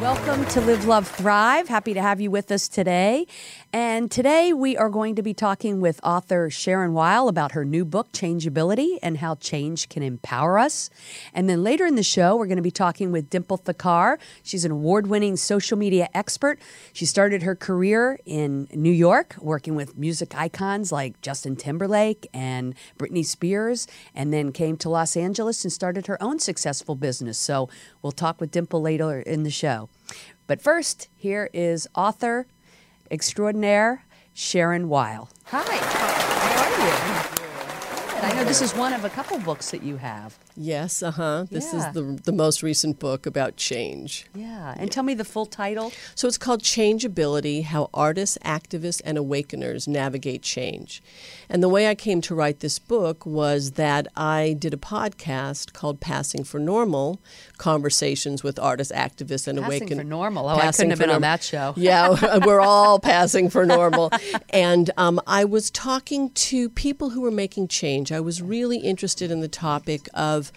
Welcome 0.00 0.46
to 0.46 0.62
Live, 0.62 0.86
Love, 0.86 1.06
Thrive. 1.06 1.68
Happy 1.68 1.92
to 1.92 2.00
have 2.00 2.22
you 2.22 2.30
with 2.30 2.50
us 2.50 2.68
today. 2.68 3.26
And 3.72 4.10
today 4.10 4.52
we 4.52 4.76
are 4.76 4.88
going 4.88 5.14
to 5.14 5.22
be 5.22 5.32
talking 5.32 5.80
with 5.80 6.00
author 6.02 6.50
Sharon 6.50 6.92
Weil 6.92 7.28
about 7.28 7.52
her 7.52 7.64
new 7.64 7.84
book, 7.84 8.10
Changeability, 8.10 8.98
and 9.00 9.18
how 9.18 9.36
change 9.36 9.88
can 9.88 10.02
empower 10.02 10.58
us. 10.58 10.90
And 11.32 11.48
then 11.48 11.62
later 11.62 11.86
in 11.86 11.94
the 11.94 12.02
show, 12.02 12.34
we're 12.34 12.48
going 12.48 12.56
to 12.56 12.62
be 12.62 12.72
talking 12.72 13.12
with 13.12 13.30
Dimple 13.30 13.58
Thakkar. 13.58 14.18
She's 14.42 14.64
an 14.64 14.72
award 14.72 15.06
winning 15.06 15.36
social 15.36 15.78
media 15.78 16.08
expert. 16.14 16.58
She 16.92 17.06
started 17.06 17.44
her 17.44 17.54
career 17.54 18.18
in 18.26 18.66
New 18.74 18.90
York, 18.90 19.36
working 19.40 19.76
with 19.76 19.96
music 19.96 20.36
icons 20.36 20.90
like 20.90 21.20
Justin 21.20 21.54
Timberlake 21.54 22.28
and 22.34 22.74
Britney 22.98 23.24
Spears, 23.24 23.86
and 24.16 24.32
then 24.32 24.50
came 24.50 24.76
to 24.78 24.88
Los 24.88 25.16
Angeles 25.16 25.62
and 25.62 25.72
started 25.72 26.08
her 26.08 26.20
own 26.20 26.40
successful 26.40 26.96
business. 26.96 27.38
So 27.38 27.68
we'll 28.02 28.10
talk 28.10 28.40
with 28.40 28.50
Dimple 28.50 28.82
later 28.82 29.20
in 29.20 29.44
the 29.44 29.50
show. 29.50 29.88
But 30.48 30.60
first, 30.60 31.08
here 31.14 31.48
is 31.52 31.86
author 31.94 32.48
extraordinaire 33.10 34.04
Sharon 34.32 34.88
Weil. 34.88 35.28
Hi, 35.46 35.76
how 35.76 36.84
are 36.84 37.06
you? 37.06 37.09
I 38.22 38.34
know 38.34 38.44
this 38.44 38.60
is 38.60 38.74
one 38.74 38.92
of 38.92 39.04
a 39.04 39.08
couple 39.10 39.38
books 39.38 39.70
that 39.70 39.82
you 39.82 39.96
have. 39.96 40.36
Yes, 40.56 41.02
uh 41.02 41.10
huh. 41.12 41.46
This 41.50 41.72
Yeah. 41.72 41.88
is 41.88 41.94
the 41.94 42.02
the 42.22 42.32
most 42.32 42.62
recent 42.62 42.98
book 42.98 43.24
about 43.24 43.56
change. 43.56 44.26
Yeah, 44.34 44.74
and 44.76 44.92
tell 44.92 45.02
me 45.02 45.14
the 45.14 45.24
full 45.24 45.46
title. 45.46 45.90
So 46.14 46.28
it's 46.28 46.36
called 46.36 46.62
Changeability: 46.62 47.62
How 47.62 47.88
Artists, 47.94 48.36
Activists, 48.44 49.00
and 49.04 49.16
Awakeners 49.16 49.88
Navigate 49.88 50.42
Change. 50.42 51.02
And 51.48 51.62
the 51.62 51.68
way 51.68 51.88
I 51.88 51.94
came 51.94 52.20
to 52.22 52.34
write 52.34 52.60
this 52.60 52.78
book 52.78 53.24
was 53.24 53.72
that 53.72 54.06
I 54.16 54.54
did 54.58 54.74
a 54.74 54.76
podcast 54.76 55.72
called 55.72 56.00
Passing 56.00 56.44
for 56.44 56.58
Normal: 56.60 57.20
Conversations 57.56 58.42
with 58.42 58.58
Artists, 58.58 58.92
Activists, 58.92 59.48
and 59.48 59.58
Passing 59.60 59.82
Awakeners. 59.82 59.98
for 59.98 60.04
Normal. 60.04 60.46
Oh, 60.46 60.56
I 60.56 60.70
couldn't 60.72 60.90
have 60.90 60.98
been 60.98 61.10
on 61.10 61.22
that 61.22 61.42
show. 61.42 61.72
Yeah, 61.80 62.38
we're 62.44 62.60
all 62.60 62.98
passing 62.98 63.48
for 63.48 63.64
normal. 63.64 64.10
And 64.50 64.90
um, 64.96 65.20
I 65.26 65.44
was 65.44 65.70
talking 65.70 66.30
to 66.30 66.68
people 66.70 67.10
who 67.10 67.20
were 67.22 67.30
making 67.30 67.68
change. 67.68 68.09
I 68.12 68.20
was 68.20 68.42
really 68.42 68.78
interested 68.78 69.30
in 69.30 69.40
the 69.40 69.48
topic 69.48 70.08
of 70.14 70.52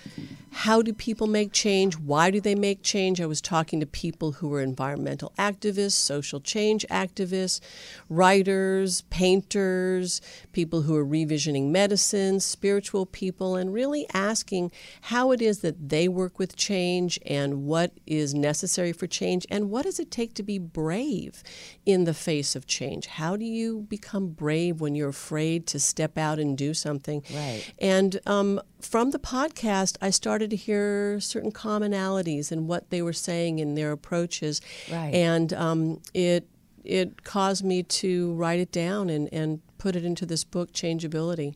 how 0.53 0.81
do 0.81 0.93
people 0.93 1.27
make 1.27 1.51
change? 1.51 1.97
Why 1.97 2.29
do 2.29 2.39
they 2.39 2.55
make 2.55 2.83
change? 2.83 3.19
I 3.19 3.25
was 3.25 3.41
talking 3.41 3.79
to 3.79 3.85
people 3.85 4.33
who 4.33 4.47
were 4.47 4.61
environmental 4.61 5.33
activists, 5.37 5.93
social 5.93 6.39
change 6.39 6.85
activists, 6.89 7.59
writers, 8.07 9.01
painters, 9.09 10.21
people 10.51 10.83
who 10.83 10.95
are 10.95 11.05
revisioning 11.05 11.69
medicine, 11.69 12.39
spiritual 12.39 13.05
people, 13.05 13.55
and 13.55 13.73
really 13.73 14.05
asking 14.13 14.71
how 15.01 15.31
it 15.31 15.41
is 15.41 15.59
that 15.59 15.89
they 15.89 16.07
work 16.07 16.37
with 16.37 16.55
change 16.55 17.19
and 17.25 17.65
what 17.65 17.91
is 18.05 18.33
necessary 18.33 18.93
for 18.93 19.07
change 19.07 19.47
and 19.49 19.69
what 19.69 19.83
does 19.83 19.99
it 19.99 20.11
take 20.11 20.33
to 20.35 20.43
be 20.43 20.59
brave 20.59 21.43
in 21.85 22.03
the 22.03 22.13
face 22.13 22.55
of 22.55 22.67
change? 22.67 23.07
How 23.07 23.35
do 23.35 23.45
you 23.45 23.81
become 23.89 24.27
brave 24.27 24.79
when 24.79 24.93
you're 24.93 25.09
afraid 25.09 25.65
to 25.67 25.79
step 25.79 26.17
out 26.17 26.37
and 26.39 26.57
do 26.57 26.73
something? 26.73 27.23
Right. 27.33 27.73
And 27.79 28.19
um, 28.25 28.61
from 28.79 29.11
the 29.11 29.19
podcast, 29.19 29.97
I 30.01 30.09
started 30.09 30.42
to 30.47 30.55
hear 30.55 31.19
certain 31.19 31.51
commonalities 31.51 32.51
in 32.51 32.67
what 32.67 32.89
they 32.89 33.01
were 33.01 33.13
saying 33.13 33.59
in 33.59 33.75
their 33.75 33.91
approaches, 33.91 34.61
Right. 34.91 35.13
and 35.13 35.53
um, 35.53 36.01
it 36.13 36.47
it 36.83 37.23
caused 37.23 37.63
me 37.63 37.81
to 37.83 38.33
write 38.33 38.59
it 38.59 38.71
down 38.71 39.09
and, 39.09 39.29
and 39.31 39.61
put 39.77 39.95
it 39.95 40.03
into 40.03 40.25
this 40.25 40.43
book, 40.43 40.73
Changeability. 40.73 41.55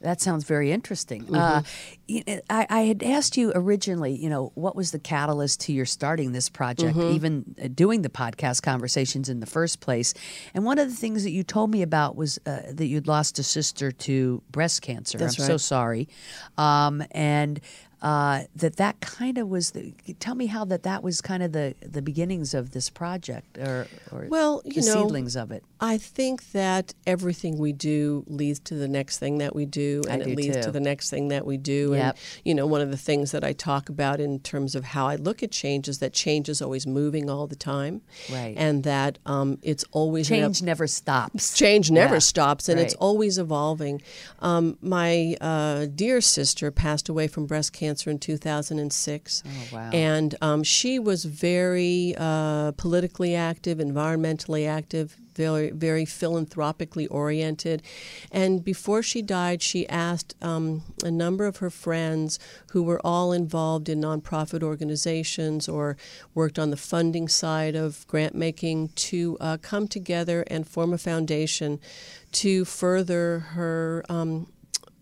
That 0.00 0.20
sounds 0.20 0.44
very 0.44 0.70
interesting. 0.70 1.34
Uh, 1.34 1.62
you 2.06 2.22
know, 2.26 2.38
I, 2.50 2.66
I 2.68 2.80
had 2.82 3.02
asked 3.02 3.38
you 3.38 3.52
originally, 3.54 4.12
you 4.14 4.28
know, 4.28 4.52
what 4.54 4.76
was 4.76 4.90
the 4.90 4.98
catalyst 4.98 5.60
to 5.60 5.72
your 5.72 5.86
starting 5.86 6.32
this 6.32 6.50
project, 6.50 6.98
even 6.98 7.54
uh, 7.62 7.68
doing 7.74 8.02
the 8.02 8.10
podcast 8.10 8.60
conversations 8.62 9.30
in 9.30 9.40
the 9.40 9.46
first 9.46 9.80
place? 9.80 10.12
And 10.52 10.66
one 10.66 10.78
of 10.78 10.90
the 10.90 10.94
things 10.94 11.22
that 11.24 11.30
you 11.30 11.42
told 11.42 11.70
me 11.70 11.80
about 11.80 12.16
was 12.16 12.38
uh, 12.44 12.58
that 12.72 12.84
you'd 12.86 13.06
lost 13.08 13.38
a 13.38 13.42
sister 13.42 13.92
to 13.92 14.42
breast 14.50 14.82
cancer. 14.82 15.16
That's 15.16 15.38
I'm 15.40 15.46
so 15.46 15.56
sorry. 15.56 16.08
Um, 16.58 17.02
and 17.12 17.60
uh, 18.04 18.42
that 18.54 18.76
that 18.76 19.00
kind 19.00 19.38
of 19.38 19.48
was 19.48 19.70
the. 19.70 19.94
Tell 20.20 20.34
me 20.34 20.46
how 20.46 20.64
that 20.66 20.82
that 20.82 21.02
was 21.02 21.20
kind 21.22 21.42
of 21.42 21.52
the 21.52 21.74
the 21.80 22.02
beginnings 22.02 22.52
of 22.52 22.70
this 22.72 22.90
project, 22.90 23.56
or, 23.58 23.86
or 24.12 24.26
Well, 24.28 24.60
the 24.64 24.72
you 24.74 24.82
know, 24.82 25.02
seedlings 25.06 25.34
of 25.36 25.50
it. 25.50 25.64
I 25.80 25.96
think 25.98 26.52
that 26.52 26.92
everything 27.06 27.56
we 27.58 27.72
do 27.72 28.22
leads 28.26 28.60
to 28.60 28.74
the 28.74 28.88
next 28.88 29.18
thing 29.18 29.38
that 29.38 29.54
we 29.56 29.64
do, 29.64 30.02
I 30.06 30.12
and 30.12 30.24
do 30.24 30.30
it 30.30 30.36
leads 30.36 30.56
too. 30.56 30.62
to 30.64 30.70
the 30.70 30.80
next 30.80 31.08
thing 31.08 31.28
that 31.28 31.46
we 31.46 31.56
do. 31.56 31.92
Yep. 31.94 32.00
And 32.00 32.18
you 32.44 32.54
know, 32.54 32.66
one 32.66 32.82
of 32.82 32.90
the 32.90 32.98
things 32.98 33.32
that 33.32 33.42
I 33.42 33.54
talk 33.54 33.88
about 33.88 34.20
in 34.20 34.38
terms 34.40 34.74
of 34.74 34.84
how 34.84 35.06
I 35.06 35.16
look 35.16 35.42
at 35.42 35.50
change 35.50 35.88
is 35.88 35.98
that 36.00 36.12
change 36.12 36.50
is 36.50 36.60
always 36.60 36.86
moving 36.86 37.30
all 37.30 37.46
the 37.46 37.56
time, 37.56 38.02
Right. 38.30 38.54
And 38.58 38.84
that 38.84 39.18
um, 39.24 39.58
it's 39.62 39.84
always 39.92 40.30
an 40.30 40.36
Change 40.36 40.60
never 40.62 40.86
stops. 40.86 41.54
change 41.56 41.90
never 41.90 42.16
Yeah, 42.16 42.18
stops 42.18 42.68
and 42.68 42.78
it's 42.78 42.94
always 42.94 43.38
evolving. 43.38 44.02
Um, 44.40 44.76
my 44.82 45.36
uh, 45.40 45.86
dear 45.86 46.20
sister 46.20 46.70
passed 46.70 47.08
away 47.08 47.28
from 47.28 47.46
breast 47.46 47.72
cancer 47.72 47.93
in 48.10 48.18
2006. 48.18 49.42
Oh, 49.44 49.76
wow. 49.76 49.90
And 49.92 50.34
um, 50.40 50.62
she 50.62 50.98
was 50.98 51.24
very 51.24 52.14
uh, 52.18 52.72
politically 52.72 53.34
active, 53.34 53.78
environmentally 53.78 54.68
active. 54.68 55.16
Very, 55.34 55.70
very 55.70 56.04
philanthropically 56.04 57.08
oriented. 57.08 57.82
And 58.30 58.62
before 58.62 59.02
she 59.02 59.20
died, 59.20 59.62
she 59.62 59.88
asked 59.88 60.36
um, 60.40 60.82
a 61.02 61.10
number 61.10 61.44
of 61.46 61.56
her 61.56 61.70
friends 61.70 62.38
who 62.70 62.84
were 62.84 63.04
all 63.04 63.32
involved 63.32 63.88
in 63.88 64.00
nonprofit 64.00 64.62
organizations 64.62 65.68
or 65.68 65.96
worked 66.36 66.56
on 66.56 66.70
the 66.70 66.76
funding 66.76 67.26
side 67.26 67.74
of 67.74 68.06
grant 68.06 68.36
making 68.36 68.90
to 68.90 69.36
uh, 69.40 69.56
come 69.60 69.88
together 69.88 70.44
and 70.46 70.68
form 70.68 70.92
a 70.92 70.98
foundation 70.98 71.80
to 72.30 72.64
further 72.64 73.40
her 73.40 74.04
um, 74.08 74.46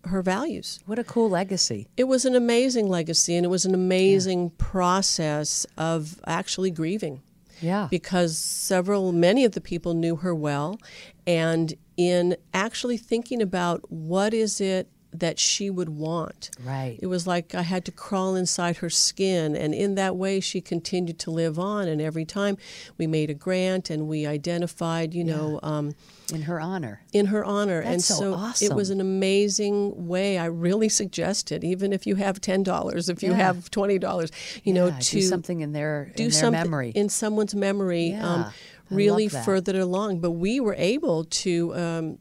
her 0.05 0.21
values. 0.21 0.79
What 0.85 0.99
a 0.99 1.03
cool 1.03 1.29
legacy. 1.29 1.87
It 1.97 2.05
was 2.05 2.25
an 2.25 2.35
amazing 2.35 2.87
legacy, 2.89 3.35
and 3.35 3.45
it 3.45 3.49
was 3.49 3.65
an 3.65 3.73
amazing 3.73 4.51
process 4.51 5.65
of 5.77 6.19
actually 6.27 6.71
grieving 6.71 7.21
Yeah. 7.61 7.87
because 7.89 8.37
several, 8.37 9.11
many 9.11 9.45
of 9.45 9.53
the 9.53 9.61
people 9.61 9.93
knew 9.93 10.17
her 10.17 10.35
well, 10.35 10.79
and 11.25 11.73
in 11.95 12.35
actually 12.53 12.97
thinking 12.97 13.41
about 13.41 13.89
what 13.91 14.33
is 14.33 14.59
it 14.59 14.87
that 15.13 15.39
she 15.39 15.69
would 15.69 15.89
want. 15.89 16.49
Right. 16.63 16.97
It 17.01 17.07
was 17.07 17.27
like 17.27 17.53
I 17.55 17.61
had 17.61 17.85
to 17.85 17.91
crawl 17.91 18.35
inside 18.35 18.77
her 18.77 18.89
skin, 18.89 19.55
and 19.55 19.73
in 19.73 19.95
that 19.95 20.15
way, 20.15 20.39
she 20.39 20.59
continued 20.61 21.19
to 21.19 21.31
live 21.31 21.59
on. 21.59 21.87
And 21.87 22.01
every 22.01 22.25
time 22.25 22.57
we 22.97 23.05
made 23.07 23.29
a 23.29 23.33
grant 23.33 23.89
and 23.89 24.07
we 24.07 24.25
identified, 24.25 25.13
you 25.13 25.23
know, 25.23 25.59
um, 25.63 25.95
in 26.33 26.43
her 26.43 26.59
honor. 26.59 27.01
in 27.11 27.27
her 27.27 27.43
honor. 27.45 27.79
and 27.79 27.95
That's 27.95 28.05
so 28.05 28.51
it 28.61 28.73
was 28.73 28.89
an 28.89 28.99
amazing 29.01 30.07
way. 30.07 30.37
I 30.37 30.45
really 30.45 30.89
suggest 30.89 31.51
it, 31.51 31.63
even 31.63 31.93
if 31.93 32.07
you 32.07 32.15
have 32.15 32.41
ten 32.41 32.63
dollars, 32.63 33.09
if 33.09 33.21
you 33.21 33.31
Yeah. 33.31 33.37
have 33.37 33.69
twenty 33.69 33.99
dollars, 33.99 34.31
you 34.63 34.73
know, 34.73 34.89
to 34.89 35.11
do 35.11 35.21
something 35.21 35.61
in 35.61 35.73
their 35.73 36.11
do 36.15 36.23
in 36.23 36.29
their 36.29 36.39
something 36.39 36.61
memory. 36.61 36.89
in 36.95 37.09
someone's 37.09 37.53
memory. 37.55 38.09
Yeah, 38.11 38.27
um, 38.33 38.45
really 38.89 39.23
love 39.25 39.31
that. 39.33 39.45
further 39.45 39.73
it 39.75 39.81
along. 39.81 40.19
But 40.19 40.31
we 40.31 40.59
were 40.59 40.75
able 40.77 41.25
to. 41.25 41.75
Um, 41.75 42.17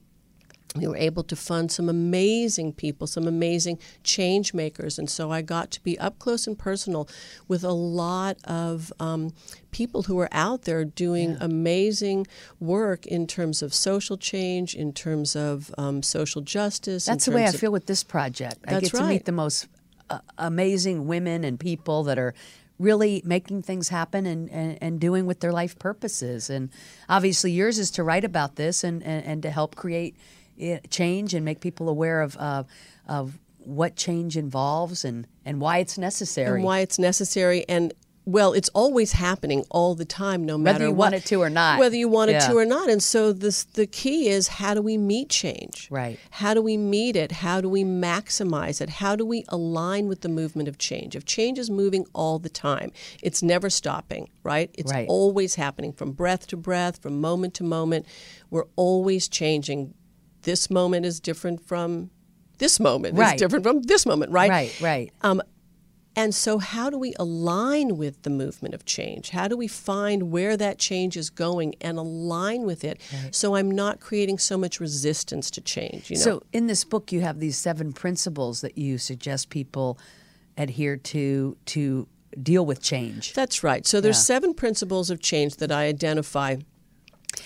we 0.77 0.87
were 0.87 0.97
able 0.97 1.23
to 1.25 1.37
fund 1.37 1.71
some 1.71 1.89
amazing 1.89 2.73
people, 2.73 3.07
some 3.07 3.27
amazing 3.27 3.79
change 4.03 4.55
makers. 4.55 4.99
And 4.99 5.09
so 5.09 5.31
I 5.31 5.43
got 5.43 5.71
to 5.73 5.83
be 5.83 5.99
up 5.99 6.19
close 6.19 6.47
and 6.47 6.59
personal 6.59 7.09
with 7.49 7.63
a 7.63 7.73
lot 7.73 8.39
of 8.45 8.93
um, 8.99 9.33
people 9.71 10.05
who 10.05 10.19
are 10.19 10.29
out 10.33 10.63
there 10.63 10.85
doing 10.85 11.37
amazing 11.41 12.27
work 12.61 13.07
in 13.07 13.27
terms 13.27 13.63
of 13.63 13.75
social 13.75 14.17
change, 14.17 14.75
in 14.75 14.93
terms 14.93 15.37
of 15.37 15.75
um, 15.77 16.03
social 16.03 16.41
justice. 16.41 17.05
That's 17.05 17.27
the 17.27 17.33
way 17.33 17.45
I 17.45 17.49
of- 17.49 17.57
feel 17.57 17.73
with 17.73 17.87
this 17.87 18.03
project. 18.03 18.65
I 18.67 18.75
That's 18.75 18.91
get 18.91 18.99
to 18.99 19.05
meet 19.05 19.25
the 19.27 19.33
most 19.33 19.69
uh, 20.09 20.19
amazing 20.39 21.07
women 21.07 21.45
and 21.45 21.61
people 21.61 22.05
that 22.05 22.19
are 22.19 22.35
really 22.79 23.23
making 23.25 23.63
things 23.63 23.91
happen 23.91 24.27
and, 24.27 24.51
and, 24.51 24.79
and 24.81 25.01
doing 25.01 25.27
what 25.27 25.41
their 25.41 25.53
life 25.53 25.79
purpose 25.79 26.23
is. 26.23 26.51
And 26.51 26.71
obviously, 27.09 27.53
yours 27.53 27.79
is 27.79 27.91
to 27.93 28.03
write 28.03 28.25
about 28.25 28.57
this 28.57 28.83
and, 28.83 29.03
and, 29.03 29.25
and 29.25 29.43
to 29.43 29.51
help 29.51 29.77
create 29.77 30.17
change 30.91 31.35
and 31.35 31.45
make 31.45 31.61
people 31.61 31.89
aware 31.89 32.21
of, 32.21 32.37
uh, 32.39 32.65
of 33.09 33.39
what 33.59 33.97
change 33.97 34.37
involves 34.37 35.05
and, 35.05 35.27
and 35.45 35.61
why 35.61 35.79
it's 35.79 35.97
necessary. 35.99 36.57
and 36.57 36.65
why 36.65 36.81
it's 36.81 36.99
necessary 36.99 37.65
and 37.69 37.93
well, 38.25 38.53
it's 38.53 38.69
always 38.69 39.11
happening 39.11 39.65
all 39.69 39.97
the 39.97 40.05
time, 40.05 40.45
no 40.47 40.57
matter 40.57 40.85
you 40.85 40.91
what. 40.93 40.97
want 41.11 41.15
it 41.17 41.25
to 41.27 41.43
or 41.43 41.51
not. 41.51 41.81
Whether 41.81 41.97
you 41.97 42.07
want 42.07 42.31
it 42.31 42.35
Yeah. 42.35 42.49
to 42.51 42.57
or 42.57 42.65
not. 42.65 42.89
And 42.89 43.03
so 43.03 43.33
this 43.33 43.65
the 43.65 43.85
key 43.85 44.29
is 44.29 44.47
how 44.47 44.75
do 44.75 44.81
we 44.81 44.97
meet 44.97 45.29
change? 45.29 45.89
Right. 45.91 46.21
How 46.31 46.55
do 46.55 46.63
we 46.63 46.77
meet 46.77 47.17
it? 47.17 47.33
How 47.33 47.61
do 47.61 47.69
we 47.69 47.83
maximize 47.83 48.81
it? 48.81 48.89
How 48.91 49.17
do 49.17 49.27
we 49.27 49.45
align 49.49 50.07
with 50.07 50.21
the 50.21 50.29
movement 50.29 50.69
of 50.69 50.79
change? 50.79 51.17
If 51.17 51.25
change 51.25 51.59
is 51.59 51.69
moving 51.69 52.07
all 52.15 52.39
the 52.39 52.49
time, 52.49 52.93
it's 53.25 53.43
never 53.43 53.69
stopping, 53.69 54.29
right? 54.45 54.71
It's 54.75 54.93
Right. 54.93 55.09
always 55.09 55.57
happening 55.57 55.93
from 55.93 56.13
breath 56.13 56.47
to 56.49 56.57
breath, 56.57 57.03
from 57.03 57.21
moment 57.21 57.55
to 57.55 57.65
moment. 57.65 58.07
We're 58.51 58.67
always 58.77 59.27
changing. 59.27 59.95
This 60.43 60.71
moment 60.71 61.07
is 61.07 61.21
different 61.21 61.61
from 61.67 62.11
this 62.59 62.79
moment. 62.79 63.17
Right. 63.19 63.33
It's 63.35 63.41
different 63.43 63.65
from 63.65 63.83
this 63.83 64.07
moment, 64.07 64.33
right? 64.33 64.51
Right, 64.51 64.81
right. 64.81 65.13
Um, 65.23 65.43
and 66.15 66.35
so, 66.35 66.59
how 66.59 66.91
do 66.91 66.99
we 66.99 67.15
align 67.19 67.97
with 67.97 68.23
the 68.23 68.29
movement 68.31 68.75
of 68.75 68.85
change? 68.85 69.31
How 69.31 69.49
do 69.49 69.57
we 69.57 69.67
find 69.67 70.31
where 70.31 70.59
that 70.59 70.79
change 70.79 71.17
is 71.17 71.31
going 71.31 71.75
and 71.81 71.97
align 71.99 72.65
with 72.65 72.85
it 72.85 73.01
so 73.31 73.55
I'm 73.55 73.71
not 73.71 74.01
creating 74.01 74.37
so 74.39 74.59
much 74.59 74.79
resistance 74.79 75.51
to 75.53 75.63
change? 75.63 76.11
You 76.11 76.17
know? 76.17 76.23
So, 76.23 76.43
in 76.53 76.67
this 76.67 76.85
book, 76.85 77.13
you 77.13 77.23
have 77.23 77.41
these 77.41 77.57
seven 77.57 77.95
principles 77.95 78.61
that 78.61 78.77
you 78.77 78.99
suggest 78.99 79.49
people 79.49 79.99
adhere 80.59 80.99
to 80.99 81.57
to 81.67 82.07
deal 82.43 82.67
with 82.67 82.83
change. 82.83 83.33
that's 83.33 83.63
right. 83.65 83.87
So, 83.87 84.01
there's 84.03 84.17
Yeah. 84.19 84.35
seven 84.35 84.53
principles 84.55 85.09
of 85.09 85.21
change 85.21 85.57
that 85.57 85.73
I 85.73 85.87
identify 85.87 86.57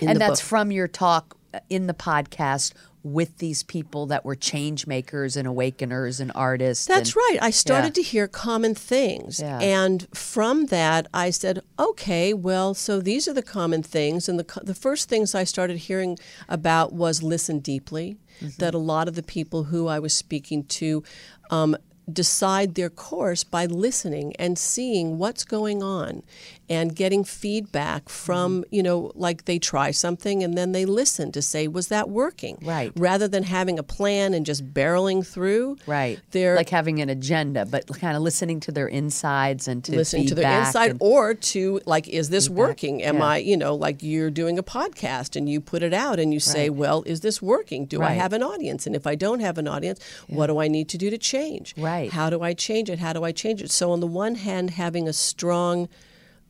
in 0.00 0.08
and 0.08 0.20
that's 0.20 0.40
book. 0.40 0.48
from 0.48 0.72
your 0.72 0.88
talk 0.88 1.36
in 1.68 1.86
the 1.86 1.94
podcast 1.94 2.72
with 3.02 3.38
these 3.38 3.62
people 3.62 4.06
that 4.06 4.24
were 4.24 4.34
change 4.34 4.84
makers 4.88 5.36
and 5.36 5.46
awakeners 5.46 6.18
and 6.18 6.32
artists. 6.34 6.86
That's 6.86 7.10
and- 7.10 7.16
right. 7.16 7.38
I 7.40 7.50
started 7.50 7.88
Yeah. 7.96 8.02
to 8.02 8.02
hear 8.02 8.26
common 8.28 8.74
things. 8.74 9.38
Yeah. 9.38 9.60
And 9.60 10.08
from 10.12 10.66
that, 10.66 11.06
I 11.14 11.30
said, 11.30 11.60
okay, 11.78 12.34
well, 12.34 12.74
so 12.74 13.00
these 13.00 13.28
are 13.28 13.32
the 13.32 13.42
common 13.44 13.84
things. 13.84 14.28
And 14.28 14.40
the, 14.40 14.60
the 14.64 14.74
first 14.74 15.08
things 15.08 15.36
I 15.36 15.44
started 15.44 15.76
hearing 15.78 16.18
about 16.48 16.92
was 16.92 17.22
listen 17.22 17.60
deeply, 17.60 18.16
Mm-hmm. 18.40 18.48
that 18.58 18.74
a 18.74 18.78
lot 18.78 19.08
of 19.08 19.14
the 19.14 19.22
people 19.22 19.64
who 19.64 19.86
I 19.86 19.98
was 19.98 20.12
speaking 20.12 20.64
to 20.64 21.02
um, 21.48 21.74
decide 22.12 22.74
their 22.74 22.90
course 22.90 23.44
by 23.44 23.64
listening 23.64 24.36
and 24.36 24.58
seeing 24.58 25.16
what's 25.16 25.42
going 25.42 25.82
on 25.82 26.22
and 26.68 26.94
getting 26.96 27.24
feedback 27.24 28.08
from, 28.08 28.46
Mm-hmm. 28.62 28.74
you 28.74 28.82
know, 28.82 29.12
like 29.14 29.44
they 29.44 29.58
try 29.58 29.90
something 29.90 30.42
and 30.42 30.56
then 30.56 30.72
they 30.72 30.84
listen 30.84 31.32
to 31.32 31.42
say, 31.42 31.68
was 31.68 31.88
that 31.88 32.08
working? 32.10 32.58
Right. 32.62 32.92
Rather 32.96 33.28
than 33.28 33.42
having 33.44 33.78
a 33.78 33.82
plan 33.82 34.34
and 34.34 34.44
just 34.46 34.72
barreling 34.74 35.26
through. 35.26 35.76
Right. 35.86 36.20
They're 36.32 36.56
like 36.56 36.68
having 36.70 37.00
an 37.00 37.08
agenda, 37.08 37.66
but 37.66 37.86
kind 37.98 38.16
of 38.16 38.22
listening 38.22 38.60
to 38.60 38.72
their 38.72 38.88
insides 38.88 39.68
and 39.68 39.82
to 39.84 39.96
listening 39.96 40.26
to 40.28 40.34
their 40.34 40.58
inside 40.60 40.96
or 41.00 41.34
to 41.34 41.80
like 41.86 42.08
is 42.08 42.30
this 42.30 42.48
working 42.50 43.02
am 43.02 43.16
yeah. 43.18 43.24
i 43.24 43.36
you 43.38 43.56
know 43.56 43.74
like 43.74 44.02
you're 44.02 44.30
doing 44.30 44.58
a 44.58 44.62
podcast 44.62 45.36
and 45.36 45.48
you 45.48 45.60
put 45.60 45.82
it 45.82 45.92
out 45.94 46.18
and 46.18 46.32
you 46.34 46.40
say 46.40 46.68
well 46.70 47.02
is 47.06 47.20
this 47.20 47.40
working 47.40 47.86
do 47.86 48.02
i 48.02 48.12
have 48.12 48.32
an 48.32 48.42
audience 48.42 48.86
and 48.86 48.94
if 48.96 49.06
i 49.06 49.14
don't 49.14 49.40
have 49.40 49.56
an 49.58 49.66
audience 49.68 49.98
what 50.28 50.46
do 50.48 50.58
i 50.58 50.68
need 50.68 50.88
to 50.88 50.98
do 50.98 51.08
to 51.10 51.18
change 51.18 51.74
Right. 51.76 52.10
how 52.12 52.28
do 52.30 52.42
i 52.42 52.52
change 52.54 52.90
it 52.90 52.98
how 52.98 53.12
do 53.12 53.24
i 53.24 53.32
change 53.32 53.62
it 53.62 53.70
so 53.70 53.90
on 53.92 54.00
the 54.00 54.06
one 54.06 54.34
hand 54.36 54.70
having 54.70 55.08
a 55.08 55.12
strong 55.12 55.88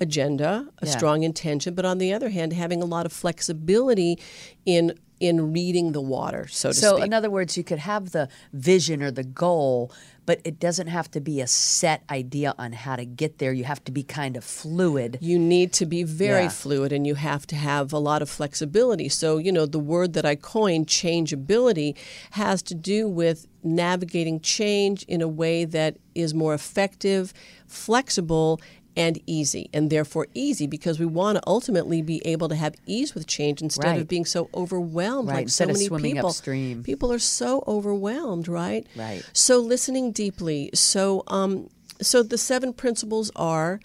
agenda 0.00 0.68
a 0.82 0.86
Yeah. 0.86 0.92
strong 0.96 1.22
intention 1.22 1.74
but 1.74 1.84
on 1.84 1.98
the 1.98 2.12
other 2.12 2.28
hand 2.30 2.52
having 2.52 2.82
a 2.82 2.86
lot 2.86 3.06
of 3.06 3.12
flexibility 3.12 4.18
in 4.64 4.92
in 5.18 5.50
reading 5.54 5.92
the 5.92 6.00
water 6.00 6.46
so 6.46 6.68
to 6.68 6.74
So, 6.74 6.96
speak 6.96 7.06
in 7.06 7.14
other 7.14 7.30
words, 7.30 7.56
you 7.56 7.64
could 7.64 7.78
have 7.78 8.10
the 8.10 8.28
vision 8.52 9.02
or 9.02 9.10
the 9.10 9.24
goal, 9.24 9.90
but 10.26 10.42
it 10.44 10.60
doesn't 10.60 10.88
have 10.88 11.10
to 11.12 11.20
be 11.22 11.40
a 11.40 11.46
set 11.46 12.02
idea 12.10 12.52
on 12.58 12.72
how 12.74 12.96
to 12.96 13.06
get 13.06 13.38
there. 13.38 13.50
You 13.50 13.64
have 13.64 13.82
to 13.84 13.92
be 13.92 14.02
kind 14.02 14.36
of 14.36 14.44
fluid. 14.44 15.16
you 15.22 15.38
need 15.38 15.72
to 15.80 15.86
be 15.86 16.02
very 16.02 16.42
Yeah. 16.42 16.48
fluid 16.50 16.92
and 16.92 17.06
you 17.06 17.14
have 17.14 17.46
to 17.46 17.56
have 17.56 17.94
a 17.94 17.98
lot 17.98 18.20
of 18.20 18.28
flexibility. 18.28 19.08
So, 19.08 19.38
you 19.38 19.50
know, 19.52 19.64
the 19.64 19.78
word 19.78 20.12
that 20.12 20.26
I 20.26 20.34
coined, 20.36 20.86
changeability, 20.86 21.96
has 22.32 22.60
to 22.64 22.74
do 22.74 23.08
with 23.08 23.46
navigating 23.64 24.38
change 24.40 25.02
in 25.04 25.22
a 25.22 25.28
way 25.28 25.64
that 25.64 25.96
is 26.14 26.34
more 26.34 26.52
effective, 26.52 27.32
flexible, 27.66 28.60
and 28.96 29.20
easy. 29.26 29.68
And 29.74 29.90
therefore, 29.90 30.26
easy 30.34 30.66
because 30.66 30.98
we 30.98 31.06
want 31.06 31.36
to 31.36 31.42
ultimately 31.46 32.00
be 32.02 32.20
able 32.26 32.48
to 32.48 32.54
have 32.56 32.74
ease 32.86 33.14
with 33.14 33.26
change 33.26 33.60
instead 33.60 33.84
Right. 33.84 34.00
of 34.00 34.08
being 34.08 34.24
so 34.24 34.48
overwhelmed 34.54 35.28
Right, 35.28 35.34
like 35.36 35.42
instead 35.44 35.66
so 35.66 35.70
of 35.70 35.76
many 35.76 35.86
swimming 35.86 36.14
people. 36.14 36.30
upstream. 36.30 36.82
People 36.82 37.12
are 37.12 37.18
so 37.18 37.62
overwhelmed, 37.66 38.48
right? 38.48 38.86
Right. 38.96 39.22
So 39.32 39.58
listening 39.58 40.12
deeply. 40.12 40.70
So 40.74 41.22
um, 41.28 41.68
so 42.00 42.22
the 42.22 42.38
seven 42.38 42.72
principles 42.72 43.30
are 43.36 43.80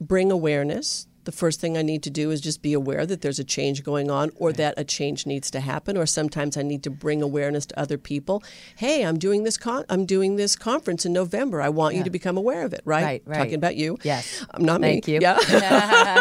bring 0.00 0.30
awareness. 0.32 1.06
The 1.24 1.32
first 1.32 1.60
thing 1.60 1.78
I 1.78 1.82
need 1.82 2.02
to 2.02 2.10
do 2.10 2.32
is 2.32 2.40
just 2.40 2.62
be 2.62 2.72
aware 2.72 3.06
that 3.06 3.20
there's 3.20 3.38
a 3.38 3.44
change 3.44 3.84
going 3.84 4.10
on 4.10 4.30
or 4.34 4.52
that 4.54 4.74
a 4.76 4.82
change 4.82 5.24
needs 5.24 5.52
to 5.52 5.60
happen 5.60 5.96
or 5.96 6.04
sometimes 6.04 6.56
I 6.56 6.62
need 6.62 6.82
to 6.82 6.90
bring 6.90 7.22
awareness 7.22 7.64
to 7.66 7.78
other 7.78 7.96
people. 7.96 8.42
Hey, 8.76 9.04
I'm 9.06 9.18
doing 9.18 9.44
this 9.44 9.56
con- 9.56 9.84
I'm 9.88 10.04
doing 10.04 10.34
this 10.36 10.56
conference 10.56 11.06
in 11.06 11.12
November. 11.12 11.62
I 11.62 11.68
want 11.68 11.94
you 11.94 12.02
to 12.02 12.10
become 12.10 12.36
aware 12.36 12.64
of 12.64 12.72
it, 12.72 12.80
right? 12.84 13.04
Right, 13.04 13.22
right. 13.26 13.36
Talking 13.38 13.54
about 13.54 13.76
you. 13.76 13.98
Yes. 14.02 14.44
I'm 14.50 14.64
not 14.64 14.80
Thank 14.80 15.06
me. 15.06 15.14
you. 15.14 15.18
Yeah. 15.22 15.38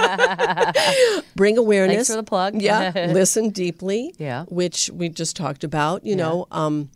bring 1.36 1.57
awareness. 1.57 1.95
Thanks 1.95 2.09
for 2.09 2.15
the 2.18 2.24
plug. 2.24 2.62
yeah. 2.62 2.92
Listen 3.12 3.50
deeply. 3.50 4.13
Yeah. 4.18 4.45
Which 4.50 4.89
we 4.94 5.09
just 5.09 5.36
talked 5.36 5.63
about, 5.63 6.06
you 6.06 6.15
know, 6.15 6.48
um 6.51 6.89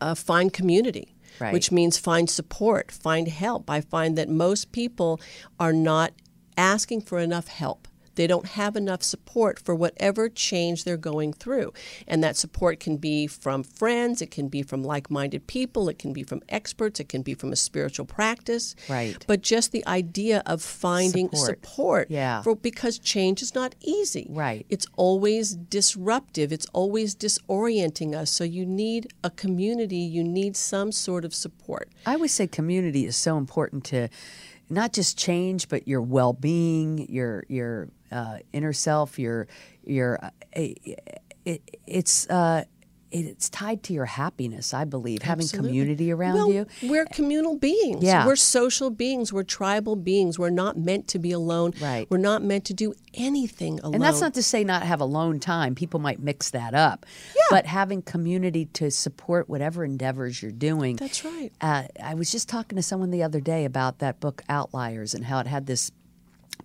uh, 0.00 0.14
find 0.14 0.52
community, 0.52 1.14
Right. 1.40 1.52
which 1.52 1.72
means 1.72 1.96
find 1.96 2.28
support, 2.28 2.90
find 2.92 3.26
help. 3.28 3.70
I 3.70 3.80
find 3.80 4.18
that 4.18 4.28
most 4.28 4.70
people 4.72 5.20
are 5.58 5.72
not 5.72 6.12
asking 6.56 7.02
for 7.02 7.18
enough 7.18 7.48
help. 7.48 7.88
They 8.16 8.28
don't 8.28 8.46
have 8.50 8.76
enough 8.76 9.02
support 9.02 9.58
for 9.58 9.74
whatever 9.74 10.28
change 10.28 10.84
they're 10.84 10.96
going 10.96 11.32
through. 11.32 11.72
And 12.06 12.22
that 12.22 12.36
support 12.36 12.78
can 12.78 12.96
be 12.96 13.26
from 13.26 13.64
friends, 13.64 14.22
it 14.22 14.30
can 14.30 14.46
be 14.46 14.62
from 14.62 14.84
like 14.84 15.10
minded 15.10 15.48
people, 15.48 15.88
it 15.88 15.98
can 15.98 16.12
be 16.12 16.22
from 16.22 16.40
experts, 16.48 17.00
it 17.00 17.08
can 17.08 17.22
be 17.22 17.34
from 17.34 17.52
a 17.52 17.56
spiritual 17.56 18.06
practice. 18.06 18.76
Right. 18.88 19.16
But 19.26 19.42
just 19.42 19.72
the 19.72 19.84
idea 19.88 20.44
of 20.46 20.62
finding 20.62 21.26
Support. 21.32 21.46
support, 21.66 22.10
Yeah. 22.10 22.42
for, 22.42 22.54
because 22.54 23.00
change 23.00 23.42
is 23.42 23.52
not 23.52 23.74
easy. 23.80 24.28
Right. 24.30 24.64
It's 24.68 24.86
always 24.96 25.56
disruptive. 25.56 26.52
It's 26.52 26.66
always 26.72 27.16
disorienting 27.16 28.14
us. 28.14 28.30
So 28.30 28.44
you 28.44 28.64
need 28.64 29.12
a 29.24 29.30
community. 29.30 29.96
You 29.96 30.22
need 30.22 30.56
some 30.56 30.92
sort 30.92 31.24
of 31.24 31.34
support. 31.34 31.88
I 32.06 32.14
always 32.14 32.32
say 32.32 32.46
community 32.46 33.06
is 33.06 33.16
so 33.16 33.38
important 33.38 33.82
to 33.86 34.08
not 34.68 34.92
just 34.92 35.18
change, 35.18 35.68
but 35.68 35.86
your 35.86 36.00
well-being, 36.02 37.06
your 37.08 37.44
your 37.48 37.88
uh, 38.10 38.38
inner 38.52 38.72
self, 38.72 39.18
your 39.18 39.46
your. 39.84 40.18
Uh, 40.24 40.30
it, 41.44 41.60
it's 41.86 42.28
uh, 42.30 42.64
it's 43.14 43.48
tied 43.48 43.82
to 43.84 43.92
your 43.92 44.06
happiness. 44.06 44.74
I 44.74 44.84
believe 44.84 45.22
having 45.22 45.44
Absolutely. 45.44 45.70
community 45.70 46.12
around 46.12 46.34
well, 46.34 46.50
you. 46.50 46.66
We're 46.82 47.06
communal 47.06 47.56
beings. 47.56 48.02
Yeah. 48.02 48.26
We're 48.26 48.36
social 48.36 48.90
beings. 48.90 49.32
We're 49.32 49.44
tribal 49.44 49.96
beings. 49.96 50.38
We're 50.38 50.50
not 50.50 50.76
meant 50.76 51.08
to 51.08 51.18
be 51.18 51.32
alone. 51.32 51.72
Right. 51.80 52.06
We're 52.10 52.18
not 52.18 52.42
meant 52.42 52.64
to 52.66 52.74
do 52.74 52.94
anything 53.14 53.78
alone. 53.80 53.94
And 53.94 54.02
that's 54.02 54.20
not 54.20 54.34
to 54.34 54.42
say 54.42 54.64
not 54.64 54.82
have 54.82 55.00
alone 55.00 55.38
time. 55.38 55.74
People 55.74 56.00
might 56.00 56.20
mix 56.20 56.50
that 56.50 56.74
up. 56.74 57.06
Yeah. 57.36 57.42
But 57.50 57.66
having 57.66 58.02
community 58.02 58.66
to 58.66 58.90
support 58.90 59.48
whatever 59.48 59.84
endeavors 59.84 60.42
you're 60.42 60.50
doing. 60.50 60.96
That's 60.96 61.24
right. 61.24 61.52
Uh, 61.60 61.84
I 62.02 62.14
was 62.14 62.32
just 62.32 62.48
talking 62.48 62.76
to 62.76 62.82
someone 62.82 63.10
the 63.10 63.22
other 63.22 63.40
day 63.40 63.64
about 63.64 64.00
that 64.00 64.20
book 64.20 64.42
Outliers 64.48 65.14
and 65.14 65.24
how 65.24 65.38
it 65.38 65.46
had 65.46 65.66
this 65.66 65.92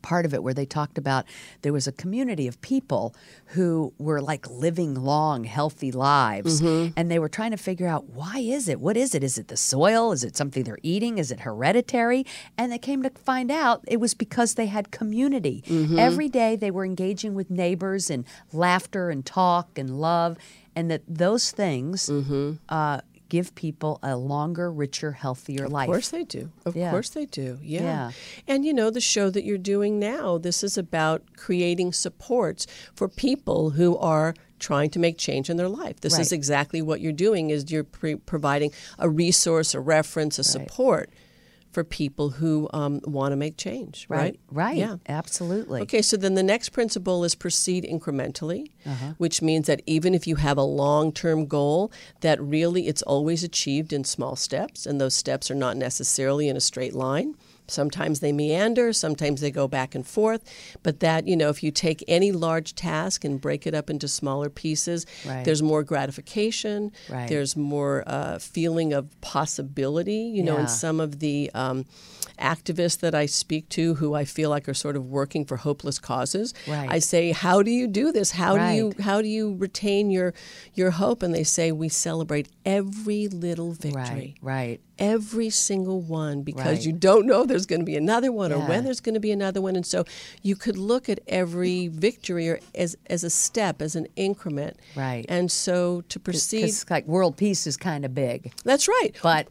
part 0.01 0.25
of 0.25 0.34
it 0.34 0.43
where 0.43 0.53
they 0.53 0.65
talked 0.65 0.98
about 0.98 1.25
there 1.62 1.74
was 1.74 1.88
a 1.88 1.91
community 1.91 2.48
of 2.48 2.60
people 2.62 3.15
who 3.48 3.93
were 3.98 4.22
like 4.22 4.50
living 4.50 4.93
long 4.96 5.43
healthy 5.43 5.91
lives. 5.91 6.62
Mm-hmm. 6.62 6.93
and 6.98 7.10
they 7.12 7.19
were 7.19 7.29
trying 7.29 7.51
to 7.51 7.58
figure 7.58 7.88
out 7.88 8.10
why 8.10 8.39
is 8.39 8.67
it? 8.69 8.79
What 8.79 8.96
is 8.98 9.13
it? 9.15 9.24
Is 9.24 9.38
it 9.38 9.48
the 9.48 9.58
soil? 9.58 10.12
Is 10.12 10.24
it 10.24 10.36
something 10.36 10.63
they're 10.63 10.77
eating? 10.84 11.17
Is 11.17 11.31
it 11.31 11.41
hereditary? 11.41 12.25
And 12.58 12.72
they 12.72 12.77
came 12.77 13.03
to 13.03 13.10
find 13.10 13.51
out 13.51 13.84
it 13.88 14.00
was 14.00 14.13
because 14.13 14.55
they 14.55 14.67
had 14.67 14.91
community. 14.91 15.63
Mm-hmm. 15.67 16.00
Every 16.00 16.29
day 16.29 16.55
they 16.55 16.72
were 16.72 16.86
engaging 16.86 17.34
with 17.34 17.50
neighbors 17.50 18.10
and 18.10 18.25
laughter 18.53 19.10
and 19.10 19.25
talk 19.25 19.77
and 19.77 20.00
love 20.00 20.38
and 20.75 20.89
that 20.91 21.01
those 21.08 21.51
things 21.51 22.08
Mm-hmm. 22.10 22.53
uh, 22.69 23.01
give 23.29 23.53
people 23.55 24.00
a 24.03 24.15
longer 24.17 24.71
richer 24.71 25.12
healthier 25.13 25.67
life 25.67 25.88
Of 25.88 25.93
course 25.93 26.09
they 26.09 26.24
do. 26.24 26.51
Of 26.65 26.75
Yeah. 26.75 26.91
course 26.91 27.09
they 27.09 27.25
do. 27.25 27.59
Yeah. 27.62 27.81
Yeah. 27.81 28.12
And 28.48 28.65
you 28.65 28.74
know, 28.74 28.89
the 28.89 29.00
show 29.01 29.29
that 29.29 29.45
you're 29.45 29.57
doing 29.57 30.00
now, 30.00 30.38
this 30.38 30.63
is 30.63 30.77
about 30.77 31.21
creating 31.38 31.93
supports 31.93 32.65
for 32.95 33.07
people 33.07 33.71
who 33.71 33.98
are 33.98 34.33
trying 34.59 34.89
to 34.89 35.00
make 35.00 35.17
change 35.17 35.50
in 35.50 35.55
their 35.57 35.69
life. 35.69 36.01
This 36.01 36.19
is 36.19 36.31
exactly 36.33 36.81
what 36.81 37.00
you're 37.00 37.13
doing 37.13 37.50
is 37.50 37.71
you're 37.71 37.86
pre- 37.86 38.15
providing 38.17 38.71
a 38.98 39.09
resource, 39.09 39.74
a 39.74 39.79
reference, 39.79 40.38
a 40.38 40.43
support 40.43 41.09
for 41.71 41.83
people 41.83 42.31
who 42.31 42.67
um, 42.73 42.99
want 43.05 43.31
to 43.31 43.35
make 43.35 43.55
change, 43.57 44.05
right? 44.09 44.17
right 44.17 44.39
right 44.51 44.77
Yeah. 44.77 44.95
absolutely 45.07 45.81
Okay, 45.81 46.01
so 46.01 46.17
then 46.17 46.33
the 46.33 46.43
next 46.43 46.69
principle 46.69 47.23
is 47.23 47.35
proceed 47.35 47.83
incrementally, 47.83 48.71
Uh-huh. 48.85 49.13
which 49.17 49.41
means 49.41 49.67
that 49.67 49.81
even 49.85 50.15
if 50.15 50.25
you 50.25 50.35
have 50.38 50.57
a 50.57 50.63
long 50.63 51.11
term 51.11 51.45
goal, 51.45 51.91
that 52.21 52.41
really 52.41 52.88
it's 52.88 53.03
always 53.03 53.43
achieved 53.43 53.93
in 53.93 54.03
small 54.03 54.35
steps, 54.35 54.85
and 54.88 54.99
those 54.99 55.13
steps 55.15 55.51
are 55.51 55.55
not 55.55 55.77
necessarily 55.77 56.47
in 56.49 56.57
a 56.57 56.61
straight 56.61 56.95
line. 56.95 57.35
Sometimes 57.71 58.19
they 58.19 58.31
meander, 58.31 58.91
sometimes 58.93 59.41
they 59.41 59.51
go 59.51 59.67
back 59.67 59.95
and 59.95 60.05
forth. 60.05 60.43
But 60.83 60.99
that, 61.01 61.27
you 61.27 61.35
know, 61.38 61.49
if 61.49 61.63
you 61.63 61.71
take 61.71 62.03
any 62.07 62.31
large 62.31 62.75
task 62.75 63.23
and 63.23 63.39
break 63.39 63.65
it 63.67 63.73
up 63.73 63.89
into 63.89 64.07
smaller 64.07 64.49
pieces, 64.49 65.05
Right. 65.25 65.43
there's 65.45 65.61
more 65.63 65.83
gratification. 65.83 66.91
Right. 67.09 67.27
There's 67.29 67.55
more 67.55 68.03
uh, 68.07 68.39
feeling 68.39 68.93
of 68.93 69.09
possibility. 69.21 70.31
You 70.35 70.43
know, 70.43 70.55
Yeah. 70.55 70.61
in 70.61 70.67
some 70.67 70.99
of 70.99 71.19
the 71.19 71.49
um, 71.53 71.85
activists 72.39 72.99
that 72.99 73.13
I 73.15 73.25
speak 73.25 73.67
to 73.69 73.95
who 73.95 74.13
I 74.13 74.25
feel 74.25 74.49
like 74.49 74.67
are 74.69 74.73
sort 74.73 74.95
of 74.95 75.05
working 75.05 75.45
for 75.45 75.57
hopeless 75.57 75.99
causes, 75.99 76.53
Right. 76.67 76.89
I 76.89 76.99
say, 76.99 77.31
how 77.31 77.61
do 77.63 77.71
you 77.71 77.88
do 77.88 78.11
this? 78.11 78.31
How 78.31 78.57
do 78.57 78.75
you 78.75 78.93
how 79.01 79.21
do 79.21 79.27
you 79.27 79.55
retain 79.55 80.09
your 80.09 80.33
your 80.73 80.91
hope? 80.91 81.21
And 81.23 81.33
they 81.33 81.43
say 81.43 81.71
we 81.71 81.89
celebrate 81.89 82.47
every 82.65 83.27
little 83.27 83.71
victory 83.73 84.35
Right, 84.41 84.57
right. 84.57 84.81
every 84.97 85.49
single 85.49 86.01
one 86.01 86.43
because 86.43 86.85
you 86.85 86.93
don't 86.93 87.25
know 87.25 87.45
there's 87.45 87.59
going 87.66 87.80
to 87.82 87.86
be 87.86 87.96
another 87.96 88.32
one 88.32 88.51
or 88.51 88.60
when 88.60 88.84
there's 88.84 89.00
going 89.00 89.13
to 89.16 89.20
be 89.20 89.32
another 89.32 89.62
one 89.62 89.75
and 89.75 89.86
so 89.86 90.06
you 90.42 90.56
could 90.56 90.78
look 90.78 91.10
at 91.10 91.20
every 91.28 91.88
victory 91.88 92.50
or 92.50 92.60
as 92.75 92.98
as 93.08 93.24
a 93.24 93.30
step 93.30 93.82
as 93.82 93.96
an 93.96 94.08
increment 94.16 94.78
Right. 94.96 95.25
and 95.30 95.51
so 95.51 96.01
to 96.10 96.20
proceed 96.20 96.62
Because 96.62 96.89
like 96.89 97.06
world 97.08 97.38
peace 97.38 97.66
is 97.68 97.78
kind 97.78 98.06
of 98.06 98.13
big, 98.16 98.54
that's 98.63 98.88
right 98.88 99.12
but, 99.22 99.48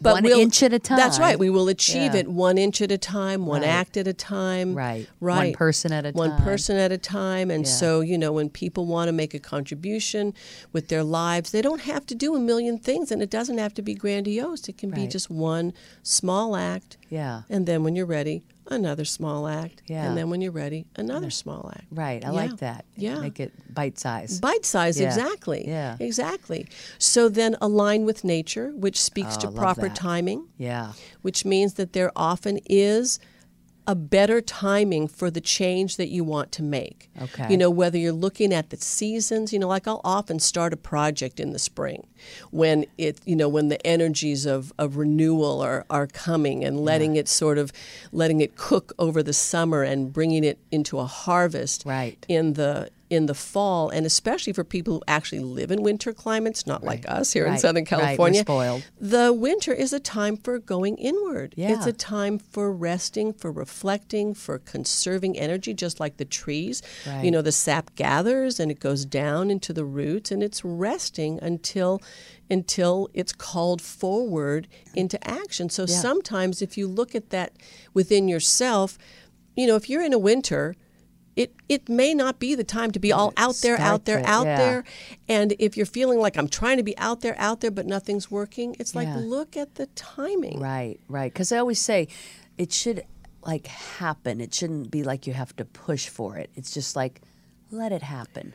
but 0.00 0.14
one 0.14 0.24
we'll- 0.24 0.40
inch 0.40 0.64
at 0.64 0.72
a 0.72 0.80
time. 0.80 0.96
That's 0.96 1.20
right. 1.20 1.38
We 1.38 1.48
will 1.48 1.68
achieve 1.68 2.14
Yeah. 2.14 2.20
it 2.22 2.28
one 2.28 2.58
inch 2.58 2.82
at 2.82 2.90
a 2.90 2.98
time, 2.98 3.46
one 3.46 3.60
Right. 3.60 3.68
act 3.68 3.96
at 3.96 4.08
a 4.08 4.12
time. 4.12 4.74
Right. 4.74 5.06
Right. 5.20 5.36
One 5.46 5.52
person 5.52 5.92
at 5.92 6.04
a 6.04 6.10
One 6.10 6.30
time. 6.30 6.38
One 6.38 6.44
person 6.44 6.76
at 6.76 6.90
a 6.90 6.98
time. 6.98 7.52
And 7.52 7.64
Yeah. 7.64 7.70
so, 7.72 8.00
you 8.00 8.18
know, 8.18 8.32
when 8.32 8.48
people 8.50 8.84
want 8.86 9.06
to 9.06 9.12
make 9.12 9.32
a 9.32 9.38
contribution 9.38 10.34
with 10.72 10.88
their 10.88 11.04
lives, 11.04 11.52
they 11.52 11.62
don't 11.62 11.82
have 11.82 12.04
to 12.06 12.16
do 12.16 12.34
a 12.34 12.40
million 12.40 12.78
things 12.78 13.12
and 13.12 13.22
it 13.22 13.30
doesn't 13.30 13.58
have 13.58 13.74
to 13.74 13.82
be 13.82 13.94
grandiose. 13.94 14.68
It 14.68 14.76
can 14.76 14.90
be 14.90 15.06
just 15.06 15.30
one 15.30 15.72
small 16.02 16.56
act. 16.56 16.96
Yeah. 17.12 17.42
And 17.50 17.66
then 17.66 17.84
when 17.84 17.94
you're 17.94 18.06
ready, 18.06 18.42
another 18.68 19.04
small 19.04 19.46
act. 19.46 19.82
Yeah. 19.86 20.06
And 20.08 20.16
then 20.16 20.30
when 20.30 20.40
you're 20.40 20.50
ready, 20.64 20.86
another 20.96 21.28
small 21.28 21.70
act. 21.74 21.84
Right. 21.90 22.24
I 22.24 22.28
Yeah. 22.28 22.32
like 22.32 22.56
that. 22.58 22.86
Yeah. 22.96 23.18
Make 23.20 23.38
it 23.38 23.52
bite 23.74 23.98
sized. 23.98 24.40
Bite 24.40 24.64
size, 24.64 24.98
Yeah. 24.98 25.08
exactly. 25.08 25.68
Yeah. 25.68 25.96
Exactly. 26.00 26.66
So 26.98 27.28
then 27.28 27.54
align 27.60 28.06
with 28.06 28.24
nature, 28.24 28.72
which 28.74 28.98
speaks 28.98 29.36
Oh, 29.36 29.40
to 29.40 29.50
proper 29.50 29.88
that. 29.88 29.94
timing 29.96 30.46
Yeah. 30.56 30.92
which 31.20 31.44
means 31.44 31.74
that 31.74 31.92
there 31.92 32.10
often 32.16 32.58
is 32.64 33.18
a 33.86 33.94
better 33.94 34.40
timing 34.40 35.08
for 35.08 35.30
the 35.30 35.40
change 35.40 35.96
that 35.96 36.08
you 36.08 36.22
want 36.22 36.52
to 36.52 36.62
make. 36.62 37.10
Okay. 37.20 37.48
You 37.50 37.56
know, 37.56 37.70
whether 37.70 37.98
you're 37.98 38.12
looking 38.12 38.52
at 38.52 38.70
the 38.70 38.76
seasons, 38.76 39.52
you 39.52 39.58
know, 39.58 39.68
like 39.68 39.88
I'll 39.88 40.00
often 40.04 40.38
start 40.38 40.72
a 40.72 40.76
project 40.76 41.40
in 41.40 41.50
the 41.52 41.58
spring 41.58 42.06
when 42.50 42.86
it, 42.96 43.20
you 43.24 43.34
know, 43.34 43.48
when 43.48 43.68
the 43.68 43.84
energies 43.86 44.46
of, 44.46 44.72
of 44.78 44.96
renewal 44.96 45.60
are, 45.60 45.84
are 45.90 46.06
coming 46.06 46.64
and 46.64 46.80
letting 46.80 47.16
it 47.16 47.28
sort 47.28 47.58
of, 47.58 47.72
letting 48.12 48.40
it 48.40 48.56
cook 48.56 48.92
over 48.98 49.22
the 49.22 49.32
summer 49.32 49.82
and 49.82 50.12
bringing 50.12 50.44
it 50.44 50.58
into 50.70 50.98
a 50.98 51.06
harvest 51.06 51.84
Right. 51.84 52.24
in 52.28 52.52
the 52.52 52.90
in 53.12 53.26
the 53.26 53.34
fall, 53.34 53.90
and 53.90 54.06
especially 54.06 54.52
for 54.54 54.64
people 54.64 54.94
who 54.94 55.02
actually 55.06 55.40
live 55.40 55.70
in 55.70 55.82
winter 55.82 56.12
climates, 56.14 56.66
not 56.66 56.82
like 56.82 57.04
us 57.08 57.32
here 57.32 57.44
in 57.44 57.52
Right. 57.52 57.60
Southern 57.60 57.82
Right. 57.82 57.88
California. 58.16 58.40
spoiled. 58.40 58.82
The 59.00 59.32
winter 59.34 59.72
is 59.74 59.92
a 59.92 60.00
time 60.00 60.38
for 60.38 60.58
going 60.58 60.96
inward. 60.96 61.52
Yeah. 61.56 61.72
It's 61.74 61.86
a 61.86 61.92
time 61.92 62.38
for 62.38 62.72
resting, 62.72 63.34
for 63.34 63.52
reflecting, 63.52 64.32
for 64.32 64.58
conserving 64.58 65.38
energy, 65.38 65.74
just 65.74 66.00
like 66.00 66.16
the 66.16 66.24
trees. 66.24 66.80
Right. 67.06 67.22
You 67.24 67.30
know, 67.30 67.42
the 67.42 67.52
sap 67.52 67.94
gathers 67.96 68.58
and 68.58 68.70
it 68.70 68.80
goes 68.80 69.04
down 69.04 69.50
into 69.50 69.74
the 69.74 69.84
roots, 69.84 70.30
and 70.30 70.42
it's 70.42 70.64
resting 70.64 71.38
until 71.42 72.00
until 72.50 73.08
it's 73.14 73.32
called 73.32 73.80
forward 73.80 74.68
into 74.94 75.16
action. 75.26 75.70
So 75.70 75.82
Yeah. 75.88 76.00
sometimes, 76.00 76.60
if 76.60 76.76
you 76.76 76.86
look 76.86 77.14
at 77.14 77.30
that 77.30 77.52
within 77.94 78.28
yourself, 78.28 78.98
you 79.56 79.66
know, 79.66 79.76
if 79.76 79.88
you're 79.90 80.02
in 80.02 80.12
a 80.14 80.18
winter. 80.18 80.74
It, 81.34 81.54
it 81.68 81.88
may 81.88 82.12
not 82.12 82.38
be 82.38 82.54
the 82.54 82.64
time 82.64 82.90
to 82.90 82.98
be 82.98 83.10
all 83.12 83.32
out 83.38 83.54
there, 83.62 83.76
Start 83.76 83.90
out 83.92 84.04
there, 84.04 84.20
the- 84.22 84.28
out 84.28 84.44
yeah. 84.46 84.56
there. 84.58 84.84
And 85.28 85.54
if 85.58 85.76
you're 85.76 85.86
feeling 85.86 86.18
like 86.18 86.36
I'm 86.36 86.48
trying 86.48 86.76
to 86.76 86.82
be 86.82 86.96
out 86.98 87.20
there, 87.22 87.34
out 87.38 87.60
there, 87.60 87.70
but 87.70 87.86
nothing's 87.86 88.30
working, 88.30 88.76
it's 88.78 88.94
like 88.94 89.08
Yeah. 89.08 89.16
look 89.16 89.56
at 89.56 89.76
the 89.76 89.86
timing. 89.94 90.60
Right, 90.60 91.00
right. 91.08 91.32
Because 91.32 91.50
I 91.50 91.58
always 91.58 91.78
say 91.80 92.08
it 92.58 92.70
should 92.72 93.04
like 93.44 93.66
happen. 93.66 94.40
It 94.40 94.52
shouldn't 94.52 94.90
be 94.90 95.02
like 95.04 95.26
you 95.26 95.32
have 95.32 95.56
to 95.56 95.64
push 95.64 96.08
for 96.08 96.36
it. 96.36 96.50
It's 96.54 96.72
just 96.72 96.96
like 96.96 97.22
let 97.70 97.92
it 97.92 98.02
happen. 98.02 98.52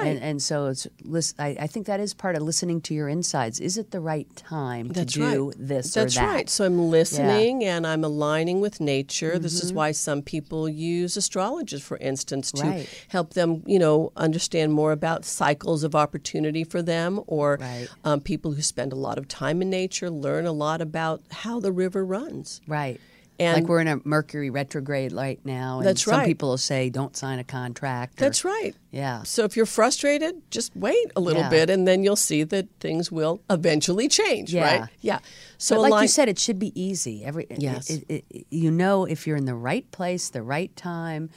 Right. 0.00 0.08
And, 0.08 0.22
and 0.22 0.42
so 0.42 0.66
it's 0.66 0.86
lis- 1.02 1.34
I, 1.38 1.56
I 1.60 1.66
think 1.66 1.86
that 1.86 2.00
is 2.00 2.12
part 2.14 2.36
of 2.36 2.42
listening 2.42 2.80
to 2.82 2.94
your 2.94 3.08
insides. 3.08 3.60
Is 3.60 3.78
it 3.78 3.90
the 3.92 4.00
right 4.00 4.28
time 4.36 4.88
That's 4.88 5.14
to 5.14 5.18
do 5.20 5.46
right. 5.48 5.54
this 5.58 5.94
That's 5.94 6.16
or 6.16 6.20
that? 6.20 6.26
right. 6.34 6.50
So 6.50 6.64
I'm 6.66 6.90
listening 6.90 7.64
and 7.64 7.86
I'm 7.86 8.04
aligning 8.04 8.60
with 8.60 8.80
nature. 8.80 9.38
This 9.38 9.56
Mm-hmm. 9.58 9.66
is 9.66 9.72
why 9.72 9.92
some 9.92 10.22
people 10.22 10.68
use 10.68 11.16
astrologers, 11.16 11.82
for 11.82 11.96
instance, 11.98 12.52
to 12.52 12.62
Right. 12.62 13.04
help 13.08 13.32
them, 13.34 13.62
you 13.66 13.78
know, 13.78 14.12
understand 14.16 14.72
more 14.72 14.92
about 14.92 15.24
cycles 15.24 15.82
of 15.84 15.94
opportunity 15.94 16.64
for 16.64 16.82
them, 16.82 17.20
or 17.26 17.56
Right. 17.60 17.88
um, 18.04 18.20
people 18.20 18.52
who 18.52 18.62
spend 18.62 18.92
a 18.92 18.96
lot 18.96 19.16
of 19.18 19.28
time 19.28 19.62
in 19.62 19.70
nature 19.70 20.10
learn 20.10 20.44
a 20.46 20.52
lot 20.52 20.80
about 20.80 21.22
how 21.30 21.58
the 21.60 21.72
river 21.72 22.04
runs. 22.04 22.60
Right. 22.66 23.00
And- 23.38 23.54
like 23.62 23.68
we're 23.68 23.80
in 23.80 23.88
a 23.88 24.00
Mercury 24.04 24.50
retrograde 24.50 25.12
right 25.12 25.38
now. 25.44 25.78
And 25.78 25.86
That's 25.86 26.02
some 26.04 26.14
right. 26.18 26.26
people 26.26 26.50
will 26.50 26.58
say, 26.58 26.88
don't 26.90 27.16
sign 27.16 27.38
a 27.38 27.44
contract. 27.44 28.20
or- 28.20 28.24
That's 28.24 28.44
right. 28.44 28.74
Yeah. 28.90 29.22
So 29.24 29.44
if 29.44 29.56
you're 29.56 29.66
frustrated, 29.66 30.36
just 30.50 30.74
wait 30.74 31.10
a 31.14 31.20
little 31.20 31.42
Yeah. 31.42 31.50
bit, 31.50 31.70
and 31.70 31.86
then 31.86 32.02
you'll 32.02 32.16
see 32.16 32.44
that 32.44 32.66
things 32.80 33.12
will 33.12 33.40
eventually 33.50 34.08
change. 34.08 34.54
Yeah. 34.54 34.80
Right? 34.80 34.90
Yeah. 35.00 35.18
So 35.58 35.76
but 35.76 35.90
like 35.90 36.02
you 36.02 36.08
said, 36.08 36.28
it 36.28 36.38
should 36.38 36.58
be 36.58 36.72
easy. 36.80 37.24
Every 37.24 37.46
Yes. 37.56 37.90
it, 37.90 38.04
it, 38.08 38.24
it- 38.30 38.46
you 38.50 38.70
know 38.70 39.04
if 39.04 39.26
you're 39.26 39.36
in 39.36 39.44
the 39.46 39.54
right 39.54 39.90
place, 39.90 40.28
the 40.30 40.42
right 40.42 40.74
time. 40.76 41.28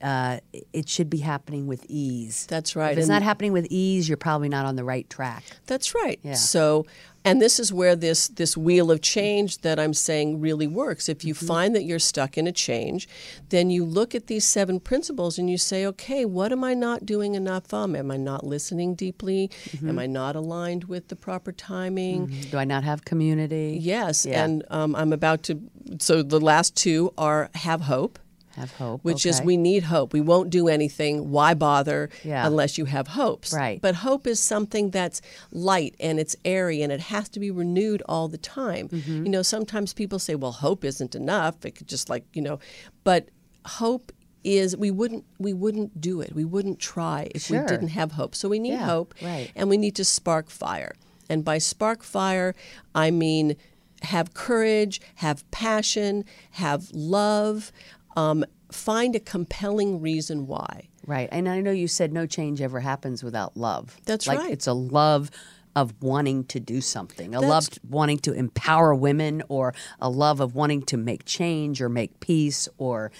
Uh, 0.00 0.38
it- 0.72 0.88
should 0.88 1.10
be 1.10 1.18
happening 1.18 1.66
with 1.66 1.84
ease. 1.88 2.46
That's 2.48 2.74
right. 2.76 2.92
If 2.92 2.98
it's 2.98 3.08
And- 3.08 3.14
not 3.16 3.22
happening 3.22 3.52
with 3.52 3.66
ease, 3.68 4.08
you're 4.08 4.16
probably 4.16 4.48
not 4.48 4.64
on 4.64 4.76
the 4.76 4.84
right 4.84 5.08
track. 5.10 5.42
That's 5.66 5.92
right. 5.94 6.18
Yeah. 6.22 6.34
So, 6.34 6.86
and 7.24 7.42
this 7.42 7.58
is 7.60 7.72
where 7.72 7.94
this 7.96 8.28
this 8.28 8.56
wheel 8.56 8.90
of 8.92 9.00
change 9.02 9.58
that 9.62 9.78
I'm 9.78 9.92
saying 9.92 10.40
really 10.40 10.66
works. 10.68 11.08
If 11.08 11.24
you 11.24 11.34
Mm-hmm. 11.34 11.46
find 11.46 11.74
that 11.74 11.82
you're 11.84 11.98
stuck 11.98 12.38
in 12.38 12.46
a 12.46 12.52
change, 12.52 13.08
then 13.50 13.70
you 13.70 13.84
look 13.84 14.14
at 14.14 14.28
these 14.28 14.44
seven 14.44 14.78
principles 14.80 15.36
and 15.38 15.50
you 15.50 15.58
say, 15.58 15.84
okay, 15.86 16.24
what 16.24 16.52
am 16.52 16.62
I 16.64 16.74
not 16.74 17.04
doing 17.04 17.34
enough 17.34 17.74
of? 17.74 17.94
Am 17.94 18.10
I 18.10 18.16
not 18.16 18.46
listening 18.46 18.94
deeply? 18.94 19.50
Mm-hmm. 19.70 19.88
Am 19.88 19.98
I 19.98 20.06
not 20.06 20.36
aligned 20.36 20.84
with 20.84 21.08
the 21.08 21.16
proper 21.16 21.50
timing? 21.52 22.32
Do 22.50 22.56
I 22.56 22.64
not 22.64 22.84
have 22.84 23.04
community? 23.04 23.78
Yes, 23.80 24.24
Yeah. 24.24 24.44
and 24.44 24.64
um, 24.70 24.94
I'm 24.94 25.12
about 25.12 25.42
to. 25.44 25.60
So 25.98 26.22
the 26.22 26.40
last 26.40 26.76
two 26.76 27.12
are 27.18 27.50
have 27.56 27.82
hope. 27.82 28.18
Have 28.58 28.72
hope. 28.72 29.04
Which 29.04 29.24
is 29.24 29.40
we 29.42 29.56
need 29.56 29.84
hope. 29.84 30.12
We 30.12 30.20
won't 30.20 30.50
do 30.50 30.68
anything. 30.68 31.30
Why 31.30 31.54
bother 31.54 32.10
Yeah. 32.24 32.46
unless 32.46 32.76
you 32.78 32.86
have 32.86 33.08
hopes? 33.08 33.52
Right. 33.52 33.80
But 33.80 33.94
hope 33.96 34.26
is 34.26 34.40
something 34.40 34.90
that's 34.90 35.20
light 35.52 35.94
and 36.00 36.18
it's 36.18 36.34
airy 36.44 36.82
and 36.82 36.90
it 36.92 37.00
has 37.00 37.28
to 37.30 37.40
be 37.40 37.50
renewed 37.50 38.02
all 38.08 38.28
the 38.28 38.38
time. 38.38 38.88
Mm-hmm. 38.88 39.24
You 39.26 39.30
know, 39.30 39.42
sometimes 39.42 39.92
people 39.92 40.18
say, 40.18 40.34
well, 40.34 40.52
hope 40.52 40.84
isn't 40.84 41.14
enough. 41.14 41.64
It 41.64 41.72
could 41.76 41.88
just 41.88 42.08
like, 42.10 42.24
you 42.32 42.42
know, 42.42 42.58
but 43.04 43.28
hope 43.64 44.12
is 44.44 44.76
we 44.76 44.90
wouldn't 44.90 45.24
we 45.38 45.52
wouldn't 45.52 46.00
do 46.00 46.20
it. 46.20 46.32
We 46.34 46.44
wouldn't 46.44 46.78
try 46.78 47.28
if 47.34 47.42
Sure. 47.42 47.60
we 47.62 47.66
didn't 47.68 47.88
have 47.88 48.12
hope. 48.12 48.34
So 48.34 48.48
we 48.48 48.58
need 48.58 48.72
Yeah, 48.72 48.86
hope 48.86 49.14
right. 49.22 49.50
and 49.56 49.68
we 49.68 49.76
need 49.76 49.94
to 49.96 50.04
spark 50.04 50.48
fire. 50.50 50.94
And 51.28 51.44
by 51.44 51.58
spark 51.58 52.02
fire, 52.02 52.54
I 52.94 53.10
mean 53.10 53.56
have 54.02 54.32
courage, 54.32 55.00
have 55.16 55.48
passion, 55.50 56.24
have 56.52 56.88
love, 56.92 57.72
um, 58.16 58.44
find 58.70 59.14
a 59.14 59.20
compelling 59.20 60.00
reason 60.00 60.46
why. 60.46 60.88
Right. 61.06 61.28
And 61.32 61.48
I 61.48 61.60
know 61.60 61.70
you 61.70 61.88
said 61.88 62.12
no 62.12 62.26
change 62.26 62.60
ever 62.60 62.80
happens 62.80 63.22
without 63.22 63.56
love. 63.56 63.96
That's 64.04 64.26
like 64.26 64.38
right. 64.38 64.52
It's 64.52 64.66
a 64.66 64.72
love 64.72 65.30
of 65.74 65.94
wanting 66.02 66.44
to 66.44 66.58
do 66.60 66.80
something, 66.80 67.34
a 67.34 67.40
love 67.40 67.68
wanting 67.88 68.18
to 68.18 68.32
empower 68.32 68.94
women, 68.94 69.42
or 69.48 69.74
a 70.00 70.10
love 70.10 70.40
of 70.40 70.54
wanting 70.54 70.82
to 70.82 70.96
make 70.96 71.24
change 71.24 71.80
or 71.80 71.88
make 71.88 72.18
peace 72.20 72.68
or 72.78 73.12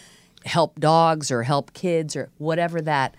help 0.45 0.79
dogs 0.81 1.31
or 1.31 1.45
help 1.45 1.73
kids 1.73 2.17
or 2.17 2.31
whatever 2.39 2.81
that 2.81 3.15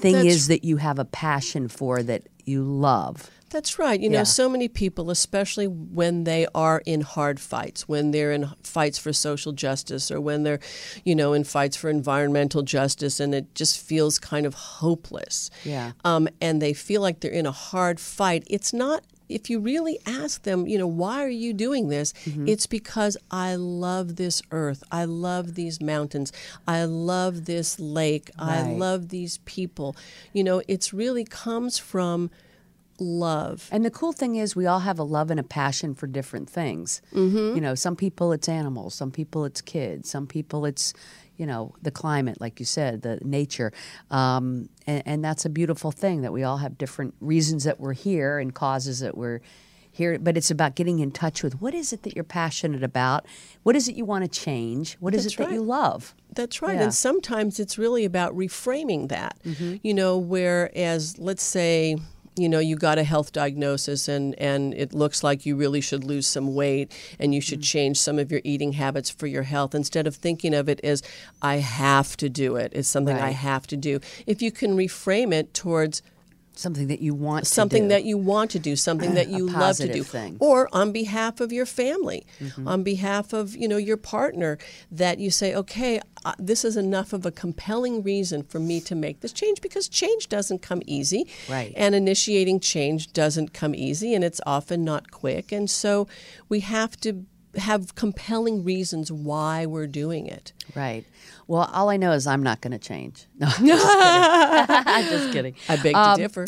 thing 0.00 0.14
That's- 0.14 0.34
is 0.34 0.48
that 0.48 0.64
you 0.64 0.78
have 0.78 0.98
a 0.98 1.04
passion 1.04 1.68
for 1.68 2.02
that 2.02 2.22
you 2.44 2.62
love. 2.62 3.30
That's 3.50 3.78
right. 3.78 4.00
You 4.00 4.10
know, 4.10 4.24
so 4.24 4.48
many 4.48 4.68
people, 4.68 5.10
especially 5.10 5.68
when 5.68 6.24
they 6.24 6.46
are 6.54 6.82
in 6.84 7.02
hard 7.02 7.38
fights, 7.38 7.88
when 7.88 8.10
they're 8.10 8.32
in 8.32 8.50
fights 8.62 8.98
for 8.98 9.12
social 9.12 9.52
justice 9.52 10.10
or 10.10 10.20
when 10.20 10.42
they're, 10.42 10.58
you 11.04 11.14
know, 11.14 11.32
in 11.32 11.44
fights 11.44 11.76
for 11.76 11.88
environmental 11.88 12.62
justice 12.62 13.20
and 13.20 13.34
it 13.34 13.54
just 13.54 13.78
feels 13.78 14.18
kind 14.18 14.46
of 14.46 14.54
hopeless. 14.54 15.50
Yeah. 15.64 15.92
Um, 16.04 16.28
and 16.40 16.60
they 16.60 16.72
feel 16.72 17.00
like 17.00 17.20
they're 17.20 17.30
in 17.30 17.46
a 17.46 17.52
hard 17.52 18.00
fight. 18.00 18.42
It's 18.48 18.72
not. 18.72 19.04
If 19.28 19.50
you 19.50 19.58
really 19.58 19.98
ask 20.06 20.42
them, 20.42 20.68
you 20.68 20.78
know, 20.78 20.86
why 20.86 21.22
are 21.24 21.28
you 21.28 21.52
doing 21.52 21.88
this? 21.88 22.12
Mm-hmm. 22.24 22.48
It's 22.48 22.66
because 22.66 23.16
I 23.30 23.56
love 23.56 24.16
this 24.16 24.40
earth. 24.52 24.84
I 24.92 25.04
love 25.04 25.54
these 25.54 25.80
mountains. 25.80 26.32
I 26.66 26.84
love 26.84 27.46
this 27.46 27.80
lake. 27.80 28.30
I 28.38 28.62
love 28.62 29.08
these 29.08 29.38
people. 29.38 29.96
You 30.32 30.44
know, 30.44 30.62
it's 30.68 30.92
really 30.92 31.24
comes 31.24 31.76
from 31.76 32.30
love. 32.98 33.68
And 33.72 33.84
the 33.84 33.90
cool 33.90 34.12
thing 34.12 34.36
is, 34.36 34.56
we 34.56 34.66
all 34.66 34.80
have 34.80 34.98
a 34.98 35.02
love 35.02 35.30
and 35.30 35.40
a 35.40 35.42
passion 35.42 35.94
for 35.94 36.06
different 36.06 36.48
things. 36.48 37.02
Mm-hmm. 37.14 37.54
You 37.54 37.60
know, 37.60 37.74
some 37.74 37.96
people 37.96 38.32
it's 38.32 38.48
animals, 38.48 38.94
some 38.94 39.10
people 39.10 39.44
it's 39.44 39.60
kids, 39.60 40.10
some 40.10 40.26
people 40.26 40.66
it's, 40.66 40.92
you 41.36 41.46
know, 41.46 41.74
the 41.82 41.90
climate, 41.90 42.40
like 42.40 42.58
you 42.58 42.66
said, 42.66 43.02
the 43.02 43.18
nature. 43.22 43.72
Um, 44.10 44.68
and, 44.86 45.02
and 45.04 45.24
that's 45.24 45.44
a 45.44 45.50
beautiful 45.50 45.92
thing 45.92 46.22
that 46.22 46.32
we 46.32 46.42
all 46.42 46.58
have 46.58 46.78
different 46.78 47.14
reasons 47.20 47.64
that 47.64 47.78
we're 47.78 47.92
here 47.92 48.38
and 48.38 48.54
causes 48.54 49.00
that 49.00 49.16
we're 49.16 49.40
here. 49.92 50.18
But 50.18 50.36
it's 50.36 50.50
about 50.50 50.74
getting 50.74 50.98
in 51.00 51.10
touch 51.10 51.42
with 51.42 51.60
what 51.60 51.74
is 51.74 51.92
it 51.92 52.02
that 52.04 52.14
you're 52.14 52.24
passionate 52.24 52.82
about? 52.82 53.26
What 53.62 53.76
is 53.76 53.88
it 53.88 53.96
you 53.96 54.04
want 54.04 54.24
to 54.24 54.30
change? 54.30 54.94
What 55.00 55.14
is 55.14 55.24
That's 55.24 55.34
it 55.34 55.38
that 55.38 55.52
you 55.52 55.62
love? 55.62 56.14
That's 56.34 56.60
right. 56.60 56.76
Yeah. 56.76 56.84
And 56.84 56.94
sometimes 56.94 57.58
it's 57.60 57.78
really 57.78 58.04
about 58.04 58.36
reframing 58.36 59.08
that. 59.08 59.38
You 59.82 59.94
know, 59.94 60.18
whereas 60.18 61.18
let's 61.18 61.42
say, 61.42 61.96
you 62.36 62.48
know, 62.48 62.58
you 62.58 62.76
got 62.76 62.98
a 62.98 63.04
health 63.04 63.32
diagnosis 63.32 64.08
and, 64.08 64.34
and 64.38 64.74
it 64.74 64.92
looks 64.92 65.24
like 65.24 65.46
you 65.46 65.56
really 65.56 65.80
should 65.80 66.04
lose 66.04 66.26
some 66.26 66.54
weight 66.54 66.92
and 67.18 67.34
you 67.34 67.40
should 67.40 67.60
mm. 67.60 67.64
change 67.64 67.98
some 67.98 68.18
of 68.18 68.30
your 68.30 68.42
eating 68.44 68.74
habits 68.74 69.08
for 69.08 69.26
your 69.26 69.44
health 69.44 69.74
instead 69.74 70.06
of 70.06 70.14
thinking 70.14 70.54
of 70.54 70.68
it 70.68 70.78
as 70.84 71.02
I 71.40 71.56
have 71.56 72.16
to 72.18 72.28
do 72.28 72.56
it. 72.56 72.72
It's 72.74 72.88
something 72.88 73.16
I 73.16 73.30
have 73.30 73.66
to 73.68 73.76
do. 73.76 74.00
If 74.26 74.42
you 74.42 74.52
can 74.52 74.76
reframe 74.76 75.32
it 75.32 75.54
towards 75.54 76.02
Something 76.58 76.88
that 76.88 77.00
you 77.00 77.14
want 77.14 77.44
to 77.44 77.50
something 77.50 77.82
do. 77.84 77.88
that 77.88 78.04
you 78.04 78.16
want 78.18 78.50
to 78.52 78.58
do, 78.58 78.76
something 78.76 79.14
that 79.14 79.28
you 79.28 79.46
love 79.46 79.76
to 79.76 79.92
do, 79.92 80.02
thing. 80.02 80.36
or 80.40 80.68
on 80.72 80.90
behalf 80.92 81.40
of 81.40 81.52
your 81.52 81.66
family, 81.66 82.26
Mm-hmm. 82.40 82.66
on 82.68 82.82
behalf 82.82 83.32
of 83.32 83.54
you 83.56 83.68
know 83.68 83.76
your 83.76 83.96
partner, 83.96 84.58
that 84.90 85.18
you 85.18 85.30
say, 85.30 85.54
okay, 85.54 86.00
uh, 86.24 86.32
this 86.38 86.64
is 86.64 86.76
enough 86.76 87.12
of 87.12 87.24
a 87.26 87.30
compelling 87.30 88.02
reason 88.02 88.42
for 88.42 88.58
me 88.58 88.80
to 88.80 88.94
make 88.94 89.20
this 89.20 89.32
change 89.32 89.60
because 89.60 89.88
change 89.88 90.28
doesn't 90.28 90.60
come 90.62 90.82
easy, 90.86 91.26
Right. 91.48 91.72
And 91.76 91.94
initiating 91.94 92.60
change 92.60 93.12
doesn't 93.12 93.52
come 93.52 93.74
easy, 93.74 94.14
and 94.14 94.24
it's 94.24 94.40
often 94.46 94.84
not 94.84 95.10
quick, 95.10 95.52
and 95.52 95.68
so 95.70 96.08
we 96.48 96.60
have 96.60 96.96
to 97.02 97.26
have 97.56 97.94
compelling 97.94 98.62
reasons 98.64 99.10
why 99.10 99.64
we're 99.64 99.86
doing 99.86 100.26
it. 100.26 100.52
Right. 100.74 101.06
Well, 101.48 101.70
all 101.72 101.90
I 101.90 101.96
know 101.96 102.12
is 102.12 102.26
I'm 102.26 102.42
not 102.42 102.60
going 102.60 102.72
to 102.72 102.78
change. 102.78 103.26
No, 103.38 103.46
I'm 103.48 103.66
just 103.66 103.82
kidding. 103.86 104.84
I'm 104.86 105.04
just 105.10 105.32
kidding. 105.32 105.54
I 105.68 105.76
beg 105.76 105.94
Um, 105.94 106.16
to 106.16 106.22
differ. 106.22 106.44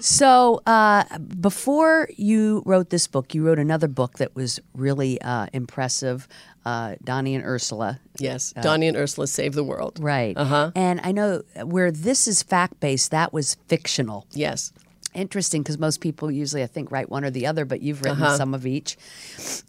So, 0.00 0.60
uh, 0.66 1.04
before 1.40 2.08
you 2.16 2.62
wrote 2.66 2.90
this 2.90 3.06
book, 3.06 3.34
you 3.34 3.42
wrote 3.44 3.58
another 3.58 3.88
book 3.88 4.18
that 4.18 4.34
was 4.36 4.60
really 4.74 5.20
uh, 5.22 5.46
impressive 5.52 6.28
uh, 6.64 6.96
Donnie 7.02 7.34
and 7.34 7.44
Ursula. 7.44 8.00
Yes, 8.18 8.52
Donnie 8.60 8.88
and 8.88 8.96
Ursula 8.96 9.26
save 9.26 9.54
the 9.54 9.64
world. 9.64 9.98
Right. 10.00 10.36
Uh-huh. 10.36 10.70
And 10.76 11.00
I 11.02 11.12
know 11.12 11.42
where 11.64 11.90
this 11.90 12.28
is 12.28 12.42
fact 12.42 12.78
based, 12.80 13.10
that 13.10 13.32
was 13.32 13.56
fictional. 13.68 14.26
Yes. 14.32 14.72
Interesting 15.16 15.62
because 15.62 15.78
most 15.78 16.00
people 16.00 16.30
usually, 16.30 16.62
I 16.62 16.66
think, 16.66 16.90
write 16.92 17.08
one 17.10 17.24
or 17.24 17.30
the 17.30 17.46
other, 17.46 17.64
but 17.64 17.82
you've 17.82 18.02
written 18.02 18.22
Uh-huh. 18.22 18.36
some 18.36 18.54
of 18.54 18.66
each. 18.66 18.96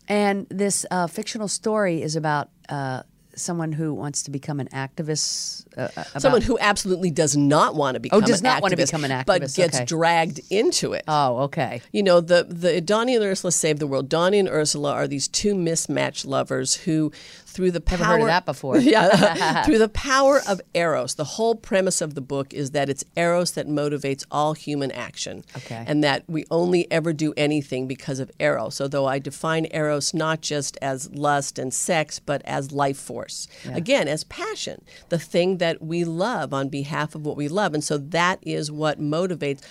And 0.07 0.45
this 0.49 0.85
uh, 0.91 1.07
fictional 1.07 1.47
story 1.47 2.01
is 2.01 2.15
about 2.15 2.49
uh, 2.69 3.03
someone 3.35 3.71
who 3.71 3.93
wants 3.93 4.23
to 4.23 4.31
become 4.31 4.59
an 4.59 4.67
activist. 4.73 5.65
Uh, 5.77 5.89
about, 5.95 6.21
Someone 6.21 6.41
who 6.41 6.57
absolutely 6.59 7.11
does 7.11 7.37
not 7.37 7.75
want 7.75 7.93
to 7.95 7.99
become 7.99 8.23
Oh, 8.23 8.25
does 8.25 8.39
an 8.39 8.45
not 8.45 8.61
want 8.61 8.75
to 8.75 8.81
activist, 8.81 8.87
become 8.87 9.03
an 9.05 9.11
activist, 9.11 9.25
but 9.25 9.41
gets 9.55 9.75
okay. 9.77 9.85
dragged 9.85 10.41
into 10.49 10.93
it. 10.93 11.03
Oh, 11.07 11.37
okay. 11.43 11.81
you 11.91 12.01
know, 12.03 12.19
the 12.19 12.43
the 12.49 12.81
Donnie 12.81 13.15
and 13.15 13.23
Ursula 13.23 13.51
save 13.51 13.77
the 13.79 13.85
world. 13.87 14.09
Donnie 14.09 14.39
and 14.39 14.49
Ursula 14.49 14.91
are 14.91 15.07
these 15.07 15.27
two 15.27 15.53
mismatched 15.53 16.25
lovers 16.25 16.75
who, 16.75 17.11
through 17.57 17.71
the 17.71 17.81
power 17.81 17.97
Never 17.97 18.11
heard 18.11 18.21
of 18.21 18.27
that 18.27 18.45
before. 18.45 18.77
yeah, 18.95 19.63
through 19.65 19.79
the 19.79 19.89
power 19.89 20.41
of 20.47 20.61
eros. 20.75 21.15
The 21.15 21.23
whole 21.23 21.55
premise 21.55 22.01
of 22.01 22.13
the 22.13 22.21
book 22.21 22.53
is 22.53 22.69
that 22.71 22.87
it's 22.87 23.03
eros 23.15 23.53
that 23.53 23.67
motivates 23.67 24.23
all 24.29 24.53
human 24.53 24.91
action, 24.91 25.43
Okay. 25.57 25.83
and 25.87 26.03
that 26.03 26.23
we 26.27 26.45
only 26.51 26.89
ever 26.91 27.13
do 27.13 27.33
anything 27.35 27.87
because 27.87 28.19
of 28.19 28.29
eros. 28.39 28.79
Although 28.79 29.07
I 29.07 29.17
define 29.17 29.65
eros 29.71 30.13
not 30.13 30.41
just 30.41 30.77
as 30.83 31.09
lust 31.15 31.57
and 31.57 31.73
sex, 31.73 32.19
but 32.19 32.43
as 32.45 32.71
life 32.71 32.97
force. 32.99 33.47
Again, 33.65 34.07
as 34.07 34.23
passion, 34.25 34.85
the 35.09 35.17
thing 35.17 35.57
that 35.57 35.81
we 35.81 36.03
love 36.03 36.53
on 36.53 36.69
behalf 36.69 37.15
of 37.15 37.25
what 37.25 37.35
we 37.37 37.47
love, 37.47 37.73
and 37.73 37.83
so 37.83 37.97
that 37.97 38.37
is 38.43 38.71
what 38.71 39.01
motivates 39.01 39.61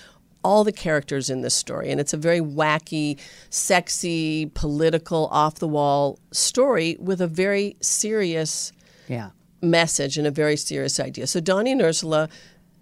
all 0.47 0.63
the 0.63 0.73
characters 0.73 1.29
in 1.29 1.41
this 1.41 1.55
story. 1.55 1.91
And 1.91 2.01
it's 2.01 2.15
a 2.15 2.17
very 2.17 2.41
wacky, 2.41 3.19
sexy, 3.51 4.47
political, 4.55 5.27
off 5.33 5.57
the 5.57 5.67
wall 5.69 6.21
story 6.31 6.97
with 7.01 7.21
a 7.21 7.27
very 7.27 7.77
serious 7.81 8.73
Yeah. 9.09 9.31
message 9.61 10.17
and 10.17 10.27
a 10.27 10.31
very 10.31 10.57
serious 10.57 11.01
idea. 11.01 11.27
So 11.27 11.41
Donnie 11.41 11.73
and 11.73 11.83
Ursula, 11.83 12.29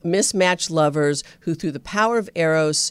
mismatched 0.03 0.71
lovers 0.71 1.25
who, 1.41 1.55
through 1.55 1.73
the 1.73 1.81
power 1.81 2.19
of 2.19 2.29
Eros, 2.35 2.91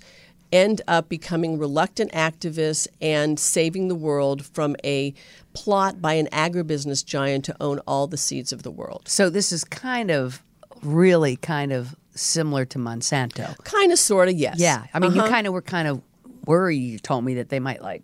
end 0.52 0.82
up 0.88 1.10
becoming 1.10 1.60
reluctant 1.60 2.12
activists 2.12 2.88
and 3.02 3.40
saving 3.40 3.88
the 3.90 3.96
world 3.96 4.44
from 4.44 4.76
a 4.84 5.14
plot 5.54 6.02
by 6.02 6.14
an 6.14 6.28
agribusiness 6.32 7.06
giant 7.06 7.46
to 7.46 7.56
own 7.62 7.80
all 7.88 8.08
the 8.08 8.18
seeds 8.18 8.52
of 8.52 8.64
the 8.64 8.72
world. 8.72 9.04
So 9.08 9.30
this 9.30 9.52
is 9.52 9.64
kind 9.64 10.10
of 10.10 10.44
really 10.82 11.36
kind 11.38 11.72
of 11.72 11.96
similar 12.16 12.66
to 12.66 12.80
Monsanto. 12.80 13.58
Kind 13.64 13.92
of, 13.92 14.00
sort 14.00 14.30
of, 14.30 14.36
yes. 14.36 14.58
Yeah. 14.60 14.86
I 14.94 15.00
mean, 15.00 15.12
Uh-huh. 15.12 15.26
you 15.26 15.30
kind 15.32 15.48
of 15.48 15.54
were 15.54 15.62
kind 15.62 15.88
of 15.88 16.02
worried. 16.46 16.78
You 16.78 17.00
told 17.00 17.24
me 17.26 17.36
that 17.36 17.50
they 17.50 17.60
might 17.60 17.82
like, 17.82 18.04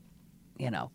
you 0.58 0.72
know, 0.72 0.92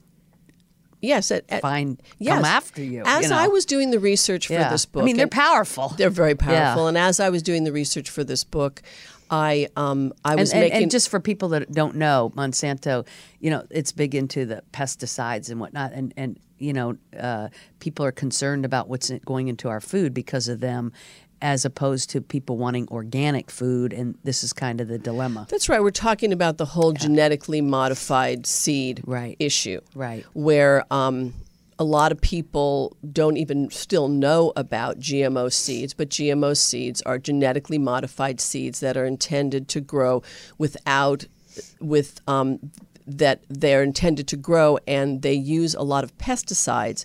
yes, 1.01 1.31
at, 1.31 1.45
at- 1.49 1.63
find 1.63 2.01
yes. 2.19 2.35
come 2.35 2.45
after 2.45 2.83
you. 2.83 3.03
As 3.05 3.25
you 3.25 3.31
know. 3.31 3.37
I 3.39 3.49
was 3.49 3.65
doing 3.67 3.91
the 3.91 4.01
research 4.01 4.47
for 4.49 4.55
yeah. 4.55 4.71
this 4.71 4.87
book, 4.87 5.03
I 5.03 5.07
mean, 5.07 5.17
they're 5.17 5.27
powerful. 5.29 5.89
They're 5.91 6.11
very 6.11 6.35
powerful. 6.35 6.85
Yeah. 6.85 6.89
And 6.89 6.99
as 6.99 7.21
I 7.21 7.29
was 7.31 7.43
doing 7.43 7.65
the 7.65 7.73
research 7.73 8.11
for 8.11 8.25
this 8.25 8.45
book, 8.45 8.83
I 9.31 9.69
um 9.77 10.13
I 10.25 10.35
was 10.35 10.53
and, 10.53 10.61
making 10.61 10.83
and 10.83 10.91
just 10.91 11.09
for 11.09 11.19
people 11.19 11.49
that 11.51 11.73
don't 11.73 11.97
know, 11.97 12.33
Monsanto, 12.37 13.07
you 13.41 13.51
know, 13.51 13.65
it's 13.71 13.91
big 13.91 14.15
into 14.15 14.45
the 14.45 14.63
pesticides 14.73 15.51
and 15.51 15.59
whatnot, 15.59 15.93
and 15.93 16.13
and 16.17 16.39
you 16.59 16.73
know, 16.73 16.97
uh, 17.19 17.49
people 17.81 18.05
are 18.05 18.13
concerned 18.13 18.65
about 18.65 18.89
what's 18.89 19.11
going 19.25 19.49
into 19.49 19.69
our 19.69 19.81
food 19.81 20.15
because 20.15 20.49
of 20.49 20.61
them, 20.61 20.93
as 21.43 21.65
opposed 21.65 22.11
to 22.11 22.21
people 22.21 22.57
wanting 22.57 22.89
organic 22.91 23.51
food, 23.51 23.93
and 23.93 24.17
this 24.25 24.43
is 24.45 24.53
kind 24.53 24.81
of 24.81 24.89
the 24.89 24.99
dilemma. 24.99 25.47
That's 25.51 25.69
right. 25.69 25.83
We're 25.83 25.91
talking 25.91 26.33
about 26.33 26.57
the 26.59 26.65
whole 26.65 26.93
genetically 26.93 27.61
modified 27.61 28.47
seed 28.47 29.03
Right. 29.05 29.37
issue. 29.39 29.81
Right. 29.95 30.25
Where 30.33 30.85
um, 30.91 31.35
a 31.79 31.85
lot 31.85 32.13
of 32.13 32.21
people 32.21 32.97
don't 33.13 33.37
even 33.37 33.71
still 33.71 34.09
know 34.09 34.53
about 34.57 34.99
GMO 35.01 35.53
seeds, 35.53 35.93
but 35.93 36.09
GMO 36.09 36.57
seeds 36.57 37.03
are 37.03 37.19
genetically 37.19 37.79
modified 37.79 38.41
seeds 38.41 38.81
that 38.81 38.97
are 38.97 39.05
intended 39.07 39.69
to 39.69 39.81
grow 39.81 40.23
without, 40.57 41.27
with, 41.81 42.21
um, 42.29 42.59
that 43.07 43.43
they're 43.51 43.83
intended 43.83 44.27
to 44.29 44.37
grow 44.37 44.79
and 44.87 45.21
they 45.21 45.35
use 45.35 45.75
a 45.75 45.83
lot 45.83 46.05
of 46.05 46.17
pesticides 46.17 47.05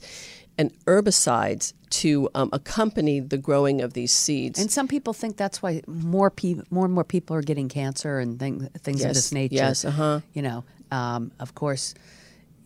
and 0.59 0.71
herbicides 0.85 1.73
to 1.89 2.29
um, 2.35 2.49
accompany 2.51 3.21
the 3.21 3.37
growing 3.37 3.81
of 3.81 3.93
these 3.93 4.11
seeds. 4.11 4.59
And 4.59 4.69
some 4.69 4.87
people 4.87 5.13
think 5.13 5.37
that's 5.37 5.63
why 5.63 5.81
more 5.87 6.29
people, 6.29 6.65
more 6.69 6.85
and 6.85 6.93
more 6.93 7.05
people 7.05 7.35
are 7.35 7.41
getting 7.41 7.69
cancer 7.69 8.19
and 8.19 8.37
thing, 8.37 8.67
things 8.79 9.03
of 9.03 9.13
this 9.13 9.31
nature. 9.31 9.55
yes, 9.55 9.85
uh-huh. 9.85 10.19
You 10.33 10.41
know, 10.41 10.63
um, 10.91 11.31
of 11.39 11.55
course, 11.55 11.95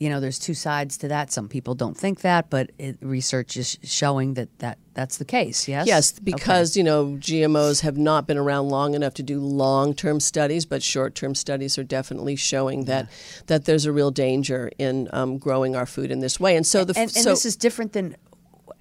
you 0.03 0.09
know, 0.09 0.19
there's 0.19 0.37
two 0.39 0.53
sides 0.53 0.97
to 0.97 1.07
that. 1.07 1.31
Some 1.31 1.47
people 1.47 1.75
don't 1.75 1.95
think 1.95 2.19
that, 2.21 2.49
but 2.49 2.71
it, 2.77 2.97
research 3.01 3.55
is 3.55 3.77
showing 3.83 4.33
that, 4.33 4.49
that 4.59 4.77
that's 4.93 5.17
the 5.17 5.23
case. 5.25 5.67
Yes. 5.67 5.87
Yes, 5.87 6.13
Okay. 6.13 6.21
because 6.25 6.75
you 6.75 6.83
know 6.83 7.15
GMOs 7.19 7.81
have 7.81 7.97
not 7.97 8.27
been 8.27 8.37
around 8.37 8.67
long 8.67 8.95
enough 8.95 9.13
to 9.15 9.23
do 9.23 9.39
long-term 9.39 10.19
studies, 10.19 10.65
but 10.65 10.83
short-term 10.83 11.35
studies 11.35 11.77
are 11.77 11.83
definitely 11.85 12.35
showing 12.35 12.83
that 12.85 13.09
that 13.47 13.63
there's 13.65 13.85
a 13.85 13.91
real 13.93 14.11
danger 14.11 14.69
in 14.77 15.07
um, 15.13 15.37
growing 15.37 15.73
our 15.75 15.85
food 15.85 16.11
in 16.11 16.19
this 16.19 16.37
way. 16.39 16.57
And 16.57 16.67
so 16.67 16.83
the 16.83 16.93
and, 16.99 17.03
and 17.15 17.23
so 17.23 17.29
this 17.29 17.45
is 17.45 17.55
different 17.55 17.93
than 17.93 18.15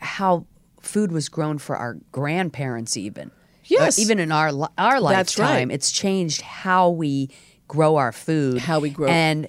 how 0.00 0.44
food 0.80 1.12
was 1.12 1.28
grown 1.28 1.58
for 1.58 1.76
our 1.76 1.98
grandparents, 2.10 2.96
even. 2.96 3.30
Yes. 3.64 3.96
Uh, 3.98 4.02
even 4.02 4.18
in 4.18 4.32
our 4.32 4.48
our 4.76 5.00
That's 5.00 5.38
right. 5.38 5.46
lifetime, 5.46 5.70
it's 5.70 5.92
changed 5.92 6.40
how 6.42 6.90
we 6.90 7.30
grow 7.68 7.96
our 7.96 8.12
food, 8.12 8.58
How 8.58 8.80
we 8.80 8.90
grow- 8.90 9.08
and 9.08 9.46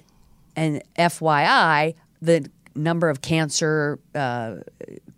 and 0.56 0.82
FYI, 0.96 1.94
the 2.20 2.48
number 2.74 3.08
of 3.08 3.22
cancer, 3.22 3.98
uh, 4.14 4.56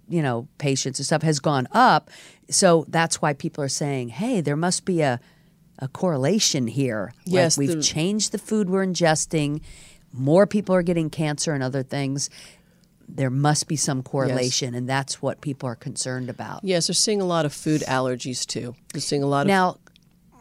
you 0.09 0.23
know, 0.23 0.47
patients 0.59 0.99
and 0.99 1.07
stuff 1.07 1.23
has 1.23 1.41
gone 1.41 1.67
up. 1.73 2.11
So 2.51 2.85
that's 2.89 3.21
why 3.21 3.33
people 3.33 3.65
are 3.65 3.69
saying, 3.69 4.11
"Hey, 4.11 4.41
there 4.41 4.57
must 4.57 4.85
be 4.85 5.01
a 5.03 5.21
a 5.79 5.89
correlation 5.89 6.67
here. 6.69 7.13
Yes, 7.25 7.59
like 7.59 7.69
we've 7.69 7.77
the- 7.77 7.83
changed 7.83 8.33
the 8.33 8.39
food 8.39 8.71
we're 8.71 8.87
ingesting. 8.87 9.61
More 10.13 10.47
people 10.47 10.75
are 10.75 10.83
getting 10.83 11.11
cancer 11.11 11.53
and 11.53 11.63
other 11.63 11.83
things." 11.83 12.31
there 13.09 13.31
must 13.31 13.69
be 13.69 13.77
some 13.77 14.03
correlation, 14.03 14.75
and 14.75 14.89
that's 14.89 15.23
what 15.23 15.41
people 15.41 15.69
are 15.69 15.77
concerned 15.77 16.29
about. 16.29 16.65
yes, 16.65 16.89
they're 16.89 16.95
seeing 16.95 17.21
a 17.21 17.25
lot 17.25 17.45
of 17.47 17.53
food 17.53 17.83
allergies 17.83 18.45
too. 18.45 18.75
They're 18.93 19.01
seeing 19.01 19.23
a 19.23 19.27
lot 19.27 19.43
of 19.43 19.47
Now, 19.47 19.79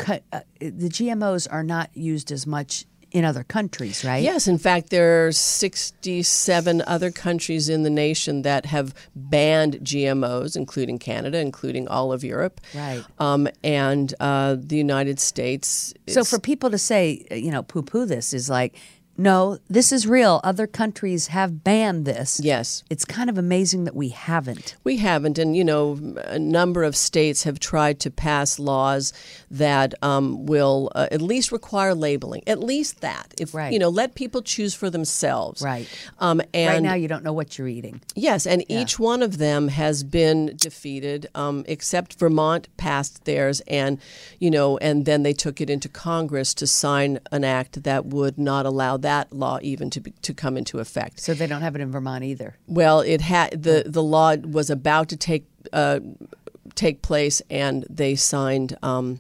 uh, 0.08 0.42
the 0.60 0.90
GMOs 0.90 1.48
are 1.52 1.64
not 1.64 1.90
used 1.96 2.32
as 2.32 2.48
much 2.48 2.86
in 3.16 3.24
other 3.24 3.46
countries, 3.46 4.04
right? 4.04 4.22
Yes, 4.22 4.46
in 4.46 4.58
fact, 4.58 4.90
there 4.90 5.26
are 5.26 5.32
67 5.32 6.84
other 6.86 7.12
countries 7.12 7.70
in 7.70 7.84
the 7.84 7.90
nation 7.90 8.42
that 8.42 8.66
have 8.66 8.94
banned 9.16 9.76
GMOs, 9.76 10.58
including 10.58 11.00
Canada, 11.00 11.40
including 11.40 11.88
all 11.88 12.12
of 12.12 12.26
Europe. 12.26 12.60
Right. 12.74 13.06
Um, 13.18 13.48
and 13.64 14.14
uh, 14.20 14.58
the 14.60 14.76
United 14.76 15.22
States. 15.22 15.94
So 16.10 16.26
for 16.26 16.40
people 16.40 16.70
to 16.70 16.78
say, 16.78 17.26
you 17.32 17.52
know, 17.52 17.64
poo 17.64 17.84
poo 17.84 18.06
this 18.06 18.34
is 18.34 18.50
like, 18.50 18.76
no, 19.18 19.60
this 19.70 19.92
is 19.92 20.06
real. 20.08 20.42
Other 20.44 20.68
countries 20.68 21.28
have 21.28 21.64
banned 21.64 22.06
this. 22.06 22.40
Yes. 22.44 22.84
It's 22.90 23.06
kind 23.06 23.30
of 23.30 23.38
amazing 23.38 23.86
that 23.86 23.96
we 23.96 24.10
haven't. 24.10 24.76
We 24.84 24.98
haven't, 24.98 25.38
and 25.38 25.56
you 25.56 25.64
know, 25.64 25.98
a 26.26 26.38
number 26.40 26.84
of 26.84 26.96
states 26.96 27.44
have 27.44 27.60
tried 27.60 28.00
to 28.02 28.12
pass 28.12 28.60
laws 28.60 29.14
that 29.50 29.94
um, 30.02 30.46
will 30.46 30.92
uh, 30.96 31.08
at 31.12 31.22
least 31.22 31.52
require 31.52 31.94
labeling. 31.96 32.44
At 32.48 32.60
least 32.60 33.02
that, 33.02 33.34
if 33.40 33.54
Right. 33.54 33.72
you 33.72 33.80
know, 33.80 33.90
let 33.90 34.16
people 34.16 34.42
choose 34.42 34.74
for 34.74 34.90
themselves. 34.90 35.62
Right. 35.62 35.88
Um, 36.20 36.42
and 36.54 36.74
right 36.74 36.82
now, 36.84 36.94
you 36.96 37.08
don't 37.08 37.24
know 37.24 37.34
what 37.34 37.58
you're 37.58 37.68
eating. 37.68 38.02
Yes, 38.16 38.46
and 38.46 38.64
each 38.70 39.00
one 39.00 39.22
of 39.24 39.38
them 39.38 39.70
has 39.70 40.04
been 40.04 40.56
defeated, 40.58 41.28
um, 41.36 41.64
except 41.68 42.20
Vermont 42.20 42.68
passed 42.78 43.26
theirs, 43.26 43.62
and 43.68 44.00
you 44.40 44.52
know, 44.52 44.78
and 44.80 45.06
then 45.06 45.24
they 45.24 45.34
took 45.34 45.62
it 45.62 45.70
into 45.70 45.88
Congress 45.88 46.54
to 46.56 46.68
sign 46.68 47.20
an 47.32 47.44
act 47.44 47.84
that 47.84 48.06
would 48.06 48.38
not 48.38 48.66
allow 48.66 48.98
that 49.06 49.32
law 49.32 49.58
even 49.62 49.90
to 49.92 50.00
be, 50.02 50.12
to 50.22 50.34
come 50.34 50.58
into 50.58 50.80
effect. 50.80 51.20
So 51.20 51.34
they 51.34 51.48
don't 51.48 51.62
have 51.62 51.76
it 51.76 51.82
in 51.82 51.92
Vermont 51.92 52.24
either. 52.24 52.56
Well, 52.68 53.00
it 53.02 53.22
had 53.22 53.64
the 53.64 53.84
the 53.86 54.04
law 54.04 54.36
was 54.60 54.70
about 54.70 55.10
to 55.10 55.18
take 55.18 55.46
uh, 55.74 56.00
take 56.76 57.02
place, 57.02 57.42
and 57.50 57.86
they 57.90 58.16
signed 58.16 58.78
um, 58.82 59.20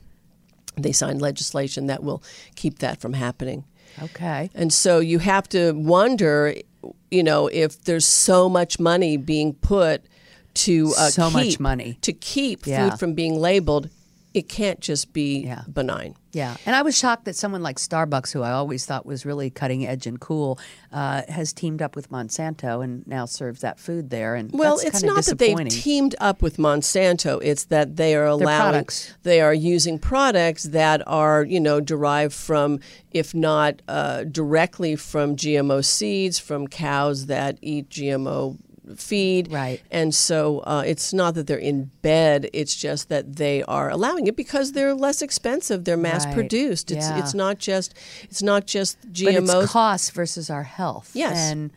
they 0.76 0.91
signed 0.91 1.21
legislation 1.21 1.88
that 1.88 2.04
will 2.04 2.21
keep 2.56 2.80
that 2.80 3.00
from 3.00 3.13
happening. 3.13 3.63
Okay. 4.04 4.50
And 4.54 4.74
so 4.74 5.00
you 5.00 5.19
have 5.19 5.48
to 5.50 5.71
wonder, 5.71 6.54
you 7.12 7.24
know, 7.24 7.48
if 7.48 7.82
there's 7.86 8.06
so 8.06 8.50
much 8.50 8.78
money 8.80 9.15
being 9.17 9.54
put 9.54 10.04
to 10.65 10.93
uh, 10.98 11.10
So 11.10 11.30
much 11.30 11.43
keep- 11.52 11.60
money. 11.60 11.98
to 12.02 12.12
keep 12.12 12.65
Yeah. 12.67 12.89
food 12.89 13.00
from 13.00 13.13
being 13.13 13.39
labeled, 13.39 13.89
it 14.36 14.50
can't 14.50 14.82
just 14.82 15.13
be 15.13 15.45
Yeah. 15.45 15.62
benign. 15.71 16.13
Yeah, 16.34 16.58
and 16.65 16.76
I 16.76 16.82
was 16.82 16.98
shocked 16.98 17.24
that 17.24 17.38
someone 17.38 17.63
like 17.63 17.78
Starbucks, 17.78 18.34
who 18.34 18.41
I 18.41 18.52
always 18.52 18.86
thought 18.86 19.06
was 19.06 19.26
really 19.26 19.50
cutting 19.50 19.88
edge 19.88 20.06
and 20.06 20.19
cool, 20.19 20.60
uh, 20.91 21.21
has 21.30 21.54
teamed 21.54 21.82
up 21.82 21.95
with 21.95 22.12
Monsanto 22.12 22.84
and 22.84 23.08
now 23.08 23.26
serves 23.26 23.62
that 23.62 23.80
food 23.80 24.10
there. 24.10 24.36
And 24.36 24.52
Well, 24.52 24.78
it's 24.84 25.02
not 25.02 25.24
that 25.24 25.38
they've 25.38 25.69
teamed 25.69 26.15
up 26.19 26.41
with 26.41 26.58
Monsanto. 26.58 27.39
It's 27.41 27.63
that 27.65 27.95
they 27.95 28.13
are 28.13 28.26
allowing 28.26 28.86
they 29.24 29.39
are 29.39 29.54
using 29.54 29.98
products 29.98 30.63
that 30.63 31.02
are 31.08 31.45
you 31.45 31.62
know 31.62 31.80
derived 31.80 32.34
from, 32.34 32.82
if 33.12 33.34
not 33.34 33.82
uh, 33.88 34.26
directly 34.26 34.98
from 34.98 35.38
GMO 35.38 35.82
seeds, 35.86 36.38
from 36.39 36.67
cows 36.67 37.28
that 37.28 37.58
eat 37.62 37.89
GMO 37.89 38.58
feed. 38.95 39.52
Right. 39.52 39.82
And 39.91 40.13
so 40.13 40.60
uh, 40.60 40.84
it's 40.86 41.13
not 41.13 41.36
that 41.36 41.48
they're 41.48 41.58
in 41.58 41.91
bed. 42.02 42.50
It's 42.54 42.76
just 42.76 43.10
that 43.10 43.36
they 43.38 43.63
are 43.63 43.89
allowing 43.89 44.28
it 44.28 44.36
because 44.36 44.71
they're 44.74 44.93
less 44.93 45.21
expensive. 45.21 45.86
They're 45.86 45.98
mass 45.98 46.26
Right. 46.26 46.34
produced. 46.34 46.91
It's 46.91 47.08
Yeah. 47.08 47.19
it's 47.19 47.34
not 47.34 47.58
just 47.60 47.93
it's 48.24 48.43
not 48.43 48.67
just 48.67 48.98
but 49.02 49.13
GMOs. 49.13 49.63
it's 49.63 49.71
cost 49.71 50.12
versus 50.13 50.50
our 50.50 50.63
health. 50.63 51.12
Yes. 51.13 51.38
and 51.52 51.71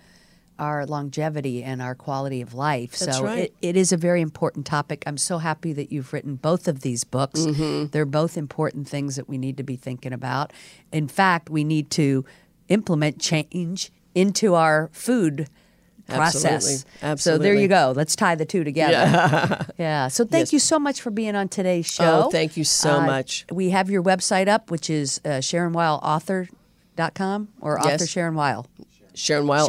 our 0.58 0.84
longevity 0.86 1.62
and 1.62 1.80
our 1.80 1.94
quality 1.94 2.40
of 2.40 2.52
life. 2.52 2.98
That's 2.98 3.18
so 3.18 3.22
right. 3.24 3.38
it, 3.44 3.54
it 3.62 3.76
is 3.76 3.92
a 3.92 3.96
very 3.96 4.20
important 4.20 4.66
topic. 4.66 5.04
I'm 5.06 5.16
so 5.16 5.38
happy 5.38 5.72
that 5.72 5.92
you've 5.92 6.12
written 6.12 6.34
both 6.34 6.66
of 6.66 6.80
these 6.80 7.04
books. 7.04 7.40
Mm-hmm. 7.42 7.90
They're 7.92 8.04
both 8.04 8.36
important 8.36 8.88
things 8.88 9.14
that 9.14 9.28
we 9.28 9.38
need 9.38 9.56
to 9.58 9.62
be 9.62 9.76
thinking 9.76 10.12
about. 10.12 10.52
In 10.90 11.06
fact, 11.06 11.48
we 11.48 11.62
need 11.62 11.90
to 11.92 12.24
implement 12.68 13.20
change 13.20 13.92
into 14.16 14.54
our 14.56 14.90
food 14.92 15.48
process. 16.08 16.84
Absolutely. 17.02 17.20
So 17.20 17.38
there 17.42 17.54
you 17.54 17.68
go. 17.68 17.92
Let's 17.94 18.16
tie 18.16 18.34
the 18.34 18.46
two 18.46 18.64
together. 18.64 19.66
Yeah. 19.78 20.08
So 20.08 20.24
thank 20.24 20.46
Yes. 20.46 20.52
you 20.54 20.58
so 20.58 20.78
much 20.78 21.00
for 21.00 21.10
being 21.10 21.36
on 21.36 21.48
today's 21.48 21.86
show. 21.86 22.24
Oh, 22.26 22.30
thank 22.30 22.56
you 22.56 22.64
so 22.64 22.96
Uh, 22.96 23.06
much. 23.06 23.44
We 23.52 23.70
have 23.70 23.90
your 23.90 24.02
website 24.02 24.48
up, 24.48 24.70
which 24.70 24.90
is 24.90 25.20
uh, 25.24 25.38
SharonWeilAuthor.com 25.40 27.48
or 27.60 27.78
Yes. 27.82 27.94
author 27.94 28.06
Sharon 28.06 28.34
Weil. 28.34 28.66
Sharon 29.14 29.46
Weil 29.46 29.60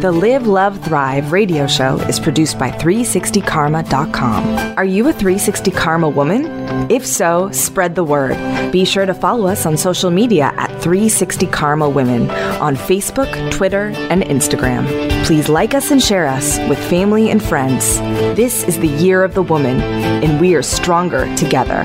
The 0.00 0.12
Live, 0.12 0.46
Love, 0.46 0.84
Thrive 0.84 1.32
radio 1.32 1.66
show 1.66 1.98
is 2.02 2.20
produced 2.20 2.56
by 2.56 2.70
360karma.com. 2.70 4.78
Are 4.78 4.84
you 4.84 5.08
a 5.08 5.12
360 5.12 5.72
Karma 5.72 6.08
woman? 6.08 6.46
If 6.88 7.04
so, 7.04 7.50
spread 7.50 7.96
the 7.96 8.04
word. 8.04 8.36
Be 8.70 8.84
sure 8.84 9.06
to 9.06 9.14
follow 9.14 9.48
us 9.48 9.66
on 9.66 9.76
social 9.76 10.12
media 10.12 10.52
at 10.56 10.70
360 10.80 11.48
Karma 11.48 11.88
Women 11.88 12.30
on 12.60 12.76
Facebook, 12.76 13.50
Twitter, 13.50 13.88
and 14.08 14.22
Instagram. 14.22 14.86
Please 15.24 15.48
like 15.48 15.74
us 15.74 15.90
and 15.90 16.00
share 16.00 16.28
us 16.28 16.60
with 16.68 16.78
family 16.78 17.30
and 17.30 17.42
friends. 17.42 17.98
This 18.36 18.62
is 18.64 18.78
the 18.78 18.86
year 18.86 19.24
of 19.24 19.34
the 19.34 19.42
woman, 19.42 19.80
and 19.80 20.40
we 20.40 20.54
are 20.54 20.62
stronger 20.62 21.26
together. 21.34 21.82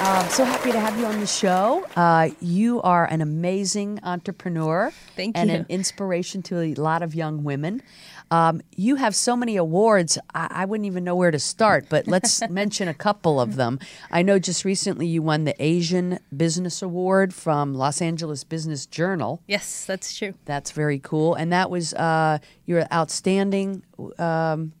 Um, 0.00 0.28
so 0.28 0.44
happy 0.44 0.70
to 0.70 0.78
have 0.78 0.96
you 0.96 1.06
on 1.06 1.18
the 1.18 1.26
show. 1.26 1.84
Uh, 1.96 2.30
you 2.40 2.80
are 2.82 3.04
an 3.06 3.20
amazing 3.20 3.98
entrepreneur 4.04 4.92
Thank 5.16 5.36
and 5.36 5.50
you. 5.50 5.56
an 5.56 5.66
inspiration 5.68 6.40
to 6.44 6.60
a 6.60 6.74
lot 6.74 7.02
of 7.02 7.16
young 7.16 7.42
women. 7.42 7.82
Um, 8.30 8.60
you 8.76 8.94
have 8.96 9.16
so 9.16 9.36
many 9.36 9.56
awards, 9.56 10.16
I, 10.32 10.48
I 10.50 10.64
wouldn't 10.66 10.86
even 10.86 11.02
know 11.02 11.16
where 11.16 11.32
to 11.32 11.38
start, 11.40 11.86
but 11.88 12.06
let's 12.06 12.48
mention 12.50 12.86
a 12.86 12.94
couple 12.94 13.40
of 13.40 13.56
them. 13.56 13.80
I 14.10 14.22
know 14.22 14.38
just 14.38 14.64
recently 14.64 15.06
you 15.08 15.20
won 15.20 15.42
the 15.44 15.60
Asian 15.60 16.20
Business 16.36 16.80
Award 16.80 17.34
from 17.34 17.74
Los 17.74 18.00
Angeles 18.00 18.44
Business 18.44 18.86
Journal. 18.86 19.42
Yes, 19.48 19.84
that's 19.84 20.16
true. 20.16 20.34
That's 20.44 20.70
very 20.70 21.00
cool. 21.00 21.34
And 21.34 21.52
that 21.52 21.70
was 21.70 21.92
uh, 21.94 22.38
your 22.66 22.86
outstanding 22.92 23.82
um, 24.18 24.72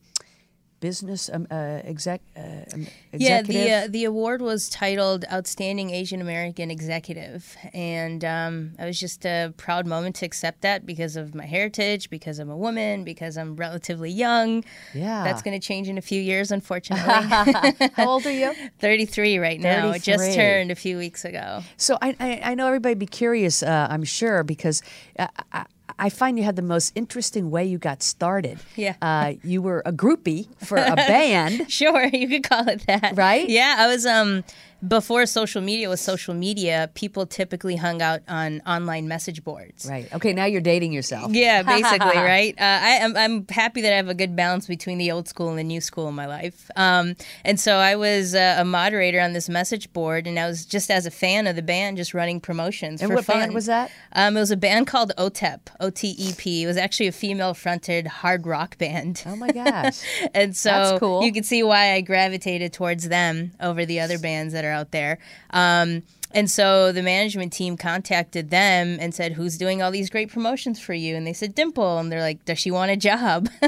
business 0.80 1.28
um, 1.32 1.46
uh, 1.50 1.80
exec 1.84 2.20
uh, 2.36 2.40
um, 2.72 2.86
Yeah, 3.12 3.42
the 3.42 3.72
uh, 3.72 3.88
the 3.88 4.04
award 4.04 4.42
was 4.42 4.68
titled 4.68 5.24
Outstanding 5.30 5.90
Asian 5.90 6.20
American 6.20 6.70
Executive, 6.70 7.56
and 7.72 8.24
um, 8.24 8.72
I 8.78 8.86
was 8.86 8.98
just 8.98 9.24
a 9.24 9.52
proud 9.56 9.86
moment 9.86 10.16
to 10.16 10.26
accept 10.26 10.62
that 10.62 10.86
because 10.86 11.16
of 11.16 11.34
my 11.34 11.46
heritage, 11.46 12.10
because 12.10 12.38
I'm 12.38 12.50
a 12.50 12.56
woman, 12.56 13.04
because 13.04 13.36
I'm 13.36 13.56
relatively 13.56 14.10
young. 14.10 14.64
Yeah. 14.94 15.24
that's 15.24 15.42
going 15.42 15.58
to 15.58 15.64
change 15.64 15.88
in 15.88 15.98
a 15.98 16.02
few 16.02 16.20
years, 16.20 16.50
unfortunately. 16.50 17.88
How 17.94 18.08
old 18.08 18.26
are 18.26 18.32
you? 18.32 18.54
33 18.78 19.38
right 19.38 19.60
now. 19.60 19.90
It 19.90 20.02
just 20.02 20.34
turned 20.34 20.70
a 20.70 20.74
few 20.74 20.96
weeks 20.98 21.24
ago. 21.24 21.62
So 21.76 21.98
I, 22.00 22.16
I, 22.20 22.40
I 22.44 22.54
know 22.54 22.66
everybody 22.66 22.94
be 22.94 23.06
curious, 23.06 23.62
uh, 23.62 23.86
I'm 23.90 24.04
sure, 24.04 24.44
because 24.44 24.82
uh, 25.18 25.28
I, 25.52 25.66
I 25.98 26.10
find 26.10 26.38
you 26.38 26.44
had 26.44 26.56
the 26.56 26.62
most 26.62 26.92
interesting 26.94 27.50
way 27.50 27.64
you 27.64 27.78
got 27.78 28.02
started. 28.02 28.58
Yeah. 28.76 28.94
Uh, 29.02 29.34
you 29.42 29.60
were 29.62 29.82
a 29.84 29.92
groupie 29.92 30.46
for 30.64 30.76
a 30.76 30.94
band. 30.96 31.70
Sure, 31.70 32.04
you 32.06 32.28
could 32.28 32.44
call 32.48 32.68
it 32.68 32.86
that. 32.86 33.16
Right? 33.16 33.48
Yeah, 33.48 33.76
I 33.78 33.86
was 33.88 34.06
um 34.06 34.44
before 34.86 35.26
social 35.26 35.60
media 35.60 35.88
was 35.88 36.00
social 36.00 36.34
media, 36.34 36.90
people 36.94 37.26
typically 37.26 37.76
hung 37.76 38.00
out 38.00 38.20
on 38.28 38.62
online 38.66 39.08
message 39.08 39.42
boards. 39.42 39.86
Right. 39.88 40.12
Okay, 40.14 40.32
now 40.32 40.44
you're 40.44 40.60
dating 40.60 40.92
yourself. 40.92 41.32
Yeah, 41.32 41.62
basically, 41.64 42.16
right? 42.16 42.54
Uh, 42.58 42.62
I, 42.62 42.90
am 43.00 43.16
I'm 43.16 43.46
happy 43.48 43.80
that 43.80 43.92
I 43.92 43.96
have 43.96 44.08
a 44.08 44.14
good 44.14 44.36
balance 44.36 44.66
between 44.66 44.98
the 44.98 45.10
old 45.10 45.28
school 45.28 45.48
and 45.48 45.58
the 45.58 45.64
new 45.64 45.80
school 45.80 46.08
in 46.08 46.14
my 46.14 46.26
life. 46.26 46.70
Um, 46.76 47.16
and 47.44 47.58
so 47.58 47.76
I 47.76 47.96
was 47.96 48.34
uh, 48.34 48.56
a 48.58 48.64
moderator 48.64 49.20
on 49.20 49.32
this 49.32 49.48
message 49.48 49.92
board, 49.92 50.26
and 50.26 50.38
I 50.38 50.46
was 50.46 50.64
just 50.64 50.90
as 50.90 51.06
a 51.06 51.10
fan 51.10 51.46
of 51.46 51.56
the 51.56 51.62
band, 51.62 51.96
just 51.96 52.14
running 52.14 52.40
promotions 52.40 53.02
And 53.02 53.10
for 53.10 53.16
what 53.16 53.24
fun. 53.24 53.40
band 53.40 53.54
was 53.54 53.66
that? 53.66 53.90
Um, 54.12 54.36
it 54.36 54.40
was 54.40 54.50
a 54.50 54.56
band 54.56 54.86
called 54.86 55.12
OTEP, 55.18 55.60
O 55.80 55.90
T 55.90 56.14
E 56.18 56.34
P. 56.36 56.62
It 56.62 56.66
was 56.66 56.76
actually 56.76 57.08
a 57.08 57.12
female-fronted 57.12 58.06
hard 58.06 58.46
rock 58.46 58.78
band. 58.78 59.22
Oh 59.26 59.36
my 59.36 59.50
gosh. 59.50 60.02
And 60.34 60.56
so 60.56 60.98
cool. 60.98 61.22
you 61.22 61.32
can 61.32 61.42
see 61.42 61.62
why 61.62 61.92
I 61.92 62.00
gravitated 62.00 62.72
towards 62.72 63.08
them 63.08 63.52
over 63.60 63.86
the 63.86 64.00
other 64.00 64.18
bands 64.18 64.52
that 64.52 64.64
are 64.64 64.67
out 64.72 64.90
there. 64.90 65.18
Um, 65.50 66.02
and 66.32 66.50
so 66.50 66.92
the 66.92 67.02
management 67.02 67.54
team 67.54 67.78
contacted 67.78 68.50
them 68.50 68.98
and 69.00 69.14
said, 69.14 69.32
Who's 69.32 69.56
doing 69.56 69.80
all 69.80 69.90
these 69.90 70.10
great 70.10 70.30
promotions 70.30 70.78
for 70.78 70.92
you? 70.92 71.16
And 71.16 71.26
they 71.26 71.32
said, 71.32 71.54
Dimple. 71.54 71.98
And 71.98 72.12
they're 72.12 72.20
like, 72.20 72.44
Does 72.44 72.58
she 72.58 72.70
want 72.70 72.90
a 72.90 72.96
job? 72.96 73.48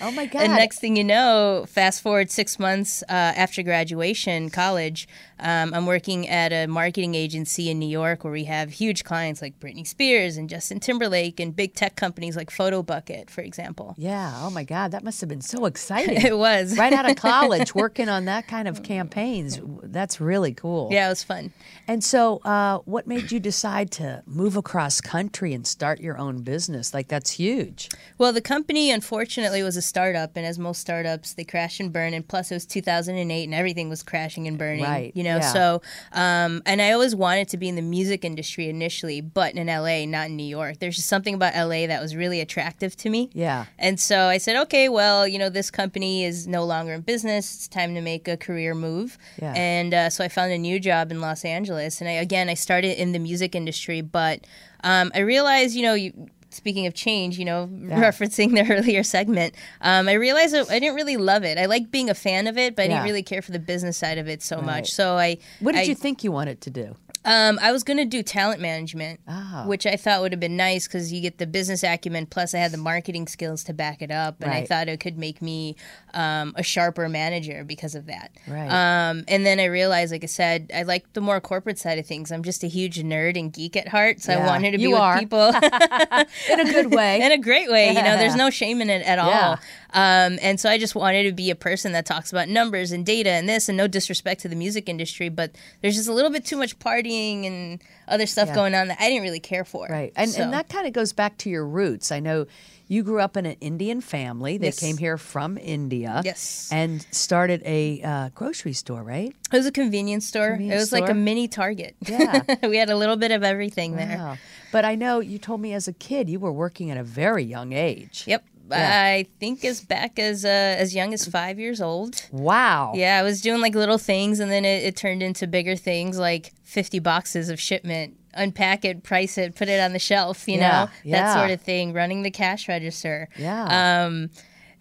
Oh 0.00 0.10
my 0.12 0.24
God. 0.26 0.42
and 0.42 0.52
next 0.54 0.78
thing 0.78 0.96
you 0.96 1.04
know, 1.04 1.66
fast 1.68 2.00
forward 2.02 2.30
six 2.30 2.58
months 2.58 3.02
uh, 3.02 3.12
after 3.12 3.62
graduation, 3.62 4.48
college, 4.50 5.06
um, 5.40 5.74
I'm 5.74 5.86
working 5.86 6.28
at 6.28 6.52
a 6.52 6.66
marketing 6.66 7.14
agency 7.14 7.70
in 7.70 7.78
New 7.78 7.88
York 7.88 8.24
where 8.24 8.32
we 8.32 8.44
have 8.44 8.70
huge 8.70 9.04
clients 9.04 9.42
like 9.42 9.58
Britney 9.60 9.86
Spears 9.86 10.36
and 10.36 10.48
Justin 10.48 10.80
Timberlake 10.80 11.40
and 11.40 11.54
big 11.54 11.74
tech 11.74 11.96
companies 11.96 12.36
like 12.36 12.50
PhotoBucket, 12.50 13.30
for 13.30 13.40
example. 13.40 13.94
yeah. 13.98 14.32
Oh 14.38 14.50
my 14.50 14.64
God. 14.64 14.92
That 14.92 15.02
must 15.04 15.20
have 15.20 15.28
been 15.28 15.40
so 15.40 15.64
exciting. 15.72 16.20
It 16.24 16.38
was. 16.38 16.76
right 16.78 16.92
out 16.92 17.08
of 17.08 17.16
college, 17.16 17.74
working 17.74 18.08
on 18.08 18.26
that 18.26 18.46
kind 18.46 18.68
of 18.68 18.82
campaigns. 18.82 19.60
That's 19.82 20.20
really 20.20 20.54
cool. 20.54 20.88
Yeah, 20.92 21.06
it 21.06 21.10
was 21.10 21.22
fun. 21.24 21.52
And 21.88 22.02
so, 22.02 22.38
uh, 22.38 22.78
what 22.84 23.06
made 23.06 23.30
you 23.32 23.40
decide 23.40 23.90
to 23.92 24.22
move 24.26 24.56
across 24.56 25.00
country 25.00 25.52
and 25.52 25.66
start 25.66 26.00
your 26.00 26.16
own 26.18 26.42
business? 26.42 26.94
Like, 26.94 27.08
that's 27.08 27.32
huge. 27.32 27.90
Well, 28.18 28.32
the 28.32 28.40
company 28.40 28.90
unfortunately 28.90 29.62
was 29.62 29.76
a 29.76 29.82
startup, 29.82 30.36
and 30.36 30.46
as 30.46 30.58
most 30.58 30.80
startups, 30.80 31.34
they 31.34 31.44
crash 31.44 31.80
and 31.80 31.92
burn. 31.92 32.14
And 32.14 32.26
plus, 32.26 32.50
it 32.50 32.54
was 32.54 32.66
2008, 32.66 33.44
and 33.44 33.54
everything 33.54 33.88
was 33.88 34.02
crashing 34.02 34.46
and 34.48 34.56
burning. 34.56 34.84
Right, 34.84 35.12
You 35.14 35.23
know, 35.24 35.36
yeah. 35.36 35.52
so 35.52 35.82
um, 36.12 36.62
and 36.66 36.80
I 36.80 36.92
always 36.92 37.14
wanted 37.14 37.48
to 37.48 37.56
be 37.56 37.68
in 37.68 37.76
the 37.76 37.82
music 37.82 38.24
industry 38.24 38.68
initially, 38.68 39.20
but 39.20 39.54
in 39.54 39.66
LA, 39.66 40.04
not 40.06 40.26
in 40.26 40.36
New 40.36 40.46
York. 40.46 40.78
There's 40.78 40.96
just 40.96 41.08
something 41.08 41.34
about 41.34 41.54
LA 41.54 41.86
that 41.86 42.00
was 42.00 42.14
really 42.14 42.40
attractive 42.40 42.96
to 42.98 43.10
me. 43.10 43.30
Yeah. 43.32 43.66
And 43.78 43.98
so 43.98 44.26
I 44.26 44.38
said, 44.38 44.56
okay, 44.62 44.88
well, 44.88 45.26
you 45.26 45.38
know, 45.38 45.48
this 45.48 45.70
company 45.70 46.24
is 46.24 46.46
no 46.46 46.64
longer 46.64 46.92
in 46.92 47.00
business. 47.00 47.54
It's 47.54 47.68
time 47.68 47.94
to 47.94 48.00
make 48.00 48.28
a 48.28 48.36
career 48.36 48.74
move. 48.74 49.18
Yeah. 49.40 49.52
And 49.56 49.94
uh, 49.94 50.10
so 50.10 50.24
I 50.24 50.28
found 50.28 50.52
a 50.52 50.58
new 50.58 50.78
job 50.78 51.10
in 51.10 51.20
Los 51.20 51.44
Angeles. 51.44 52.00
And 52.00 52.08
I, 52.08 52.12
again, 52.12 52.48
I 52.48 52.54
started 52.54 53.00
in 53.00 53.12
the 53.12 53.18
music 53.18 53.54
industry, 53.54 54.00
but 54.00 54.46
um, 54.84 55.10
I 55.14 55.20
realized, 55.20 55.74
you 55.74 55.82
know, 55.82 55.94
you, 55.94 56.12
speaking 56.54 56.86
of 56.86 56.94
change, 56.94 57.38
you 57.38 57.44
know, 57.44 57.68
referencing 57.70 58.54
the 58.54 58.70
earlier 58.72 59.02
segment, 59.02 59.54
um, 59.80 60.08
I 60.08 60.12
realized 60.14 60.54
I 60.54 60.78
didn't 60.78 60.94
really 60.94 61.16
love 61.16 61.44
it. 61.44 61.58
I 61.58 61.66
like 61.66 61.90
being 61.90 62.08
a 62.10 62.14
fan 62.14 62.46
of 62.46 62.56
it, 62.58 62.76
but 62.76 62.84
I 62.84 62.88
didn't 62.88 63.04
really 63.04 63.22
care 63.22 63.42
for 63.42 63.52
the 63.52 63.58
business 63.58 63.96
side 63.96 64.18
of 64.18 64.28
it 64.28 64.42
so 64.42 64.60
much. 64.60 64.90
So 64.90 65.16
I, 65.16 65.38
What 65.60 65.72
did 65.72 65.80
I, 65.80 65.84
you 65.84 65.94
think 65.94 66.24
you 66.24 66.32
wanted 66.32 66.60
to 66.62 66.70
do? 66.70 66.96
um, 67.26 67.58
I 67.62 67.72
was 67.72 67.82
going 67.84 67.96
to 67.96 68.04
do 68.04 68.22
talent 68.22 68.60
management, 68.60 69.18
Ah. 69.26 69.64
which 69.66 69.86
I 69.86 69.96
thought 69.96 70.20
would 70.20 70.32
have 70.32 70.40
been 70.40 70.58
nice 70.58 70.86
because 70.86 71.10
you 71.10 71.22
get 71.22 71.38
the 71.38 71.46
business 71.46 71.82
acumen, 71.82 72.26
plus 72.26 72.54
I 72.54 72.58
had 72.58 72.70
the 72.70 72.76
marketing 72.76 73.26
skills 73.28 73.64
to 73.64 73.72
back 73.72 74.02
it 74.02 74.10
up, 74.10 74.42
and 74.42 74.50
I 74.52 74.64
thought 74.66 74.88
it 74.88 75.00
could 75.00 75.16
make 75.16 75.40
me 75.40 75.74
um, 76.14 76.54
a 76.56 76.62
sharper 76.62 77.08
manager 77.08 77.64
because 77.64 77.94
of 77.94 78.06
that. 78.06 78.30
Right. 78.48 78.68
Um, 79.10 79.24
and 79.28 79.44
then 79.44 79.60
I 79.60 79.64
realized, 79.66 80.12
like 80.12 80.22
I 80.24 80.28
said, 80.28 80.70
I 80.74 80.84
like 80.84 81.12
the 81.12 81.20
more 81.20 81.40
corporate 81.40 81.78
side 81.78 81.98
of 81.98 82.06
things. 82.06 82.30
I'm 82.32 82.42
just 82.42 82.62
a 82.64 82.68
huge 82.68 83.02
nerd 83.02 83.38
and 83.38 83.52
geek 83.52 83.76
at 83.76 83.88
heart, 83.88 84.20
so 84.20 84.32
Yeah, 84.32 84.44
I 84.44 84.46
wanted 84.46 84.70
to 84.72 84.78
be 84.78 84.84
you 84.84 84.90
with 84.92 85.00
are. 85.00 85.18
people 85.18 85.48
In 86.50 86.60
a 86.60 86.64
good 86.72 86.94
way. 86.94 87.20
in 87.20 87.32
a 87.32 87.38
great 87.38 87.70
way. 87.70 87.88
You 87.88 87.94
know, 88.02 88.16
there's 88.16 88.34
no 88.44 88.48
shame 88.50 88.80
in 88.80 88.88
it 88.90 89.02
at 89.06 89.18
Yeah. 89.18 89.24
all. 89.48 89.52
Um, 89.96 90.38
and 90.42 90.58
so 90.58 90.68
I 90.70 90.78
just 90.78 90.94
wanted 90.94 91.24
to 91.24 91.32
be 91.32 91.50
a 91.50 91.54
person 91.56 91.92
that 91.92 92.06
talks 92.06 92.32
about 92.32 92.48
numbers 92.48 92.90
and 92.92 93.04
data 93.06 93.30
and 93.30 93.48
this, 93.48 93.68
and 93.68 93.76
no 93.76 93.86
disrespect 93.86 94.40
to 94.42 94.48
the 94.48 94.56
music 94.56 94.88
industry, 94.88 95.28
but 95.28 95.52
there's 95.82 95.94
just 95.96 96.08
a 96.08 96.12
little 96.12 96.30
bit 96.30 96.44
too 96.44 96.56
much 96.56 96.78
partying 96.78 97.46
and 97.46 97.82
other 98.08 98.26
stuff 98.26 98.48
Yeah. 98.48 98.54
going 98.54 98.74
on 98.74 98.88
that 98.88 98.98
I 99.00 99.08
didn't 99.08 99.22
really 99.22 99.40
care 99.40 99.64
for. 99.64 99.86
Right. 99.88 100.12
And, 100.16 100.30
So- 100.30 100.42
and 100.42 100.52
that 100.52 100.68
kind 100.68 100.86
of 100.86 100.92
goes 100.92 101.12
back 101.12 101.38
to 101.38 101.50
your 101.50 101.66
roots. 101.66 102.10
I 102.12 102.20
know 102.20 102.46
you 102.86 103.02
grew 103.02 103.20
up 103.20 103.36
in 103.36 103.46
an 103.46 103.56
Indian 103.60 104.00
family. 104.00 104.58
They 104.58 104.66
Yes. 104.66 104.80
came 104.80 104.96
here 104.96 105.16
from 105.16 105.56
India. 105.58 106.22
Yes. 106.24 106.68
And 106.72 107.06
started 107.10 107.62
a 107.64 108.02
uh, 108.02 108.28
grocery 108.34 108.72
store, 108.72 109.02
right? 109.02 109.34
It 109.52 109.56
was 109.56 109.66
a 109.66 109.72
convenience 109.72 110.26
store. 110.26 110.50
Convenience 110.50 110.74
it 110.74 110.78
was 110.82 110.92
like 110.92 111.08
a 111.08 111.14
mini 111.14 111.48
Target. 111.48 111.96
Yeah. 112.06 112.42
we 112.62 112.76
had 112.76 112.90
a 112.90 112.96
little 112.96 113.16
bit 113.16 113.30
of 113.30 113.42
everything 113.42 113.96
there. 113.96 114.38
But 114.72 114.84
I 114.84 114.94
know 114.94 115.20
you 115.20 115.38
told 115.38 115.60
me 115.60 115.72
as 115.72 115.88
a 115.88 115.92
kid 115.92 116.28
you 116.28 116.40
were 116.40 116.52
working 116.52 116.90
at 116.90 116.96
a 116.98 117.04
very 117.04 117.44
young 117.44 117.72
age. 117.72 118.24
Yep. 118.26 118.44
Yeah. 118.70 119.02
I 119.04 119.26
think 119.40 119.62
as 119.64 119.82
back 119.82 120.18
as 120.18 120.44
uh, 120.44 120.48
as 120.48 120.94
young 120.94 121.12
as 121.12 121.26
five 121.26 121.58
years 121.58 121.82
old. 121.82 122.26
Wow. 122.32 122.92
Yeah, 122.94 123.18
I 123.18 123.22
was 123.22 123.42
doing 123.42 123.60
like 123.60 123.74
little 123.74 123.98
things, 123.98 124.40
and 124.40 124.50
then 124.50 124.64
it, 124.64 124.84
it 124.84 124.96
turned 124.96 125.22
into 125.22 125.46
bigger 125.46 125.76
things, 125.76 126.18
like 126.18 126.54
fifty 126.62 126.98
boxes 126.98 127.50
of 127.50 127.60
shipment, 127.60 128.16
unpack 128.36 128.84
it, 128.84 129.02
price 129.02 129.38
it, 129.38 129.54
put 129.54 129.68
it 129.68 129.80
on 129.80 129.92
the 129.92 129.98
shelf, 129.98 130.46
you 130.48 130.58
Yeah, 130.58 130.84
know, 130.86 130.90
yeah. 131.04 131.22
that 131.22 131.34
sort 131.38 131.50
of 131.50 131.60
thing. 131.60 131.92
Running 131.92 132.22
the 132.22 132.30
cash 132.30 132.68
register. 132.68 133.28
Yeah. 133.36 134.04
Um, 134.06 134.30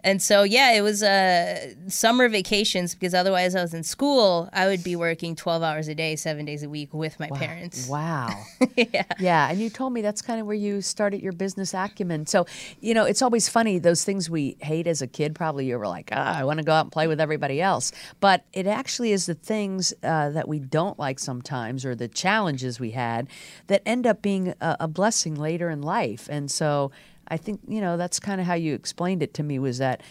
and 0.03 0.21
so 0.21 0.43
yeah, 0.43 0.73
it 0.73 0.81
was 0.81 1.01
uh, 1.03 1.73
summer 1.87 2.27
vacations 2.29 2.93
because 2.93 3.13
otherwise 3.13 3.55
I 3.55 3.61
was 3.61 3.73
in 3.73 3.83
school. 3.83 4.49
I 4.53 4.67
would 4.67 4.83
be 4.83 4.95
working 4.95 5.35
twelve 5.35 5.63
hours 5.63 5.87
a 5.87 5.95
day, 5.95 6.15
seven 6.15 6.45
days 6.45 6.63
a 6.63 6.69
week 6.69 6.93
with 6.93 7.19
my 7.19 7.29
parents. 7.29 7.87
Wow. 7.93 8.43
yeah. 8.75 9.03
Yeah. 9.19 9.49
And 9.49 9.59
you 9.59 9.69
told 9.69 9.93
me 9.93 10.01
that's 10.01 10.21
kind 10.21 10.39
of 10.39 10.47
where 10.47 10.55
you 10.55 10.81
started 10.81 11.21
your 11.21 11.31
business 11.31 11.73
acumen. 11.73 12.25
So, 12.25 12.45
you 12.79 12.93
know, 12.93 13.05
it's 13.05 13.21
always 13.21 13.47
funny, 13.49 13.77
those 13.77 14.03
things 14.03 14.29
we 14.29 14.57
hate 14.61 14.87
as 14.87 15.01
a 15.01 15.07
kid, 15.07 15.35
probably 15.35 15.65
you 15.67 15.77
were 15.77 15.87
like, 15.87 16.09
ah, 16.11 16.39
I 16.39 16.43
want 16.43 16.57
to 16.59 16.63
go 16.63 16.71
out 16.71 16.85
and 16.85 16.91
play 16.91 17.07
with 17.07 17.19
everybody 17.19 17.61
else. 17.61 17.91
But 18.19 18.45
it 18.51 18.65
actually 18.67 19.11
is 19.11 19.25
the 19.27 19.35
things 19.35 19.93
uh, 20.01 20.29
that 20.31 20.47
we 20.47 20.59
don't 20.59 20.97
like 20.97 21.19
sometimes 21.19 21.85
or 21.85 21.93
the 21.93 22.07
challenges 22.07 22.79
we 22.79 22.91
had 22.91 23.27
that 23.67 23.81
end 23.85 24.07
up 24.07 24.21
being 24.21 24.55
a, 24.59 24.77
a 24.81 24.87
blessing 24.87 25.35
later 25.35 25.69
in 25.69 25.81
life. 25.81 26.27
And 26.31 26.49
so 26.49 26.91
I 27.27 27.37
think, 27.37 27.61
you 27.67 27.81
know, 27.81 27.97
that's 27.97 28.19
kind 28.19 28.39
of 28.41 28.47
how 28.47 28.55
you 28.55 28.73
explained 28.73 29.23
it 29.23 29.33
to 29.35 29.43
me 29.43 29.59
was 29.59 29.77
that, 29.77 30.01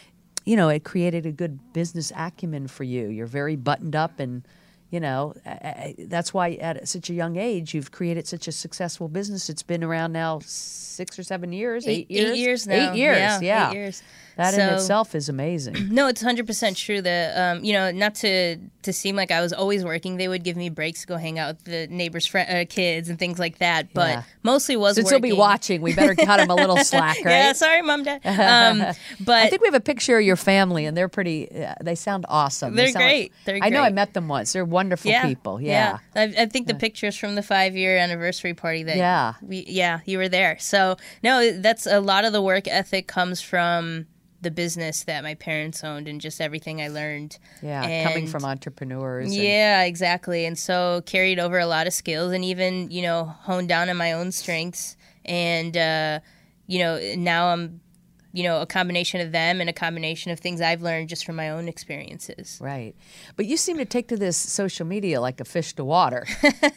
you 0.44 0.56
know, 0.56 0.68
it 0.68 0.84
created 0.84 1.26
a 1.26 1.32
good 1.32 1.72
business 1.72 2.12
acumen 2.16 2.68
for 2.68 2.84
you. 2.84 3.08
You're 3.08 3.26
very 3.26 3.56
buttoned 3.56 3.94
up 3.94 4.18
and, 4.18 4.46
you 4.92 5.00
know, 5.00 5.34
I- 5.44 5.50
I- 5.50 5.94
that's 5.98 6.32
why 6.32 6.50
at 6.60 6.86
such 6.86 7.10
a 7.10 7.14
young 7.14 7.36
age 7.36 7.74
you've 7.74 7.90
created 7.90 8.28
such 8.28 8.46
a 8.46 8.52
successful 8.52 9.08
business. 9.08 9.48
It's 9.50 9.62
been 9.64 9.82
around 9.82 10.12
now 10.12 10.40
six 10.44 11.18
or 11.18 11.22
seven 11.24 11.52
years, 11.52 11.88
eight, 11.88 12.10
years, 12.10 12.30
Eight 12.30 12.38
years 12.38 12.66
now. 12.66 12.92
eight 12.92 12.96
years, 12.98 13.16
Yeah, 13.18 13.40
yeah. 13.40 13.70
eight 13.70 13.74
years. 13.74 14.02
That 14.36 14.54
in 14.54 14.60
itself 14.60 15.14
is 15.14 15.28
amazing. 15.28 15.76
No, 15.92 16.08
it's 16.08 16.22
hundred 16.22 16.46
percent 16.46 16.76
true. 16.78 17.02
That 17.02 17.36
um, 17.58 17.64
you 17.64 17.74
know, 17.74 17.90
not 17.90 18.14
to 18.16 18.56
to 18.82 18.92
seem 18.92 19.14
like 19.14 19.30
I 19.30 19.42
was 19.42 19.52
always 19.52 19.84
working. 19.84 20.16
They 20.16 20.26
would 20.26 20.42
give 20.42 20.56
me 20.56 20.70
breaks 20.70 21.02
to 21.02 21.06
go 21.06 21.16
hang 21.18 21.38
out 21.38 21.56
with 21.56 21.64
the 21.64 21.86
neighbors' 21.88 22.24
fri 22.26 22.40
uh, 22.40 22.64
kids 22.66 23.10
and 23.10 23.18
things 23.18 23.38
like 23.38 23.58
that. 23.58 23.92
But 23.92 24.08
Yeah. 24.08 24.22
mostly 24.42 24.76
was 24.76 24.94
Since 24.96 25.10
he'll 25.10 25.20
be 25.20 25.32
watching, 25.34 25.82
we 25.82 25.94
better 25.94 26.14
cut 26.14 26.40
him 26.40 26.48
a 26.48 26.54
little 26.54 26.78
slack, 26.92 27.16
right? 27.26 27.30
Yeah, 27.30 27.52
sorry, 27.52 27.82
mom, 27.82 28.04
dad. 28.04 28.20
Um, 28.24 28.94
but 29.20 29.42
I 29.42 29.48
think 29.50 29.60
we 29.60 29.66
have 29.68 29.74
a 29.74 29.80
picture 29.80 30.16
of 30.18 30.24
your 30.24 30.36
family, 30.36 30.86
and 30.86 30.96
they're 30.96 31.08
pretty. 31.10 31.50
Uh, 31.54 31.74
they 31.82 31.94
sound 31.94 32.24
awesome. 32.28 32.74
They 32.74 32.84
They're 32.84 32.92
sound 32.92 33.04
like- 33.04 33.12
great. 33.12 33.32
They're 33.44 33.58
I 33.62 33.68
know 33.68 33.82
I 33.82 33.90
met 33.90 34.14
them 34.14 34.28
once. 34.28 34.54
They're 34.54 34.64
wonderful 34.82 35.10
people. 35.22 35.60
Yeah. 35.60 35.98
I, 36.14 36.22
I 36.38 36.46
think 36.46 36.66
the 36.66 36.74
pictures 36.74 37.16
from 37.16 37.34
the 37.34 37.42
five 37.42 37.76
year 37.76 37.96
anniversary 37.96 38.54
party 38.54 38.82
that 38.84 38.96
Yeah. 38.96 39.34
we 39.42 39.64
yeah 39.68 40.00
you 40.04 40.18
were 40.18 40.28
there. 40.28 40.56
So 40.58 40.96
no, 41.22 41.52
that's 41.60 41.86
a 41.86 42.00
lot 42.00 42.24
of 42.24 42.32
the 42.32 42.42
work 42.42 42.66
ethic 42.68 43.06
comes 43.06 43.40
from 43.40 44.06
the 44.40 44.50
business 44.50 45.04
that 45.04 45.22
my 45.22 45.34
parents 45.36 45.84
owned 45.84 46.08
and 46.08 46.20
just 46.20 46.40
everything 46.40 46.82
I 46.82 46.88
learned. 46.88 47.38
Yeah, 47.62 48.02
coming 48.08 48.26
from 48.26 48.44
entrepreneurs. 48.44 49.26
and- 49.26 49.34
Yeah, 49.34 49.82
exactly. 49.84 50.44
And 50.46 50.58
so 50.58 51.00
carried 51.06 51.38
over 51.38 51.60
a 51.60 51.66
lot 51.66 51.86
of 51.86 51.92
skills 51.92 52.32
and 52.32 52.44
even, 52.44 52.90
you 52.90 53.02
know, 53.02 53.24
honed 53.24 53.68
down 53.68 53.88
on 53.88 53.96
my 53.96 54.10
own 54.12 54.32
strengths. 54.32 54.96
And, 55.24 55.76
uh, 55.76 56.18
you 56.66 56.80
know, 56.80 56.98
now 57.16 57.52
I'm 57.52 57.81
you 58.32 58.42
know, 58.42 58.60
a 58.60 58.66
combination 58.66 59.20
of 59.20 59.30
them 59.32 59.60
and 59.60 59.68
a 59.68 59.72
combination 59.72 60.32
of 60.32 60.40
things 60.40 60.60
I've 60.60 60.82
learned 60.82 61.08
just 61.08 61.26
from 61.26 61.36
my 61.36 61.50
own 61.50 61.68
experiences. 61.68 62.58
Right. 62.60 62.94
But 63.36 63.46
you 63.46 63.56
seem 63.56 63.76
to 63.76 63.84
take 63.84 64.08
to 64.08 64.16
this 64.16 64.36
social 64.36 64.86
media 64.86 65.20
like 65.20 65.40
a 65.40 65.44
fish 65.44 65.74
to 65.74 65.84
water. 65.84 66.26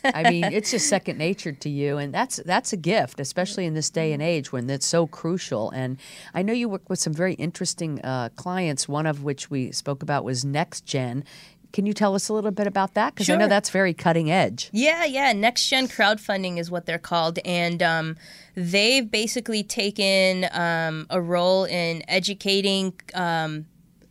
I 0.04 0.30
mean, 0.30 0.44
it's 0.52 0.72
just 0.72 0.90
second 0.90 1.18
nature 1.18 1.54
to 1.54 1.70
you 1.70 1.98
and 1.98 2.14
that's 2.14 2.38
that's 2.46 2.74
a 2.74 2.78
gift, 2.78 3.20
especially 3.20 3.66
in 3.66 3.74
this 3.74 3.90
day 3.90 4.12
and 4.12 4.22
age 4.22 4.52
when 4.52 4.70
it's 4.70 4.86
so 4.86 5.08
crucial. 5.08 5.72
And 5.72 5.98
I 6.34 6.42
know 6.42 6.54
you 6.54 6.68
work 6.68 6.90
with 6.90 7.00
some 7.00 7.14
very 7.14 7.36
interesting 7.36 8.02
uh, 8.02 8.30
clients, 8.36 8.90
one 8.90 9.06
of 9.06 9.24
which 9.24 9.50
we 9.50 9.72
spoke 9.72 10.04
about 10.04 10.24
was 10.24 10.44
Next 10.44 10.86
Gen. 10.86 11.24
Can 11.76 11.86
you 11.86 11.94
tell 11.94 12.16
us 12.16 12.30
a 12.30 12.34
little 12.34 12.52
bit 12.52 12.68
about 12.68 12.94
that? 12.94 13.14
Because 13.14 13.30
I 13.30 13.36
know 13.36 13.50
that's 13.50 13.70
very 13.70 13.94
cutting 13.94 14.32
edge. 14.32 14.70
Yeah, 14.72 15.04
yeah. 15.04 15.34
Next 15.34 15.68
gen 15.68 15.90
crowdfunding 15.90 16.58
is 16.58 16.72
what 16.72 16.86
they're 16.86 16.98
called. 16.98 17.38
And 17.44 17.84
um, 17.84 18.16
they've 18.56 19.12
basically 19.12 19.62
taken 19.62 20.48
um, 20.54 21.06
a 21.10 21.20
role 21.20 21.66
in 21.66 22.02
educating 22.08 22.94
um, 23.14 23.66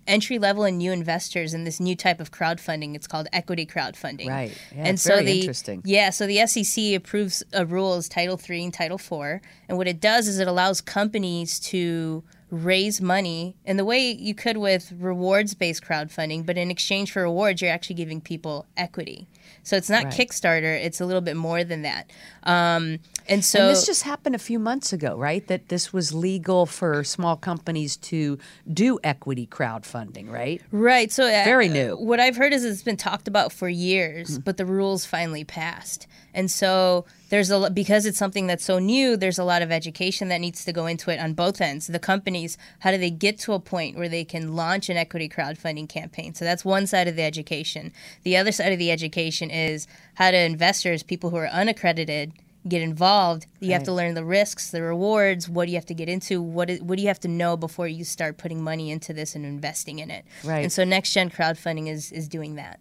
entry 0.06 0.38
level 0.38 0.64
and 0.64 0.76
new 0.76 0.92
investors 0.92 1.54
in 1.54 1.64
this 1.64 1.80
new 1.80 1.96
type 1.96 2.20
of 2.20 2.30
crowdfunding. 2.30 2.94
It's 2.94 3.06
called 3.06 3.28
equity 3.32 3.64
crowdfunding. 3.64 4.28
Right. 4.28 4.52
Yeah, 4.76 4.84
and 4.84 5.00
so 5.00 5.14
very 5.14 5.24
the 5.24 5.40
interesting. 5.40 5.80
yeah, 5.86 6.10
so 6.10 6.26
the 6.26 6.46
SEC 6.46 6.92
approves 6.94 7.42
uh, 7.56 7.64
rules 7.64 8.10
Title 8.10 8.36
Three 8.36 8.62
and 8.62 8.74
Title 8.74 8.98
Four, 8.98 9.40
and 9.70 9.78
what 9.78 9.88
it 9.88 10.02
does 10.02 10.28
is 10.28 10.38
it 10.38 10.48
allows 10.48 10.82
companies 10.82 11.58
to 11.60 12.24
raise 12.50 13.00
money 13.00 13.56
in 13.64 13.76
the 13.76 13.84
way 13.84 14.10
you 14.12 14.34
could 14.34 14.56
with 14.56 14.92
rewards 14.98 15.54
based 15.54 15.82
crowdfunding, 15.82 16.44
but 16.46 16.56
in 16.56 16.70
exchange 16.70 17.12
for 17.12 17.22
rewards, 17.22 17.60
you're 17.60 17.70
actually 17.70 17.96
giving 17.96 18.20
people 18.20 18.66
equity. 18.76 19.26
So 19.62 19.76
it's 19.76 19.90
not 19.90 20.04
Right. 20.04 20.12
Kickstarter; 20.12 20.82
it's 20.84 21.00
a 21.00 21.06
little 21.06 21.22
bit 21.22 21.36
more 21.36 21.64
than 21.64 21.82
that. 21.82 22.10
Um, 22.44 22.98
and 23.26 23.44
so 23.44 23.60
and 23.60 23.70
this 23.70 23.86
just 23.86 24.02
happened 24.02 24.34
a 24.34 24.38
few 24.38 24.58
months 24.58 24.92
ago, 24.92 25.16
right? 25.16 25.46
That 25.46 25.68
this 25.68 25.92
was 25.92 26.12
legal 26.12 26.66
for 26.66 27.02
small 27.04 27.36
companies 27.36 27.96
to 27.96 28.38
do 28.70 28.98
equity 29.02 29.46
crowdfunding, 29.46 30.30
right? 30.30 30.60
Right. 30.70 31.10
So 31.10 31.24
uh, 31.24 31.44
Very 31.44 31.68
new. 31.68 31.96
What 31.96 32.20
I've 32.20 32.36
heard 32.36 32.52
is 32.52 32.64
it's 32.64 32.82
been 32.82 32.98
talked 32.98 33.26
about 33.26 33.52
for 33.52 33.68
years, 33.68 34.38
but 34.38 34.58
the 34.58 34.66
rules 34.66 35.06
finally 35.06 35.44
passed. 35.44 36.06
And 36.34 36.50
so 36.50 37.06
there's 37.30 37.50
a 37.50 37.70
because 37.70 38.04
it's 38.04 38.18
something 38.18 38.46
that's 38.46 38.64
so 38.64 38.78
new. 38.78 39.16
There's 39.16 39.38
a 39.38 39.44
lot 39.44 39.62
of 39.62 39.72
education 39.72 40.28
that 40.28 40.40
needs 40.40 40.64
to 40.66 40.72
go 40.72 40.86
into 40.86 41.10
it 41.10 41.18
on 41.18 41.32
both 41.32 41.60
ends. 41.60 41.86
The 41.86 41.98
companies, 41.98 42.58
how 42.80 42.90
do 42.90 42.98
they 42.98 43.10
get 43.10 43.38
to 43.40 43.54
a 43.54 43.60
point 43.60 43.96
where 43.96 44.08
they 44.08 44.24
can 44.24 44.54
launch 44.54 44.88
an 44.88 44.96
equity 44.96 45.28
crowdfunding 45.28 45.88
campaign? 45.88 46.34
So 46.34 46.44
that's 46.44 46.64
one 46.64 46.86
side 46.86 47.08
of 47.08 47.16
the 47.16 47.22
education. 47.22 47.92
The 48.24 48.36
other 48.36 48.52
side 48.52 48.72
of 48.72 48.78
the 48.78 48.90
education 48.90 49.50
is 49.50 49.86
how 50.14 50.30
do 50.32 50.36
investors, 50.36 51.02
people 51.02 51.30
who 51.30 51.36
are 51.36 51.48
unaccredited, 51.48 52.33
get 52.66 52.82
involved. 52.82 53.46
You 53.60 53.72
have 53.72 53.82
to 53.84 53.92
learn 53.92 54.14
the 54.14 54.24
risks, 54.24 54.70
the 54.70 54.82
rewards. 54.82 55.48
What 55.48 55.66
do 55.66 55.72
you 55.72 55.76
have 55.76 55.86
to 55.86 55.94
get 55.94 56.08
into? 56.08 56.40
What 56.40 56.70
is, 56.70 56.80
what 56.80 56.96
do 56.96 57.02
you 57.02 57.08
have 57.08 57.20
to 57.20 57.28
know 57.28 57.56
before 57.56 57.86
you 57.86 58.04
start 58.04 58.38
putting 58.38 58.62
money 58.62 58.90
into 58.90 59.12
this 59.12 59.34
and 59.34 59.44
investing 59.44 59.98
in 59.98 60.10
it? 60.10 60.24
Right. 60.42 60.60
And 60.60 60.72
so 60.72 60.84
next 60.84 61.12
gen 61.12 61.30
crowdfunding 61.30 61.88
is 61.88 62.12
is 62.12 62.28
doing 62.28 62.54
that. 62.56 62.80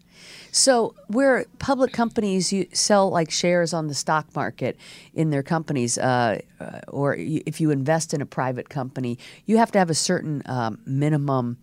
So, 0.51 0.95
where 1.07 1.45
public 1.59 1.91
companies 1.91 2.53
you 2.53 2.67
sell 2.71 3.09
like 3.09 3.31
shares 3.31 3.73
on 3.73 3.87
the 3.87 3.93
stock 3.93 4.33
market 4.35 4.77
in 5.13 5.31
their 5.31 5.43
companies, 5.43 5.97
uh, 5.97 6.39
uh, 6.59 6.79
or 6.87 7.15
if 7.17 7.59
you 7.59 7.71
invest 7.71 8.13
in 8.13 8.21
a 8.21 8.25
private 8.25 8.69
company, 8.69 9.17
you 9.45 9.57
have 9.57 9.71
to 9.71 9.79
have 9.79 9.89
a 9.89 9.95
certain 9.95 10.43
um, 10.45 10.79
minimum 10.85 11.57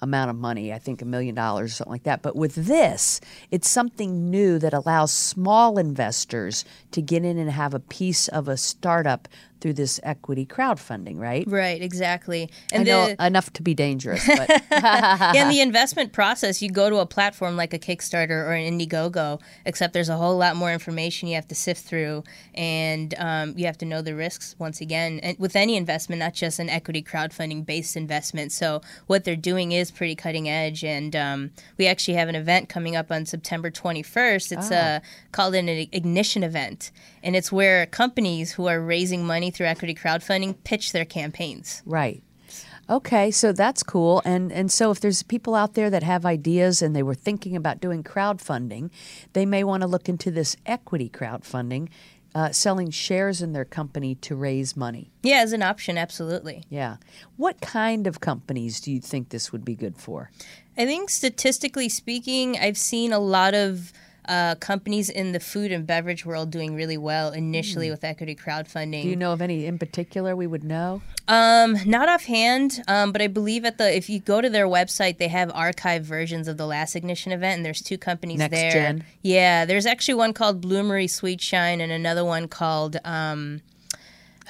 amount 0.00 0.30
of 0.30 0.36
money. 0.36 0.72
I 0.72 0.78
think 0.78 1.02
a 1.02 1.04
million 1.04 1.34
dollars 1.34 1.72
or 1.72 1.74
something 1.74 1.92
like 1.92 2.02
that. 2.04 2.22
But 2.22 2.36
with 2.36 2.54
this, 2.54 3.20
it's 3.50 3.68
something 3.68 4.30
new 4.30 4.58
that 4.58 4.74
allows 4.74 5.12
small 5.12 5.78
investors 5.78 6.64
to 6.92 7.02
get 7.02 7.24
in 7.24 7.38
and 7.38 7.50
have 7.50 7.74
a 7.74 7.80
piece 7.80 8.28
of 8.28 8.48
a 8.48 8.56
startup 8.56 9.28
through 9.60 9.74
this 9.74 10.00
equity 10.02 10.46
crowdfunding, 10.46 11.18
right? 11.18 11.44
Right, 11.46 11.80
exactly. 11.82 12.50
And 12.72 12.86
the 12.86 13.16
enough 13.24 13.52
to 13.54 13.62
be 13.62 13.74
dangerous, 13.74 14.26
but 14.26 14.48
yeah, 14.70 15.32
and 15.34 15.50
the 15.50 15.60
investment 15.68 16.12
process, 16.12 16.62
you 16.62 16.70
go 16.70 16.90
to 16.90 16.96
a 16.96 17.06
platform 17.06 17.56
like 17.56 17.74
a 17.74 17.78
Kickstarter 17.78 18.30
or 18.30 18.52
an 18.52 18.78
Indiegogo, 18.78 19.40
except 19.64 19.92
there's 19.92 20.08
a 20.08 20.16
whole 20.16 20.36
lot 20.36 20.56
more 20.56 20.72
information 20.72 21.28
you 21.28 21.34
have 21.34 21.48
to 21.48 21.54
sift 21.54 21.84
through, 21.84 22.24
and 22.54 23.14
um, 23.18 23.54
you 23.56 23.66
have 23.66 23.78
to 23.78 23.84
know 23.84 24.02
the 24.02 24.14
risks 24.14 24.54
once 24.58 24.80
again. 24.80 25.20
And 25.22 25.38
with 25.38 25.56
any 25.56 25.76
investment, 25.76 26.20
not 26.20 26.34
just 26.34 26.58
an 26.58 26.68
equity 26.68 27.02
crowdfunding 27.02 27.66
based 27.66 27.96
investment. 27.96 28.52
So 28.52 28.80
what 29.06 29.24
they're 29.24 29.36
doing 29.36 29.72
is 29.72 29.90
pretty 29.90 30.14
cutting 30.14 30.48
edge, 30.48 30.84
and 30.84 31.14
um, 31.14 31.50
we 31.76 31.86
actually 31.86 32.14
have 32.14 32.28
an 32.28 32.34
event 32.34 32.68
coming 32.68 32.96
up 32.96 33.10
on 33.10 33.26
September 33.26 33.70
21st. 33.70 34.52
It's 34.52 34.70
uh, 34.70 35.00
called 35.32 35.54
an 35.54 35.68
ignition 35.68 36.42
event, 36.42 36.90
and 37.22 37.36
it's 37.36 37.52
where 37.52 37.86
companies 37.86 38.52
who 38.52 38.66
are 38.66 38.80
raising 38.80 39.24
money 39.24 39.50
through 39.50 39.66
equity 39.66 39.94
crowdfunding 39.94 40.56
pitch 40.64 40.92
their 40.92 41.04
campaigns. 41.04 41.82
Right. 41.84 42.22
Okay, 42.90 43.30
so 43.30 43.52
that's 43.52 43.82
cool. 43.82 44.22
And 44.24 44.50
and 44.50 44.72
so 44.72 44.90
if 44.90 45.00
there's 45.00 45.22
people 45.22 45.54
out 45.54 45.74
there 45.74 45.90
that 45.90 46.02
have 46.02 46.24
ideas 46.24 46.80
and 46.80 46.96
they 46.96 47.02
were 47.02 47.14
thinking 47.14 47.54
about 47.54 47.80
doing 47.80 48.02
crowdfunding, 48.02 48.90
they 49.34 49.44
may 49.44 49.62
want 49.62 49.82
to 49.82 49.86
look 49.86 50.08
into 50.08 50.30
this 50.30 50.56
equity 50.64 51.10
crowdfunding, 51.10 51.88
uh, 52.34 52.50
selling 52.50 52.90
shares 52.90 53.42
in 53.42 53.52
their 53.52 53.66
company 53.66 54.14
to 54.14 54.34
raise 54.34 54.74
money. 54.74 55.10
Yeah, 55.22 55.40
as 55.40 55.52
an 55.52 55.62
option, 55.62 55.98
absolutely. 55.98 56.64
Yeah. 56.70 56.96
What 57.36 57.60
kind 57.60 58.06
of 58.06 58.20
companies 58.20 58.80
do 58.80 58.90
you 58.90 59.00
think 59.00 59.28
this 59.28 59.52
would 59.52 59.66
be 59.66 59.74
good 59.74 59.98
for? 59.98 60.30
I 60.78 60.86
think 60.86 61.10
statistically 61.10 61.90
speaking, 61.90 62.56
I've 62.56 62.78
seen 62.78 63.12
a 63.12 63.18
lot 63.18 63.52
of 63.52 63.92
uh, 64.28 64.54
companies 64.56 65.08
in 65.08 65.32
the 65.32 65.40
food 65.40 65.72
and 65.72 65.86
beverage 65.86 66.24
world 66.26 66.50
doing 66.50 66.74
really 66.74 66.98
well 66.98 67.32
initially 67.32 67.90
with 67.90 68.04
equity 68.04 68.34
crowdfunding. 68.36 69.02
Do 69.02 69.08
you 69.08 69.16
know 69.16 69.32
of 69.32 69.40
any 69.42 69.66
in 69.66 69.78
particular 69.78 70.36
we 70.36 70.46
would 70.46 70.62
know? 70.62 71.02
Um, 71.26 71.76
not 71.86 72.08
offhand, 72.08 72.82
um, 72.86 73.10
but 73.12 73.20
I 73.22 73.26
believe 73.26 73.64
at 73.64 73.78
the 73.78 73.94
if 73.94 74.08
you 74.08 74.20
go 74.20 74.40
to 74.40 74.48
their 74.50 74.66
website, 74.66 75.18
they 75.18 75.28
have 75.28 75.48
archived 75.50 76.02
versions 76.02 76.46
of 76.48 76.56
the 76.58 76.66
last 76.66 76.94
ignition 76.94 77.32
event, 77.32 77.56
and 77.56 77.66
there's 77.66 77.82
two 77.82 77.98
companies 77.98 78.38
Next 78.38 78.52
there. 78.52 78.70
Gen? 78.70 79.04
Yeah, 79.22 79.64
there's 79.64 79.86
actually 79.86 80.14
one 80.14 80.32
called 80.32 80.62
Bloomery 80.62 81.08
Sweet 81.10 81.40
Shine, 81.40 81.80
and 81.80 81.90
another 81.90 82.24
one 82.24 82.48
called. 82.48 82.96
Um, 83.04 83.62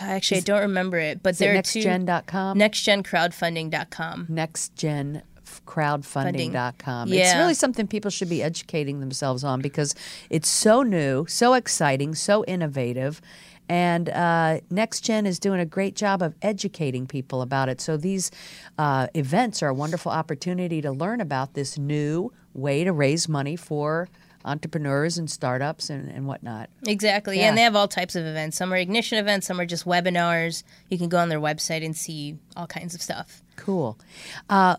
actually, 0.00 0.38
I 0.38 0.40
don't 0.40 0.60
remember 0.60 0.98
it, 0.98 1.22
but 1.22 1.30
Is 1.30 1.38
there 1.38 1.56
are 1.56 1.62
two. 1.62 1.80
nextgen.com? 1.80 2.58
NextGenCrowdfunding.com. 2.58 4.26
nextgen 4.30 5.22
crowdfunding.com. 5.68 7.12
It's 7.12 7.34
really 7.34 7.54
something 7.54 7.86
people 7.86 8.10
should 8.10 8.30
be 8.30 8.42
educating 8.42 9.00
themselves 9.00 9.44
on 9.44 9.60
because 9.60 9.94
it's 10.30 10.48
so 10.48 10.82
new, 10.82 11.26
so 11.26 11.52
exciting, 11.52 12.14
so 12.14 12.44
innovative. 12.46 13.20
And 13.68 14.08
uh, 14.08 14.60
NextGen 14.72 15.26
is 15.26 15.38
doing 15.38 15.60
a 15.60 15.66
great 15.66 15.94
job 15.94 16.22
of 16.22 16.34
educating 16.40 17.06
people 17.06 17.42
about 17.42 17.68
it. 17.68 17.82
So 17.82 17.98
these 17.98 18.30
uh, 18.78 19.08
events 19.14 19.62
are 19.62 19.68
a 19.68 19.74
wonderful 19.74 20.10
opportunity 20.10 20.80
to 20.80 20.90
learn 20.90 21.20
about 21.20 21.52
this 21.52 21.76
new 21.76 22.32
way 22.54 22.82
to 22.82 22.92
raise 22.92 23.28
money 23.28 23.56
for 23.56 24.08
entrepreneurs 24.44 25.18
and 25.18 25.30
startups 25.30 25.90
and, 25.90 26.08
and 26.08 26.26
whatnot. 26.26 26.70
Exactly. 26.86 27.38
Yeah. 27.38 27.48
And 27.48 27.58
they 27.58 27.62
have 27.62 27.76
all 27.76 27.88
types 27.88 28.16
of 28.16 28.24
events. 28.24 28.56
Some 28.56 28.72
are 28.72 28.76
ignition 28.76 29.18
events, 29.18 29.46
some 29.46 29.60
are 29.60 29.66
just 29.66 29.84
webinars. 29.84 30.62
You 30.88 30.96
can 30.96 31.10
go 31.10 31.18
on 31.18 31.28
their 31.28 31.40
website 31.40 31.84
and 31.84 31.94
see 31.94 32.38
all 32.56 32.66
kinds 32.66 32.94
of 32.94 33.02
stuff. 33.02 33.42
Cool. 33.56 33.98
Uh, 34.48 34.76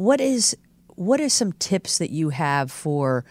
what 0.00 0.18
is 0.18 0.56
what 0.94 1.20
are 1.20 1.28
some 1.28 1.52
tips 1.52 1.98
that 1.98 2.10
you 2.10 2.30
have 2.30 2.70
for 2.72 3.24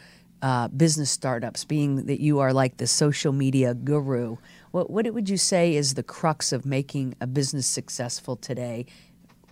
uh, 0.43 0.67
business 0.67 1.09
startups? 1.09 1.65
Being 1.65 2.05
that 2.05 2.19
you 2.19 2.39
are 2.39 2.53
like 2.53 2.77
the 2.77 2.85
social 2.85 3.33
media 3.33 3.73
guru, 3.73 4.37
what 4.69 4.91
what 4.91 5.11
would 5.11 5.29
you 5.29 5.37
say 5.37 5.75
is 5.75 5.95
the 5.95 6.03
crux 6.03 6.51
of 6.51 6.67
making 6.67 7.15
a 7.19 7.25
business 7.25 7.65
successful 7.65 8.35
today 8.35 8.85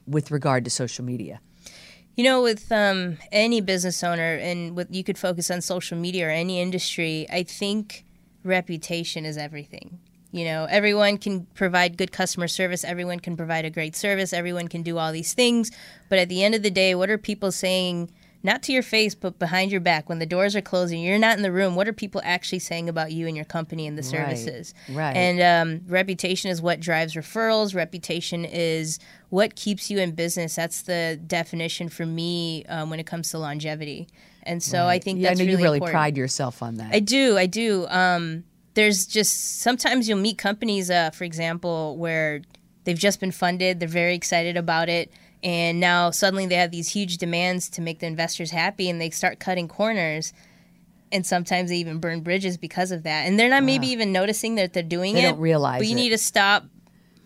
with 0.06 0.30
regard 0.30 0.64
to 0.66 0.70
social 0.70 1.04
media? 1.04 1.42
You 2.16 2.24
know, 2.24 2.42
with 2.44 2.72
um, 2.72 3.18
any 3.32 3.62
business 3.62 4.04
owner, 4.04 4.36
and 4.36 4.76
with 4.76 4.94
you 4.94 5.04
could 5.04 5.18
focus 5.18 5.50
on 5.50 5.62
social 5.62 5.98
media 5.98 6.28
or 6.28 6.30
any 6.30 6.62
industry. 6.62 7.26
I 7.32 7.42
think 7.44 8.06
reputation 8.44 9.26
is 9.26 9.38
everything. 9.38 10.00
You 10.32 10.46
know, 10.46 10.68
everyone 10.70 11.18
can 11.18 11.46
provide 11.56 11.98
good 11.98 12.12
customer 12.12 12.48
service. 12.48 12.84
Everyone 12.84 13.20
can 13.20 13.38
provide 13.38 13.66
a 13.66 13.70
great 13.70 13.96
service. 13.96 14.34
Everyone 14.34 14.68
can 14.68 14.84
do 14.84 14.98
all 14.98 15.12
these 15.12 15.34
things. 15.34 15.72
But 16.10 16.20
at 16.20 16.30
the 16.30 16.44
end 16.44 16.54
of 16.54 16.64
the 16.64 16.72
day, 16.72 16.96
what 16.96 17.10
are 17.10 17.18
people 17.18 17.52
saying? 17.52 18.12
Not 18.44 18.62
to 18.64 18.72
your 18.72 18.84
face, 18.84 19.16
but 19.16 19.40
behind 19.40 19.72
your 19.72 19.82
back. 19.82 20.08
When 20.10 20.20
the 20.20 20.26
doors 20.26 20.56
are 20.56 20.62
closing, 20.62 21.02
you're 21.02 21.18
not 21.18 21.38
in 21.38 21.44
the 21.44 21.52
room. 21.52 21.76
What 21.76 21.88
are 21.88 21.94
people 21.94 22.22
actually 22.24 22.60
saying 22.60 22.88
about 22.88 23.12
you 23.12 23.26
and 23.28 23.36
your 23.36 23.46
company 23.46 23.88
and 23.88 23.98
the 23.98 24.04
services? 24.04 24.74
right. 24.90 24.96
right. 24.96 25.18
And 25.18 25.42
um, 25.42 25.82
reputation 25.88 26.52
is 26.52 26.62
what 26.62 26.80
drives 26.80 27.16
referrals. 27.16 27.74
Reputation 27.74 28.46
is 28.46 29.00
what 29.30 29.56
keeps 29.56 29.90
you 29.90 29.98
in 29.98 30.12
business. 30.12 30.56
That's 30.56 30.84
the 30.84 31.20
definition 31.26 31.90
for 31.90 32.06
me 32.06 32.64
um, 32.66 32.90
when 32.90 33.00
it 33.00 33.08
comes 33.08 33.32
to 33.32 33.40
longevity. 33.40 34.08
And 34.44 34.62
so 34.64 34.86
I 34.86 35.00
think 35.00 35.20
yeah, 35.20 35.30
that's 35.30 35.42
I 35.42 35.44
know 35.44 35.48
really 35.48 35.60
you 35.60 35.64
really 35.66 35.78
important. 35.78 35.94
pride 35.94 36.18
yourself 36.18 36.62
on 36.62 36.76
that. 36.76 36.94
I 36.94 37.00
do. 37.00 37.38
I 37.38 37.48
do. 37.48 37.86
Um, 37.88 38.46
there's 38.78 39.08
just 39.08 39.60
sometimes 39.62 40.08
you'll 40.08 40.20
meet 40.20 40.38
companies, 40.38 40.92
uh, 40.92 41.10
for 41.10 41.24
example, 41.24 41.98
where 41.98 42.42
they've 42.84 42.98
just 42.98 43.20
been 43.20 43.32
funded, 43.32 43.80
they're 43.80 43.90
very 43.90 44.14
excited 44.14 44.56
about 44.56 44.88
it, 44.88 45.12
and 45.42 45.80
now 45.80 46.12
suddenly 46.12 46.46
they 46.46 46.56
have 46.56 46.70
these 46.70 46.90
huge 46.90 47.18
demands 47.18 47.70
to 47.72 47.82
make 47.82 47.98
the 48.00 48.06
investors 48.06 48.52
happy, 48.52 48.88
and 48.88 49.02
they 49.02 49.10
start 49.10 49.40
cutting 49.40 49.68
corners. 49.68 50.32
And 51.12 51.26
sometimes 51.26 51.70
they 51.70 51.78
even 51.78 52.00
burn 52.00 52.22
bridges 52.22 52.58
because 52.58 52.92
of 52.92 53.02
that, 53.04 53.26
and 53.28 53.40
they're 53.40 53.50
not 53.50 53.64
maybe 53.64 53.88
even 53.88 54.12
noticing 54.12 54.56
that 54.56 54.74
they're 54.74 54.84
doing 54.84 55.14
They 55.16 55.22
it. 55.22 55.24
They 55.24 55.30
don't 55.30 55.40
realize 55.40 55.80
But 55.80 55.88
you 55.88 55.94
it. 55.94 56.02
need 56.02 56.10
to 56.10 56.18
stop 56.20 56.66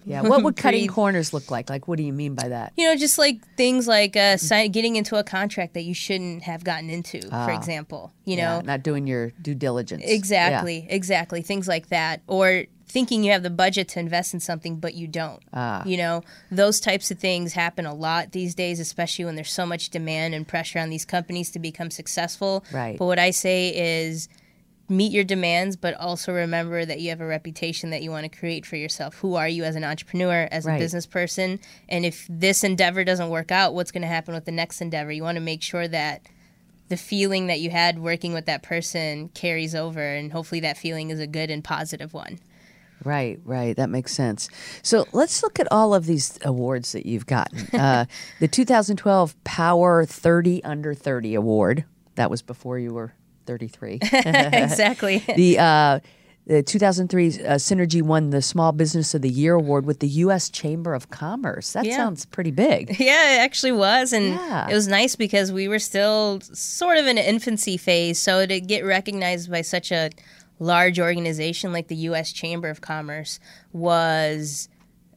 Yeah. 0.05 0.21
What 0.21 0.43
would 0.43 0.55
cutting 0.57 0.87
corners 0.87 1.33
look 1.33 1.51
like? 1.51 1.69
Like, 1.69 1.87
what 1.87 1.97
do 1.97 2.03
you 2.03 2.13
mean 2.13 2.35
by 2.35 2.49
that? 2.49 2.73
You 2.77 2.87
know, 2.87 2.95
just 2.95 3.17
like 3.17 3.45
things 3.55 3.87
like 3.87 4.15
uh, 4.15 4.37
sign, 4.37 4.71
getting 4.71 4.95
into 4.95 5.15
a 5.15 5.23
contract 5.23 5.73
that 5.75 5.83
you 5.83 5.93
shouldn't 5.93 6.43
have 6.43 6.63
gotten 6.63 6.89
into, 6.89 7.21
for 7.21 7.51
example. 7.51 8.11
You 8.25 8.37
know, 8.37 8.41
Ah. 8.43 8.55
Yeah, 8.57 8.61
not 8.61 8.83
doing 8.83 9.07
your 9.07 9.31
due 9.41 9.55
diligence. 9.55 10.03
Yeah. 10.05 10.13
Exactly, 10.13 10.85
exactly. 10.89 11.41
Things 11.41 11.67
like 11.67 11.87
that. 11.89 12.21
Or 12.27 12.65
thinking 12.87 13.23
you 13.23 13.31
have 13.31 13.41
the 13.43 13.49
budget 13.49 13.87
to 13.87 13.99
invest 13.99 14.33
in 14.33 14.39
something, 14.41 14.75
but 14.77 14.93
you 14.95 15.07
don't. 15.07 15.41
Ah. 15.53 15.81
You 15.85 15.95
know, 15.97 16.23
those 16.51 16.79
types 16.81 17.09
of 17.09 17.19
things 17.19 17.53
happen 17.53 17.85
a 17.85 17.93
lot 17.93 18.31
these 18.33 18.53
days, 18.53 18.79
especially 18.81 19.23
when 19.25 19.35
there's 19.35 19.51
so 19.51 19.65
much 19.65 19.89
demand 19.91 20.33
and 20.35 20.45
pressure 20.47 20.79
on 20.79 20.89
these 20.89 21.05
companies 21.05 21.51
to 21.51 21.59
become 21.59 21.89
successful. 21.89 22.65
Right. 22.71 22.97
But 22.97 23.05
what 23.05 23.17
I 23.19 23.31
say 23.31 23.69
is 24.03 24.27
meet 24.91 25.11
your 25.11 25.23
demands, 25.23 25.75
but 25.75 25.93
also 25.95 26.33
remember 26.33 26.85
that 26.85 26.99
you 26.99 27.09
have 27.09 27.21
a 27.21 27.25
reputation 27.25 27.89
that 27.91 28.03
you 28.03 28.11
want 28.11 28.31
to 28.31 28.37
create 28.39 28.65
for 28.65 28.75
yourself. 28.75 29.15
Who 29.15 29.35
are 29.35 29.47
you 29.47 29.63
as 29.63 29.75
an 29.75 29.83
entrepreneur, 29.83 30.47
as 30.51 30.65
Right. 30.65 30.75
a 30.75 30.79
business 30.79 31.05
person? 31.05 31.59
And 31.89 32.05
if 32.05 32.27
this 32.29 32.63
endeavor 32.63 33.03
doesn't 33.03 33.29
work 33.29 33.51
out, 33.51 33.73
what's 33.73 33.91
going 33.91 34.01
to 34.03 34.07
happen 34.07 34.33
with 34.33 34.45
the 34.45 34.51
next 34.51 34.81
endeavor? 34.81 35.11
You 35.11 35.23
want 35.23 35.37
to 35.37 35.41
make 35.41 35.61
sure 35.61 35.87
that 35.87 36.21
the 36.89 36.97
feeling 36.97 37.47
that 37.47 37.61
you 37.61 37.69
had 37.69 37.99
working 37.99 38.33
with 38.33 38.45
that 38.47 38.63
person 38.63 39.29
carries 39.29 39.73
over 39.73 40.01
and 40.01 40.31
hopefully 40.33 40.59
that 40.59 40.77
feeling 40.77 41.09
is 41.09 41.19
a 41.21 41.27
good 41.27 41.49
and 41.49 41.63
positive 41.63 42.13
one 42.13 42.37
Right, 43.03 43.39
right. 43.45 43.75
That 43.75 43.89
makes 43.89 44.13
sense. 44.13 44.47
So 44.83 45.07
let's 45.11 45.41
look 45.41 45.59
at 45.59 45.67
all 45.71 45.95
of 45.95 46.05
these 46.05 46.37
awards 46.45 46.91
that 46.91 47.05
you've 47.07 47.25
gotten. 47.25 47.67
Uh, 47.73 48.05
the 48.39 48.47
2012 48.47 49.43
Power 49.43 50.05
30 50.05 50.63
Under 50.63 50.93
30 50.93 51.33
Award. 51.33 51.85
That 52.13 52.29
was 52.29 52.43
before 52.43 52.77
you 52.77 52.93
were 52.93 53.13
33. 53.45 53.99
exactly 54.13 55.19
the 55.35 55.59
uh, 55.59 55.99
the 56.47 56.63
2003 56.63 57.27
uh, 57.27 57.29
SynHergy 57.55 58.01
won 58.01 58.31
the 58.31 58.41
Small 58.41 58.71
Business 58.71 59.13
of 59.13 59.21
the 59.21 59.29
Year 59.29 59.53
award 59.53 59.85
with 59.85 59.99
the 59.99 60.07
U.S. 60.07 60.49
Chamber 60.49 60.93
of 60.95 61.09
Commerce. 61.11 61.73
That 61.73 61.85
Yeah. 61.85 61.95
sounds 61.97 62.25
pretty 62.25 62.51
big. 62.51 62.95
yeah 62.99 63.35
it 63.35 63.39
actually 63.39 63.71
was 63.73 64.11
and 64.11 64.25
Yeah. 64.35 64.67
it 64.69 64.73
was 64.73 64.87
nice 64.87 65.15
because 65.15 65.51
we 65.51 65.67
were 65.67 65.79
still 65.79 66.41
sort 66.41 66.97
of 66.97 67.05
in 67.05 67.17
an 67.17 67.23
infancy 67.25 67.77
phase 67.77 68.17
so 68.19 68.45
to 68.45 68.59
get 68.59 68.83
recognized 68.83 69.51
by 69.51 69.61
such 69.61 69.91
a 69.91 70.09
large 70.59 70.99
organization 70.99 71.71
like 71.73 71.87
the 71.87 71.95
us 71.95 72.31
chamber 72.31 72.69
of 72.69 72.81
commerce 72.81 73.39
was 73.73 74.67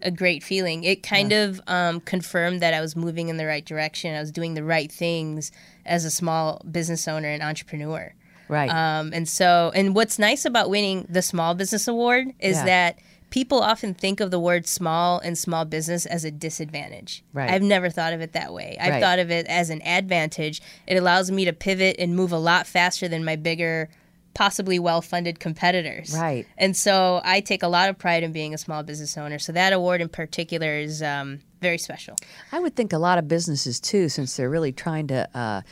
a 0.02 0.10
great 0.10 0.42
feeling 0.42 0.84
it 0.84 1.02
kind 1.02 1.32
of 1.32 1.60
um, 1.66 2.00
confirmed 2.00 2.60
that 2.60 2.72
i 2.74 2.80
was 2.80 2.94
moving 2.96 3.28
in 3.28 3.36
the 3.36 3.46
right 3.46 3.64
direction 3.66 4.14
i 4.14 4.20
was 4.20 4.30
doing 4.32 4.54
the 4.54 4.64
right 4.64 4.90
things 4.92 5.50
as 5.86 6.04
a 6.04 6.10
small 6.10 6.60
business 6.70 7.06
owner 7.08 7.28
and 7.28 7.42
entrepreneur 7.42 8.12
Right. 8.48 8.68
Um, 8.70 9.12
and 9.14 9.26
so, 9.28 9.72
and 9.74 9.94
what's 9.94 10.18
nice 10.18 10.44
about 10.44 10.68
winning 10.68 11.06
the 11.08 11.22
Small 11.22 11.54
Business 11.54 11.88
Award 11.88 12.28
is 12.38 12.56
Yeah. 12.58 12.64
that 12.66 12.98
people 13.30 13.60
often 13.60 13.94
think 13.94 14.20
of 14.20 14.30
the 14.30 14.38
word 14.38 14.66
small 14.66 15.18
and 15.18 15.36
small 15.36 15.64
business 15.64 16.04
as 16.06 16.24
a 16.24 16.30
disadvantage. 16.30 17.24
Right. 17.32 17.50
I've 17.50 17.62
never 17.62 17.88
thought 17.90 18.12
of 18.12 18.20
it 18.20 18.32
that 18.34 18.52
way. 18.52 18.76
I've 18.78 18.90
Right. 18.92 19.02
thought 19.02 19.18
of 19.18 19.30
it 19.30 19.46
as 19.46 19.70
an 19.70 19.80
advantage. 19.82 20.60
It 20.86 20.96
allows 20.96 21.30
me 21.30 21.44
to 21.46 21.52
pivot 21.54 21.96
and 21.98 22.14
move 22.14 22.32
a 22.32 22.38
lot 22.38 22.66
faster 22.66 23.08
than 23.08 23.24
my 23.24 23.34
bigger, 23.36 23.88
possibly 24.34 24.78
well 24.78 25.00
funded 25.00 25.40
competitors. 25.40 26.14
Right. 26.14 26.46
And 26.58 26.76
so 26.76 27.22
I 27.24 27.40
take 27.40 27.62
a 27.62 27.68
lot 27.68 27.88
of 27.88 27.96
pride 27.98 28.22
in 28.22 28.32
being 28.32 28.52
a 28.52 28.58
small 28.58 28.82
business 28.82 29.16
owner. 29.16 29.38
So 29.38 29.52
that 29.52 29.72
award 29.72 30.00
in 30.02 30.08
particular 30.10 30.74
is 30.76 31.02
um, 31.02 31.40
very 31.64 31.78
special. 31.78 32.14
I 32.52 32.60
would 32.60 32.76
think 32.76 32.92
a 32.92 32.98
lot 32.98 33.16
of 33.18 33.26
businesses 33.26 33.80
too, 33.80 34.08
since 34.08 34.36
they're 34.36 34.50
really 34.50 34.72
trying 34.72 35.06
to 35.08 35.20
uh, 35.34 35.62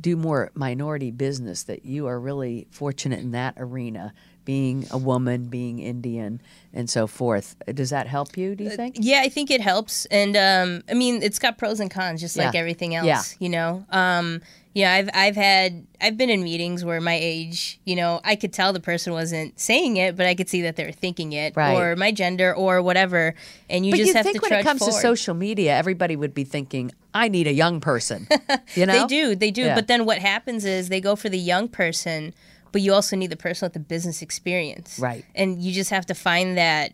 do 0.00 0.14
more 0.14 0.50
minority 0.54 1.10
business, 1.10 1.64
that 1.64 1.80
you 1.84 2.06
are 2.06 2.20
really 2.20 2.68
fortunate 2.70 3.20
in 3.20 3.32
that 3.32 3.54
arena, 3.56 4.12
being 4.44 4.86
a 4.90 4.98
woman, 4.98 5.48
being 5.48 5.78
Indian, 5.78 6.40
and 6.72 6.88
so 6.88 7.06
forth. 7.06 7.56
Does 7.74 7.90
that 7.90 8.06
help 8.06 8.36
you? 8.36 8.54
Do 8.54 8.64
you 8.64 8.70
think? 8.70 8.96
Yeah, 8.98 9.20
I 9.22 9.28
think 9.28 9.50
it 9.50 9.60
helps, 9.60 10.06
and 10.06 10.36
um, 10.36 10.82
I 10.88 10.94
mean, 10.94 11.22
it's 11.22 11.38
got 11.38 11.58
pros 11.58 11.80
and 11.80 11.90
cons, 11.90 12.20
just 12.20 12.36
like 12.36 12.54
everything 12.54 12.94
else. 12.94 13.06
Yeah. 13.06 13.22
You 13.40 13.48
know, 13.48 13.84
um, 13.90 14.40
yeah, 14.78 14.92
I've 14.92 15.10
I've 15.12 15.34
had 15.36 15.86
I've 16.00 16.16
been 16.16 16.30
in 16.30 16.42
meetings 16.44 16.84
where 16.84 17.00
my 17.00 17.18
age, 17.20 17.80
you 17.84 17.96
know, 17.96 18.20
I 18.22 18.36
could 18.36 18.52
tell 18.52 18.72
the 18.72 18.78
person 18.80 19.12
wasn't 19.12 19.58
saying 19.58 19.96
it, 19.96 20.16
but 20.16 20.24
I 20.26 20.34
could 20.36 20.48
see 20.48 20.62
that 20.62 20.76
they 20.76 20.84
were 20.84 20.92
thinking 20.92 21.32
it, 21.32 21.56
Right. 21.56 21.74
or 21.76 21.96
my 21.96 22.12
gender, 22.12 22.54
or 22.54 22.80
whatever, 22.80 23.34
and 23.68 23.84
you 23.84 23.90
But 23.92 23.96
just 23.98 24.08
you 24.08 24.14
have 24.14 24.24
think 24.24 24.40
to 24.42 24.48
when 24.48 24.60
it 24.60 24.62
comes 24.62 24.78
forward. 24.78 24.94
to 24.94 25.00
social 25.00 25.34
media, 25.34 25.76
everybody 25.76 26.14
would 26.14 26.32
be 26.32 26.44
thinking, 26.44 26.92
"I 27.12 27.28
need 27.28 27.46
a 27.48 27.52
young 27.52 27.80
person." 27.80 28.28
You 28.74 28.86
know, 28.86 28.92
They 29.00 29.06
do, 29.06 29.34
they 29.34 29.50
do. 29.50 29.62
Yeah. 29.62 29.74
But 29.74 29.86
then 29.88 30.04
what 30.04 30.18
happens 30.18 30.64
is 30.64 30.88
they 30.88 31.00
go 31.00 31.16
for 31.16 31.28
the 31.28 31.38
young 31.38 31.66
person, 31.68 32.32
but 32.70 32.80
you 32.82 32.92
also 32.92 33.16
need 33.16 33.30
the 33.30 33.36
person 33.36 33.66
with 33.66 33.72
the 33.72 33.80
business 33.80 34.22
experience. 34.22 34.98
Right. 34.98 35.24
And 35.34 35.60
you 35.60 35.72
just 35.72 35.90
have 35.90 36.06
to 36.06 36.14
find 36.14 36.56
that 36.58 36.92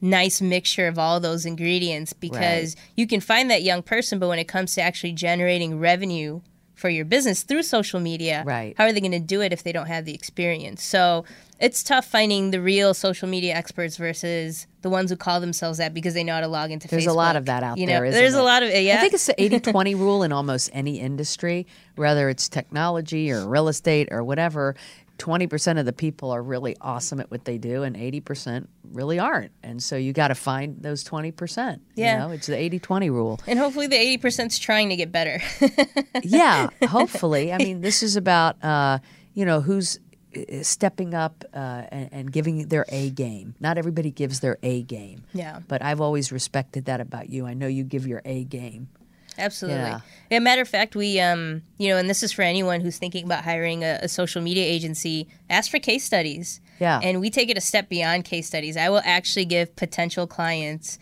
nice 0.00 0.40
mixture 0.40 0.88
of 0.88 0.98
all 0.98 1.20
those 1.20 1.46
ingredients 1.46 2.12
because 2.12 2.74
you 2.96 3.06
can 3.06 3.20
find 3.20 3.50
that 3.50 3.62
young 3.62 3.82
person, 3.82 4.18
but 4.18 4.26
when 4.28 4.38
it 4.40 4.48
comes 4.48 4.74
to 4.74 4.80
actually 4.82 5.12
generating 5.12 5.78
revenue 5.78 6.40
for 6.82 6.90
your 6.90 7.04
business 7.06 7.44
through 7.44 7.62
social 7.62 8.00
media, 8.00 8.42
Right. 8.44 8.74
how 8.76 8.84
are 8.84 8.92
they 8.92 9.00
going 9.00 9.12
to 9.12 9.20
do 9.20 9.40
it 9.40 9.52
if 9.52 9.62
they 9.62 9.70
don't 9.72 9.86
have 9.86 10.04
the 10.04 10.12
experience? 10.12 10.82
So 10.82 11.24
it's 11.60 11.82
tough 11.84 12.04
finding 12.04 12.50
the 12.50 12.60
real 12.60 12.92
social 12.92 13.28
media 13.28 13.54
experts 13.54 13.96
versus 13.96 14.66
the 14.82 14.90
ones 14.90 15.10
who 15.12 15.16
call 15.16 15.38
themselves 15.40 15.78
that 15.78 15.94
because 15.94 16.12
they 16.14 16.24
know 16.24 16.34
how 16.34 16.40
to 16.40 16.48
log 16.48 16.72
into 16.72 16.88
Facebook. 16.88 16.90
There's 16.90 17.06
Facebook. 17.06 17.10
a 17.10 17.12
lot 17.12 17.36
of 17.36 17.46
that 17.46 17.62
out 17.62 17.78
you 17.78 17.86
know, 17.86 17.92
there, 17.92 18.04
isn't 18.06 18.12
there? 18.14 18.22
There's 18.22 18.34
it? 18.34 18.40
a 18.40 18.42
lot 18.42 18.62
of 18.64 18.70
yeah. 18.70 18.96
I 18.96 19.00
think 19.00 19.14
it's 19.14 19.26
the 19.26 19.40
80 19.40 19.60
20 19.60 19.94
rule 19.94 20.24
in 20.24 20.32
almost 20.32 20.70
any 20.72 20.98
industry, 20.98 21.68
whether 21.94 22.28
it's 22.28 22.48
technology 22.48 23.30
or 23.30 23.46
real 23.46 23.68
estate 23.68 24.08
or 24.10 24.24
whatever. 24.24 24.74
20% 25.22 25.78
of 25.78 25.86
the 25.86 25.92
people 25.92 26.32
are 26.32 26.42
really 26.42 26.76
awesome 26.80 27.20
at 27.20 27.30
what 27.30 27.44
they 27.44 27.56
do, 27.56 27.84
and 27.84 27.94
80% 27.94 28.66
really 28.90 29.20
aren't. 29.20 29.52
And 29.62 29.80
so 29.80 29.96
you 29.96 30.12
got 30.12 30.28
to 30.28 30.34
find 30.34 30.82
those 30.82 31.04
20%. 31.04 31.78
Yeah. 31.94 32.12
You 32.12 32.18
know, 32.18 32.34
it's 32.34 32.48
the 32.48 32.56
80 32.56 32.80
20 32.80 33.10
rule. 33.10 33.40
and 33.46 33.56
hopefully 33.56 33.86
the 33.86 34.18
80% 34.18 34.48
is 34.48 34.58
trying 34.58 34.88
to 34.88 34.96
get 34.96 35.12
better. 35.12 35.40
yeah, 36.24 36.68
hopefully. 36.88 37.52
I 37.52 37.58
mean, 37.58 37.82
this 37.82 38.02
is 38.02 38.16
about, 38.16 38.62
uh, 38.64 38.98
you 39.32 39.44
know, 39.44 39.60
who's 39.60 40.00
uh, 40.36 40.62
stepping 40.62 41.14
up 41.14 41.44
uh, 41.54 41.84
and, 41.92 42.08
and 42.10 42.32
giving 42.32 42.66
their 42.66 42.84
A 42.88 43.10
game. 43.10 43.54
Not 43.60 43.78
everybody 43.78 44.10
gives 44.10 44.40
their 44.40 44.58
A 44.64 44.82
game. 44.82 45.22
Yeah. 45.32 45.60
But 45.68 45.82
I've 45.82 46.00
always 46.00 46.32
respected 46.32 46.86
that 46.86 47.00
about 47.00 47.30
you. 47.30 47.46
I 47.46 47.54
know 47.54 47.68
you 47.68 47.84
give 47.84 48.08
your 48.08 48.22
A 48.24 48.42
game. 48.42 48.88
Absolutely. 49.38 49.80
Yeah. 49.80 50.00
Yeah. 50.30 50.38
matter 50.38 50.62
of 50.62 50.68
fact, 50.68 50.94
we, 50.94 51.20
um, 51.20 51.62
you 51.78 51.88
know, 51.88 51.96
and 51.96 52.08
this 52.08 52.22
is 52.22 52.32
for 52.32 52.42
anyone 52.42 52.80
who's 52.80 52.98
thinking 52.98 53.24
about 53.24 53.44
hiring 53.44 53.82
a, 53.84 53.98
a 54.02 54.08
social 54.08 54.42
media 54.42 54.64
agency, 54.64 55.28
ask 55.48 55.70
for 55.70 55.78
case 55.78 56.04
studies. 56.04 56.60
Yeah. 56.80 57.00
And 57.02 57.20
we 57.20 57.30
take 57.30 57.48
it 57.48 57.56
a 57.56 57.60
step 57.60 57.88
beyond 57.88 58.24
case 58.24 58.46
studies. 58.46 58.76
I 58.76 58.88
will 58.90 59.02
actually 59.04 59.44
give 59.44 59.74
potential 59.76 60.26
clients 60.26 60.98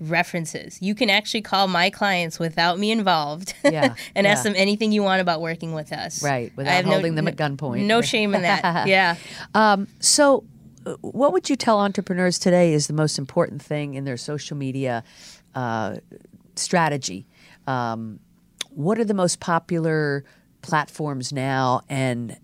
references. 0.00 0.80
You 0.80 0.94
can 0.94 1.10
actually 1.10 1.42
call 1.42 1.68
my 1.68 1.90
clients 1.90 2.38
without 2.38 2.78
me 2.78 2.90
involved 2.90 3.54
Yeah, 3.64 3.94
and 4.14 4.26
ask 4.26 4.42
them 4.44 4.54
anything 4.56 4.92
you 4.92 5.02
want 5.02 5.20
about 5.20 5.40
working 5.40 5.74
with 5.74 5.92
us. 5.92 6.22
Right, 6.22 6.52
without 6.56 6.72
have 6.72 6.84
no- 6.86 6.92
holding 6.92 7.14
them 7.14 7.28
at 7.28 7.36
gunpoint. 7.36 7.84
No 7.84 8.00
shame 8.00 8.34
in 8.34 8.42
that. 8.42 8.86
yeah. 9.54 9.84
So, 10.00 10.44
uh, 10.86 10.94
what 11.02 11.32
would 11.34 11.50
you 11.50 11.56
tell 11.56 11.78
entrepreneurs 11.78 12.38
today 12.38 12.72
is 12.72 12.86
the 12.86 12.94
most 12.94 13.18
important 13.18 13.60
thing 13.60 13.94
in 13.94 14.04
their 14.04 14.16
social 14.16 14.56
media 14.56 15.04
uh, 15.54 15.96
strategy? 16.56 17.26
Um, 17.70 18.20
what 18.70 18.98
are 18.98 19.04
the 19.04 19.14
most 19.14 19.40
popular 19.40 20.24
platforms 20.62 21.32
now? 21.32 21.82
And, 21.88 22.36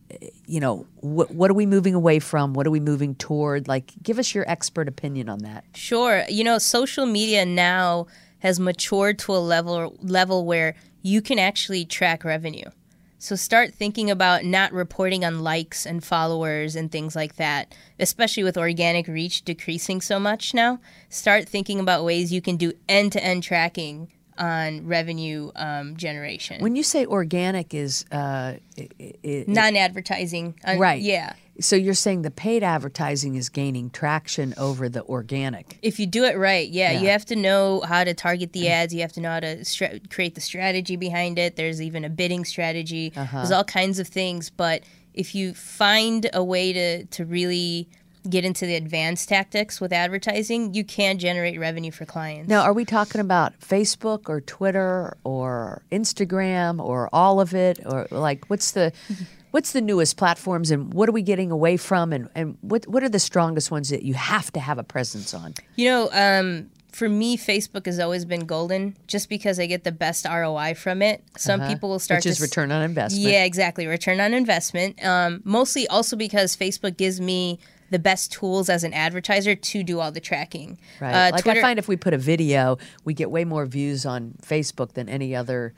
you 0.47 0.61
know, 0.61 0.87
wh- 1.01 1.31
what 1.31 1.51
are 1.51 1.55
we 1.55 1.67
moving 1.67 1.95
away 1.95 2.19
from? 2.19 2.55
What 2.55 2.67
are 2.67 2.71
we 2.71 2.81
moving 2.81 3.15
toward? 3.15 3.69
Like, 3.69 3.93
give 4.03 4.19
us 4.19 4.35
your 4.35 4.49
expert 4.49 4.89
opinion 4.89 5.29
on 5.29 5.41
that. 5.41 5.65
Sure. 5.75 6.25
You 6.29 6.45
know, 6.45 6.59
social 6.59 7.07
media 7.07 7.45
now 7.45 8.07
has 8.41 8.61
matured 8.61 9.19
to 9.21 9.35
a 9.35 9.39
level 9.39 9.97
level 10.03 10.45
where 10.45 10.75
you 11.03 11.23
can 11.23 11.39
actually 11.39 11.85
track 11.85 12.25
revenue. 12.25 12.71
So 13.19 13.35
start 13.35 13.75
thinking 13.75 14.11
about 14.11 14.45
not 14.45 14.73
reporting 14.73 15.25
on 15.25 15.43
likes 15.43 15.87
and 15.87 16.05
followers 16.05 16.77
and 16.77 16.93
things 16.93 17.17
like 17.17 17.37
that, 17.37 17.75
especially 17.99 18.45
with 18.45 18.59
organic 18.59 19.09
reach 19.09 19.43
decreasing 19.43 20.01
so 20.01 20.21
much 20.21 20.53
now. 20.53 20.81
Start 21.09 21.49
thinking 21.49 21.81
about 21.81 22.05
ways 22.05 22.33
you 22.33 22.43
can 22.43 22.57
do 22.57 22.73
end-to-end 22.89 23.43
tracking 23.43 24.13
on 24.39 24.87
revenue 24.87 25.51
um, 25.57 25.97
generation. 25.97 26.61
When 26.61 26.77
you 26.77 26.83
say 26.83 27.07
organic 27.07 27.75
is, 27.75 28.05
uh, 28.13 28.55
i- 28.79 29.45
Non-advertising. 29.47 30.55
uh, 30.67 30.77
right. 30.79 31.01
Yeah. 31.01 31.35
So 31.59 31.75
you're 31.75 31.95
saying 31.95 32.21
the 32.23 32.31
paid 32.31 32.63
advertising 32.63 33.35
is 33.35 33.49
gaining 33.49 33.89
traction 33.89 34.53
over 34.59 34.91
the 34.91 35.03
organic. 35.05 35.79
If 35.81 35.99
you 35.99 36.07
do 36.07 36.25
it 36.25 36.37
right, 36.37 36.69
yeah, 36.69 36.93
Yeah. 36.93 37.01
you 37.01 37.09
have 37.09 37.25
to 37.27 37.37
know 37.37 37.81
how 37.81 38.05
to 38.05 38.13
target 38.13 38.53
the 38.53 38.69
ads. 38.69 38.93
You 38.93 39.01
have 39.01 39.13
to 39.13 39.21
know 39.21 39.31
how 39.31 39.41
to 39.41 39.65
stra- 39.65 39.99
create 40.11 40.35
the 40.35 40.43
strategy 40.43 40.97
behind 40.97 41.39
it. 41.39 41.57
There's 41.57 41.81
even 41.81 42.05
a 42.05 42.11
bidding 42.11 42.45
strategy. 42.45 43.11
There's 43.33 43.51
all 43.51 43.65
kinds 43.65 43.99
of 43.99 44.07
things. 44.07 44.51
But 44.51 44.83
if 45.15 45.35
you 45.35 45.55
find 45.55 46.29
a 46.35 46.45
way 46.45 46.75
to 46.75 47.05
to 47.07 47.25
really 47.25 47.89
get 48.31 48.45
into 48.45 48.67
the 48.67 48.75
advanced 48.75 49.29
tactics 49.29 49.81
with 49.81 49.93
advertising, 49.93 50.75
you 50.75 50.85
can 50.85 51.19
generate 51.19 51.59
revenue 51.59 51.91
for 51.91 52.05
clients. 52.05 52.49
Now, 52.49 52.63
are 52.63 52.73
we 52.73 52.85
talking 52.85 53.21
about 53.21 53.59
Facebook 53.61 54.29
or 54.29 54.41
Twitter 54.41 55.17
or 55.25 55.83
Instagram 55.93 56.81
or 56.85 57.09
all 57.13 57.41
of 57.41 57.55
it, 57.55 57.81
or 57.85 58.07
like 58.11 58.45
what's 58.49 58.73
the 58.73 58.93
what's 59.51 59.73
the 59.73 59.81
newest 59.81 60.17
platforms 60.17 60.71
and 60.71 60.93
what 60.93 61.09
are 61.09 61.13
we 61.13 61.23
getting 61.23 61.51
away 61.51 61.77
from, 61.77 62.13
and 62.13 62.29
and 62.35 62.57
what 62.61 62.87
what 62.89 63.03
are 63.03 63.09
the 63.09 63.19
strongest 63.21 63.71
ones 63.71 63.89
that 63.91 64.03
you 64.03 64.15
have 64.15 64.53
to 64.53 64.61
have 64.61 64.79
a 64.79 64.85
presence 64.85 65.33
on? 65.35 65.55
You 65.77 65.89
know, 65.91 66.09
um, 66.13 66.71
for 66.93 67.09
me, 67.11 67.37
Facebook 67.37 67.85
has 67.87 67.99
always 67.99 68.25
been 68.25 68.47
golden, 68.47 68.97
just 69.07 69.29
because 69.29 69.61
I 69.61 69.67
get 69.67 69.85
the 69.85 69.93
best 69.93 70.25
ROI 70.25 70.75
from 70.77 71.03
it. 71.03 71.23
Some 71.37 71.61
people 71.67 71.91
will 71.91 71.99
start 71.99 72.19
Uh-huh. 72.25 72.31
Which 72.31 72.37
to 72.39 72.43
is 72.43 72.43
s- 72.43 72.51
return 72.51 72.73
on 72.73 72.83
investment. 72.83 73.25
Yeah, 73.31 73.45
exactly. 73.45 73.87
Return 73.87 74.19
on 74.19 74.33
investment. 74.33 75.05
Um, 75.05 75.43
mostly 75.45 75.87
also 75.89 76.17
because 76.17 76.57
Facebook 76.57 76.97
gives 76.97 77.21
me 77.21 77.59
the 77.91 77.99
best 77.99 78.33
tools 78.33 78.69
as 78.69 78.85
an 78.85 78.93
advertiser 78.93 79.55
to 79.55 79.83
do 79.83 80.01
all 80.01 80.13
the 80.13 80.21
tracking. 80.21 80.79
Right. 81.01 81.29
Uh, 81.29 81.31
like 81.33 81.43
Twitter, 81.43 81.61
I 81.61 81.63
find 81.63 81.79
if 81.79 81.89
we 81.89 81.97
put 81.97 82.15
a 82.15 82.19
video, 82.19 82.79
we 83.05 83.15
get 83.15 83.31
way 83.31 83.45
more 83.45 83.67
views 83.67 84.07
on 84.07 84.35
Facebook 84.43 84.93
than 84.93 85.09
any 85.09 85.35
other 85.35 85.75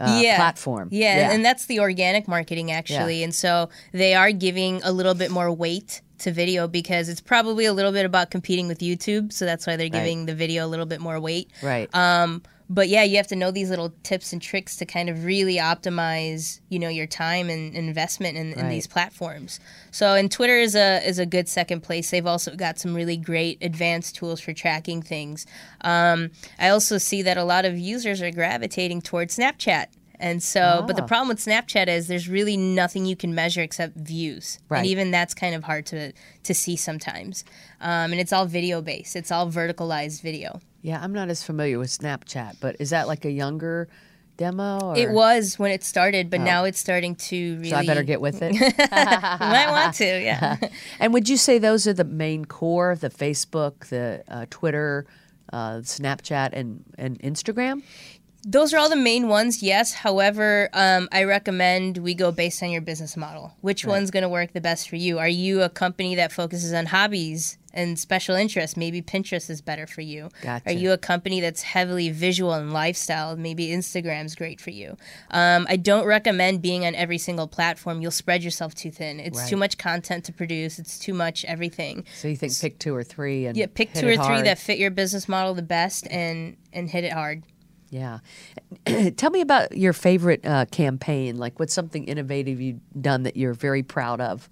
uh, 0.00 0.20
platform. 0.36 0.88
Yeah, 0.90 1.16
yeah. 1.16 1.32
and 1.32 1.44
that's 1.44 1.66
the 1.66 1.80
organic 1.80 2.28
marketing 2.28 2.70
actually. 2.70 3.18
Yeah. 3.18 3.24
And 3.24 3.34
so 3.34 3.68
they 3.92 4.14
are 4.14 4.32
giving 4.32 4.80
a 4.82 4.92
little 4.92 5.14
bit 5.14 5.30
more 5.30 5.52
weight 5.52 6.02
to 6.18 6.32
video 6.32 6.66
because 6.66 7.08
it's 7.08 7.20
probably 7.20 7.64
a 7.64 7.72
little 7.72 7.92
bit 7.92 8.04
about 8.04 8.30
competing 8.30 8.68
with 8.68 8.80
YouTube. 8.80 9.32
So 9.32 9.44
that's 9.44 9.66
why 9.66 9.76
they're 9.76 9.88
giving 9.88 10.26
the 10.26 10.34
video 10.34 10.66
a 10.66 10.68
little 10.68 10.86
bit 10.86 11.00
more 11.00 11.20
weight. 11.20 11.50
right. 11.62 11.92
Um, 11.94 12.42
but 12.70 12.88
yeah, 12.88 13.02
you 13.02 13.16
have 13.16 13.26
to 13.28 13.36
know 13.36 13.50
these 13.50 13.70
little 13.70 13.94
tips 14.02 14.32
and 14.32 14.42
tricks 14.42 14.76
to 14.76 14.84
kind 14.86 15.08
of 15.08 15.24
really 15.24 15.56
optimize, 15.56 16.60
you 16.68 16.78
know, 16.78 16.88
your 16.88 17.06
time 17.06 17.48
and 17.48 17.74
investment 17.74 18.36
in, 18.36 18.52
in 18.52 18.68
these 18.68 18.86
platforms. 18.86 19.58
So, 19.90 20.14
and 20.14 20.30
Twitter 20.30 20.58
is 20.58 20.74
a 20.74 21.06
is 21.08 21.18
a 21.18 21.26
good 21.26 21.48
second 21.48 21.82
place. 21.82 22.10
They've 22.10 22.26
also 22.26 22.54
got 22.56 22.78
some 22.78 22.94
really 22.94 23.16
great 23.16 23.58
advanced 23.62 24.16
tools 24.16 24.40
for 24.40 24.52
tracking 24.52 25.02
things. 25.02 25.46
Um, 25.80 26.30
I 26.58 26.68
also 26.68 26.98
see 26.98 27.22
that 27.22 27.36
a 27.36 27.44
lot 27.44 27.64
of 27.64 27.78
users 27.78 28.20
are 28.22 28.30
gravitating 28.30 29.02
towards 29.02 29.36
Snapchat. 29.36 29.86
And 30.20 30.42
so, 30.42 30.82
but 30.84 30.96
the 30.96 31.02
Ah. 31.04 31.06
problem 31.06 31.28
with 31.28 31.38
Snapchat 31.38 31.86
is 31.86 32.08
there's 32.08 32.28
really 32.28 32.56
nothing 32.56 33.06
you 33.06 33.14
can 33.14 33.36
measure 33.36 33.62
except 33.62 33.96
views, 33.96 34.58
Right. 34.68 34.78
and 34.78 34.86
even 34.88 35.12
that's 35.12 35.32
kind 35.32 35.54
of 35.54 35.62
hard 35.64 35.86
to 35.86 36.12
to 36.42 36.54
see 36.54 36.74
sometimes. 36.74 37.44
Um, 37.80 38.10
and 38.10 38.20
it's 38.20 38.32
all 38.32 38.44
video 38.44 38.82
based; 38.82 39.14
it's 39.14 39.30
all 39.30 39.48
verticalized 39.48 40.20
video. 40.20 40.60
Yeah, 40.80 41.00
I'm 41.02 41.12
not 41.12 41.28
as 41.28 41.42
familiar 41.42 41.78
with 41.78 41.90
Snapchat, 41.90 42.56
but 42.60 42.76
is 42.78 42.90
that 42.90 43.08
like 43.08 43.24
a 43.24 43.30
younger 43.30 43.88
demo? 44.36 44.80
Or? 44.80 44.96
It 44.96 45.10
was 45.10 45.58
when 45.58 45.70
it 45.70 45.84
started, 45.84 46.30
but 46.30 46.40
now 46.40 46.64
it's 46.64 46.78
starting 46.78 47.16
to 47.16 47.56
really. 47.56 47.70
So 47.70 47.76
I 47.76 47.84
better 47.84 48.02
get 48.02 48.20
with 48.20 48.40
it. 48.40 48.54
You 48.58 49.46
might 49.46 49.70
want 49.70 49.94
to, 49.96 50.04
yeah. 50.04 50.56
and 51.00 51.12
would 51.12 51.28
you 51.28 51.36
say 51.36 51.58
those 51.58 51.86
are 51.86 51.92
the 51.92 52.04
main 52.04 52.44
core? 52.44 52.96
The 52.96 53.10
Facebook, 53.10 53.86
the 53.88 54.24
uh, 54.28 54.46
Twitter, 54.50 55.06
uh, 55.52 55.78
Snapchat, 55.78 56.50
and 56.52 56.84
and 56.96 57.18
Instagram. 57.20 57.82
Those 58.44 58.72
are 58.72 58.78
all 58.78 58.88
the 58.88 58.96
main 58.96 59.28
ones, 59.28 59.62
yes. 59.62 59.92
However, 59.92 60.70
um, 60.72 61.08
I 61.10 61.24
recommend 61.24 61.98
we 61.98 62.14
go 62.14 62.30
based 62.30 62.62
on 62.62 62.70
your 62.70 62.80
business 62.80 63.16
model. 63.16 63.52
Which 63.60 63.84
one's 63.84 64.12
going 64.12 64.22
to 64.22 64.28
work 64.28 64.52
the 64.52 64.60
best 64.60 64.88
for 64.88 64.96
you? 64.96 65.18
Are 65.18 65.28
you 65.28 65.62
a 65.62 65.68
company 65.68 66.14
that 66.14 66.30
focuses 66.30 66.72
on 66.72 66.86
hobbies 66.86 67.58
and 67.78 67.98
special 67.98 68.34
interests? 68.34 68.76
Maybe 68.76 69.00
Pinterest 69.00 69.48
is 69.48 69.60
better 69.62 69.86
for 69.86 70.00
you. 70.00 70.28
Gotcha. 70.42 70.68
Are 70.68 70.72
you 70.72 70.92
a 70.92 70.98
company 70.98 71.40
that's 71.40 71.62
heavily 71.62 72.10
visual 72.10 72.52
and 72.52 72.72
lifestyle? 72.72 73.36
Maybe 73.36 73.68
Instagram's 73.68 74.34
great 74.34 74.60
for 74.60 74.70
you. 74.70 74.96
Um, 75.30 75.66
I 75.68 75.76
don't 75.76 76.06
recommend 76.06 76.60
being 76.60 76.84
on 76.84 76.94
every 76.94 77.18
single 77.18 77.46
platform. 77.46 78.00
You'll 78.02 78.10
spread 78.10 78.42
yourself 78.42 78.74
too 78.74 78.90
thin. 78.90 79.20
It's 79.20 79.48
too 79.48 79.56
much 79.56 79.78
content 79.78 80.24
to 80.24 80.32
produce. 80.32 80.78
It's 80.78 80.98
too 80.98 81.14
much 81.14 81.44
everything. 81.44 82.04
So 82.16 82.28
you 82.28 82.36
think 82.36 82.58
pick 82.60 82.78
two 82.78 82.94
or 82.94 83.04
three 83.04 83.46
and 83.46 83.56
Yeah, 83.56 83.66
pick 83.72 83.94
two 83.94 84.08
or 84.08 84.10
it 84.10 84.24
three 84.24 84.42
that 84.42 84.58
fit 84.58 84.78
your 84.78 84.90
business 84.90 85.28
model 85.28 85.54
the 85.54 85.62
best 85.62 86.06
and 86.10 86.56
and 86.72 86.90
hit 86.90 87.04
it 87.04 87.12
hard. 87.12 87.44
Yeah. 87.90 88.18
Tell 89.16 89.30
me 89.30 89.40
about 89.40 89.76
your 89.76 89.92
favorite 89.92 90.44
uh, 90.44 90.66
campaign. 90.66 91.38
Like, 91.38 91.58
what's 91.58 91.72
something 91.72 92.04
innovative 92.04 92.60
you've 92.60 92.80
done 93.00 93.22
that 93.22 93.36
you're 93.36 93.54
very 93.54 93.82
proud 93.82 94.20
of? 94.20 94.50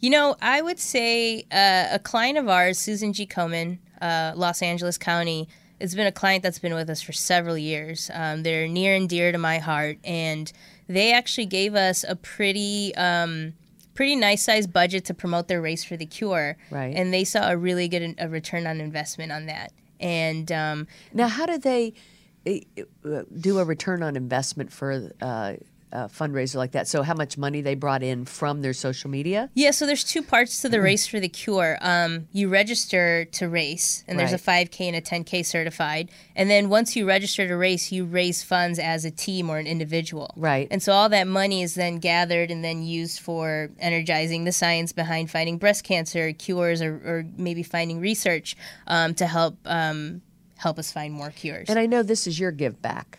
You 0.00 0.10
know, 0.10 0.36
I 0.40 0.60
would 0.60 0.78
say 0.78 1.46
uh, 1.50 1.88
a 1.92 1.98
client 1.98 2.36
of 2.38 2.48
ours, 2.48 2.78
Susan 2.78 3.12
G. 3.12 3.26
Komen, 3.26 3.78
uh, 4.02 4.32
Los 4.36 4.60
Angeles 4.60 4.98
County, 4.98 5.48
it's 5.80 5.94
been 5.94 6.06
a 6.06 6.12
client 6.12 6.42
that's 6.42 6.58
been 6.58 6.74
with 6.74 6.88
us 6.90 7.02
for 7.02 7.12
several 7.12 7.58
years. 7.58 8.10
Um, 8.12 8.42
they're 8.42 8.68
near 8.68 8.94
and 8.94 9.08
dear 9.08 9.32
to 9.32 9.38
my 9.38 9.58
heart, 9.58 9.98
and 10.04 10.52
they 10.88 11.12
actually 11.12 11.46
gave 11.46 11.74
us 11.74 12.04
a 12.06 12.16
pretty. 12.16 12.94
Um, 12.96 13.54
Pretty 13.94 14.16
nice 14.16 14.42
sized 14.42 14.72
budget 14.72 15.04
to 15.04 15.14
promote 15.14 15.46
their 15.46 15.62
race 15.62 15.84
for 15.84 15.96
the 15.96 16.04
cure, 16.04 16.56
Right. 16.68 16.96
And 16.96 17.14
they 17.14 17.22
saw 17.22 17.48
a 17.48 17.56
really 17.56 17.86
good 17.86 18.16
a 18.18 18.28
return 18.28 18.66
on 18.66 18.80
investment 18.80 19.30
on 19.30 19.46
that. 19.46 19.70
And 20.00 20.50
um, 20.50 20.88
Now, 21.12 21.28
how 21.28 21.46
do 21.46 21.58
they 21.58 21.94
uh, 22.44 22.54
uh, 23.08 23.22
do 23.38 23.60
a 23.60 23.64
return 23.64 24.02
on 24.02 24.16
investment 24.16 24.72
for 24.72 25.12
uh, 25.20 25.52
a 25.94 26.08
fundraiser 26.08 26.56
like 26.56 26.72
that? 26.72 26.88
So, 26.88 27.02
how 27.02 27.14
much 27.14 27.38
money 27.38 27.60
they 27.60 27.74
brought 27.74 28.02
in 28.02 28.24
from 28.24 28.60
their 28.62 28.72
social 28.72 29.08
media? 29.10 29.48
Yeah, 29.54 29.70
so 29.70 29.86
there's 29.86 30.04
two 30.04 30.22
parts 30.22 30.60
to 30.62 30.68
the 30.68 30.76
Mm-hmm. 30.76 30.84
race 30.84 31.06
for 31.06 31.20
the 31.20 31.28
cure. 31.28 31.78
Um, 31.80 32.28
you 32.32 32.48
register 32.48 33.24
to 33.26 33.48
race, 33.48 34.04
and 34.08 34.18
there's 34.18 34.32
Right. 34.32 34.40
a 34.40 34.68
5K 34.70 34.88
and 34.88 34.96
a 34.96 35.00
10K 35.00 35.42
certified. 35.44 36.10
And 36.36 36.50
then 36.50 36.68
once 36.68 36.96
you 36.96 37.06
register 37.06 37.46
to 37.46 37.54
race, 37.56 37.92
you 37.92 38.04
raise 38.04 38.42
funds 38.42 38.78
as 38.78 39.04
a 39.04 39.10
team 39.10 39.48
or 39.48 39.58
an 39.58 39.66
individual. 39.66 40.34
Right. 40.36 40.66
And 40.70 40.82
so 40.82 40.92
all 40.92 41.08
that 41.10 41.26
money 41.28 41.62
is 41.62 41.74
then 41.76 41.98
gathered 41.98 42.50
and 42.50 42.64
then 42.64 42.82
used 42.82 43.20
for 43.20 43.70
energizing 43.78 44.44
the 44.44 44.52
science 44.52 44.92
behind 44.92 45.30
fighting 45.30 45.58
breast 45.58 45.84
cancer, 45.84 46.32
cures, 46.32 46.82
or, 46.82 46.94
or 46.94 47.26
maybe 47.36 47.62
finding 47.62 48.00
research 48.00 48.56
um, 48.88 49.14
to 49.14 49.26
help 49.26 49.56
um, 49.64 50.22
help 50.56 50.78
us 50.78 50.90
find 50.92 51.12
more 51.14 51.30
cures. 51.30 51.68
And 51.68 51.78
I 51.78 51.86
know 51.86 52.02
this 52.02 52.26
is 52.26 52.38
your 52.40 52.50
give 52.50 52.80
back. 52.82 53.18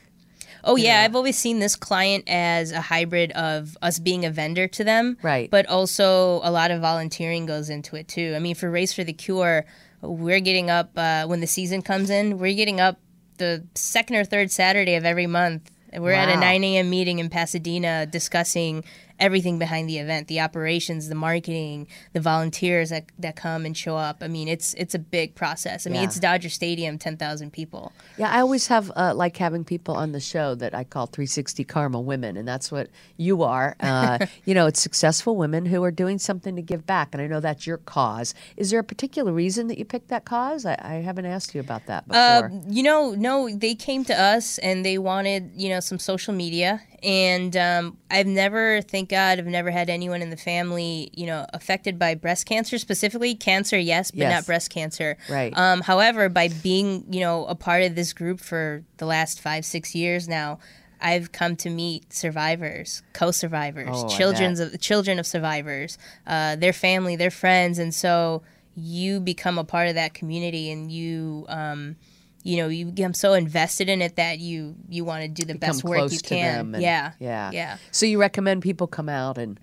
Oh 0.65 0.75
yeah, 0.75 1.01
I've 1.01 1.15
always 1.15 1.37
seen 1.37 1.59
this 1.59 1.75
client 1.75 2.23
as 2.27 2.71
a 2.71 2.81
hybrid 2.81 3.31
of 3.33 3.77
us 3.81 3.99
being 3.99 4.25
a 4.25 4.31
vendor 4.31 4.67
to 4.69 4.83
them, 4.83 5.17
Right. 5.21 5.49
But 5.49 5.67
also 5.67 6.41
a 6.43 6.51
lot 6.51 6.71
of 6.71 6.81
volunteering 6.81 7.45
goes 7.45 7.69
into 7.69 7.95
it 7.95 8.07
too. 8.07 8.33
I 8.35 8.39
mean, 8.39 8.55
for 8.55 8.69
Race 8.69 8.91
for 8.91 9.03
the 9.03 9.13
Cure, 9.13 9.65
we're 10.01 10.39
getting 10.39 10.69
up 10.69 10.91
uh, 10.97 11.25
when 11.25 11.39
the 11.39 11.47
season 11.47 11.81
comes 11.81 12.09
in. 12.09 12.39
We're 12.39 12.55
getting 12.55 12.79
up 12.79 12.99
the 13.37 13.65
second 13.75 14.15
or 14.15 14.25
third 14.25 14.51
Saturday 14.51 14.95
of 14.95 15.05
every 15.05 15.27
month. 15.27 15.71
We're 15.93 16.11
at 16.11 16.29
a 16.29 16.37
9 16.37 16.63
a.m. 16.63 16.89
meeting 16.89 17.19
in 17.19 17.29
Pasadena 17.29 18.05
discussing 18.05 18.83
everything 19.19 19.57
behind 19.59 19.87
the 19.89 19.97
event 19.97 20.27
the 20.27 20.39
operations 20.39 21.07
the 21.09 21.15
marketing 21.15 21.87
the 22.13 22.19
volunteers 22.19 22.89
that, 22.89 23.05
that 23.17 23.35
come 23.35 23.65
and 23.65 23.77
show 23.77 23.95
up 23.95 24.17
i 24.21 24.27
mean 24.27 24.47
it's 24.47 24.73
it's 24.75 24.93
a 24.95 24.99
big 24.99 25.35
process 25.35 25.85
i 25.85 25.89
mean 25.89 26.01
Yeah. 26.01 26.07
it's 26.07 26.19
dodger 26.19 26.49
stadium 26.49 26.97
10000 26.97 27.51
people 27.51 27.93
Yeah, 28.17 28.29
I 28.31 28.39
always 28.41 28.67
have 28.67 28.91
uh, 28.95 29.13
like 29.13 29.37
having 29.37 29.63
people 29.65 29.95
on 29.95 30.11
the 30.11 30.19
show 30.19 30.55
that 30.55 30.73
I 30.73 30.83
call 30.85 31.05
360 31.07 31.63
Karma 31.65 31.99
Women, 31.99 32.37
and 32.37 32.47
that's 32.47 32.71
what 32.71 32.89
you 33.17 33.43
are. 33.43 33.75
Uh, 33.85 34.17
you 34.45 34.53
know, 34.53 34.65
it's 34.67 34.81
successful 34.81 35.35
women 35.35 35.65
who 35.65 35.83
are 35.83 35.91
doing 35.91 36.17
something 36.19 36.55
to 36.55 36.61
give 36.61 36.85
back, 36.85 37.09
and 37.13 37.21
I 37.21 37.27
know 37.27 37.39
that's 37.39 37.65
your 37.67 37.77
cause. 37.77 38.33
Is 38.57 38.69
there 38.71 38.79
a 38.79 38.83
particular 38.83 39.31
reason 39.31 39.67
that 39.67 39.77
you 39.77 39.85
picked 39.85 40.07
that 40.09 40.25
cause? 40.25 40.65
I, 40.65 40.75
I 40.81 40.93
haven't 40.95 41.25
asked 41.25 41.53
you 41.55 41.61
about 41.61 41.85
that 41.87 42.07
before. 42.07 42.21
Uh, 42.21 42.49
you 42.67 42.83
know, 42.83 43.11
no, 43.11 43.49
they 43.55 43.75
came 43.75 44.03
to 44.05 44.19
us 44.19 44.57
and 44.59 44.83
they 44.85 44.97
wanted, 44.97 45.51
you 45.55 45.69
know, 45.69 45.79
some 45.79 45.99
social 45.99 46.33
media. 46.33 46.81
And 47.05 47.55
um, 47.55 47.97
I've 48.09 48.25
never, 48.25 48.81
thank 48.81 49.09
God, 49.09 49.37
I've 49.37 49.45
never 49.45 49.69
had 49.69 49.91
anyone 49.91 50.23
in 50.23 50.31
the 50.31 50.37
family, 50.37 51.11
you 51.13 51.27
know, 51.27 51.45
affected 51.53 51.99
by 51.99 52.15
breast 52.15 52.47
cancer 52.47 52.79
specifically. 52.79 53.35
Cancer, 53.35 53.77
yes, 53.77 54.09
but 54.09 54.21
Yes. 54.21 54.31
not 54.31 54.45
breast 54.47 54.71
cancer. 54.71 55.15
Right. 55.29 55.55
Um, 55.55 55.81
however, 55.81 56.29
by 56.29 56.47
being, 56.47 57.05
you 57.13 57.19
know, 57.19 57.45
a 57.45 57.53
part 57.53 57.83
of 57.83 57.93
this 57.93 58.11
group 58.11 58.39
for 58.39 58.83
the 58.97 59.05
last 59.05 59.39
five, 59.39 59.65
six 59.65 59.93
years 59.93 60.27
now, 60.27 60.57
I've 60.99 61.31
come 61.31 61.55
to 61.57 61.69
meet 61.69 62.11
survivors, 62.11 63.03
co-survivors, 63.13 64.03
Oh, 64.05 64.07
children 64.07 64.59
of 64.59 64.79
children 64.79 65.19
of 65.19 65.27
survivors, 65.27 65.99
uh, 66.25 66.55
their 66.55 66.73
family, 66.73 67.15
their 67.15 67.29
friends, 67.29 67.77
and 67.77 67.93
so 67.93 68.41
you 68.75 69.19
become 69.19 69.59
a 69.59 69.63
part 69.63 69.89
of 69.89 69.95
that 69.95 70.13
community, 70.15 70.71
and 70.71 70.91
you, 70.91 71.45
um, 71.49 71.97
you 72.45 72.57
know, 72.57 72.67
you 72.67 72.85
become 72.85 73.15
so 73.15 73.33
invested 73.33 73.89
in 73.89 74.03
it 74.03 74.17
that 74.17 74.37
you 74.37 74.75
you 74.87 75.03
want 75.03 75.23
to 75.23 75.27
do 75.27 75.43
the 75.45 75.53
Come 75.53 75.59
best 75.59 75.83
work 75.83 76.11
you 76.11 76.19
can. 76.19 76.75
and- 76.75 76.81
yeah, 76.83 77.13
yeah, 77.19 77.49
yeah. 77.51 77.77
So 77.91 78.05
you 78.05 78.19
recommend 78.19 78.61
people 78.61 78.85
come 78.85 79.09
out 79.09 79.39
and 79.39 79.59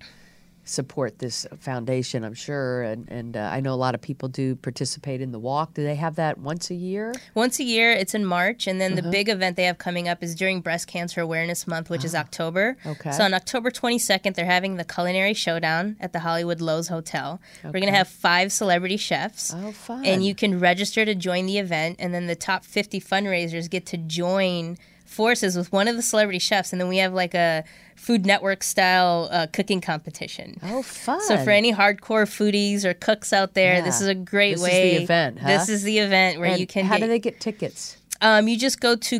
support 0.65 1.19
this 1.19 1.45
foundation, 1.59 2.23
I'm 2.23 2.33
sure, 2.33 2.83
and 2.83 3.07
and 3.09 3.35
uh, 3.35 3.49
I 3.51 3.59
know 3.59 3.73
a 3.73 3.75
lot 3.75 3.95
of 3.95 4.01
people 4.01 4.29
do 4.29 4.55
participate 4.55 5.19
in 5.21 5.31
the 5.31 5.39
walk. 5.39 5.73
Do 5.73 5.83
they 5.83 5.95
have 5.95 6.15
that 6.15 6.37
once 6.37 6.69
a 6.69 6.75
year? 6.75 7.13
Once 7.35 7.59
a 7.59 7.63
year, 7.63 7.91
it's 7.91 8.13
in 8.15 8.23
March, 8.25 8.65
and 8.67 8.79
then 8.79 8.93
Uh-huh. 8.93 9.01
the 9.01 9.09
big 9.09 9.27
event 9.29 9.57
they 9.57 9.65
have 9.65 9.77
coming 9.77 10.07
up 10.07 10.23
is 10.23 10.35
during 10.35 10.61
Breast 10.61 10.87
Cancer 10.87 11.19
Awareness 11.21 11.67
Month, 11.67 11.89
which 11.89 12.05
is 12.05 12.15
October. 12.15 12.77
Ah, 12.85 12.89
Okay. 12.91 13.11
So 13.11 13.23
on 13.23 13.33
October 13.33 13.71
22nd, 13.71 14.35
they're 14.35 14.45
having 14.45 14.77
the 14.77 14.85
Culinary 14.85 15.33
Showdown 15.33 15.97
at 15.99 16.13
the 16.13 16.19
Hollywood 16.19 16.59
Loews 16.59 16.87
Hotel. 16.89 17.41
Okay. 17.59 17.67
We're 17.67 17.79
going 17.81 17.91
to 17.91 17.97
have 17.97 18.07
five 18.07 18.51
celebrity 18.51 18.97
chefs. 18.97 19.53
Oh, 19.55 19.71
fun! 19.71 20.05
And 20.05 20.23
you 20.25 20.33
can 20.35 20.59
register 20.59 21.03
to 21.05 21.15
join 21.15 21.45
the 21.45 21.57
event, 21.57 21.97
and 21.99 22.13
then 22.13 22.27
the 22.27 22.35
top 22.35 22.63
50 22.63 23.01
fundraisers 23.01 23.69
get 23.69 23.85
to 23.87 23.97
join 23.97 24.77
forces 25.05 25.55
with 25.55 25.71
one 25.71 25.87
of 25.87 25.95
the 25.95 26.01
celebrity 26.01 26.39
chefs, 26.39 26.71
and 26.71 26.79
then 26.81 26.87
we 26.87 26.97
have 26.97 27.13
like 27.13 27.33
a 27.35 27.63
Food 27.95 28.25
Network 28.25 28.63
style 28.63 29.29
uh, 29.31 29.47
cooking 29.53 29.81
competition. 29.81 30.57
oh, 30.63 30.81
fun! 30.83 31.21
So 31.21 31.37
for 31.43 31.51
any 31.51 31.71
hardcore 31.73 32.25
foodies 32.27 32.83
or 32.85 32.93
cooks 32.93 33.31
out 33.33 33.53
there, 33.53 33.81
this 33.81 34.01
is 34.01 34.07
a 34.07 34.15
great 34.15 34.53
This 34.53 34.61
is 34.61 34.67
way. 34.67 34.97
the 34.97 35.03
event, 35.03 35.39
huh? 35.39 35.47
This 35.47 35.69
is 35.69 35.83
the 35.83 35.99
event 35.99 36.39
where 36.39 36.49
And 36.51 36.59
you 36.59 36.67
can. 36.67 36.85
How 36.85 36.95
get, 36.97 37.01
do 37.01 37.07
they 37.07 37.19
get 37.19 37.39
tickets? 37.39 37.97
um, 38.21 38.47
you 38.47 38.57
just 38.57 38.79
go 38.79 38.95
to 38.95 39.19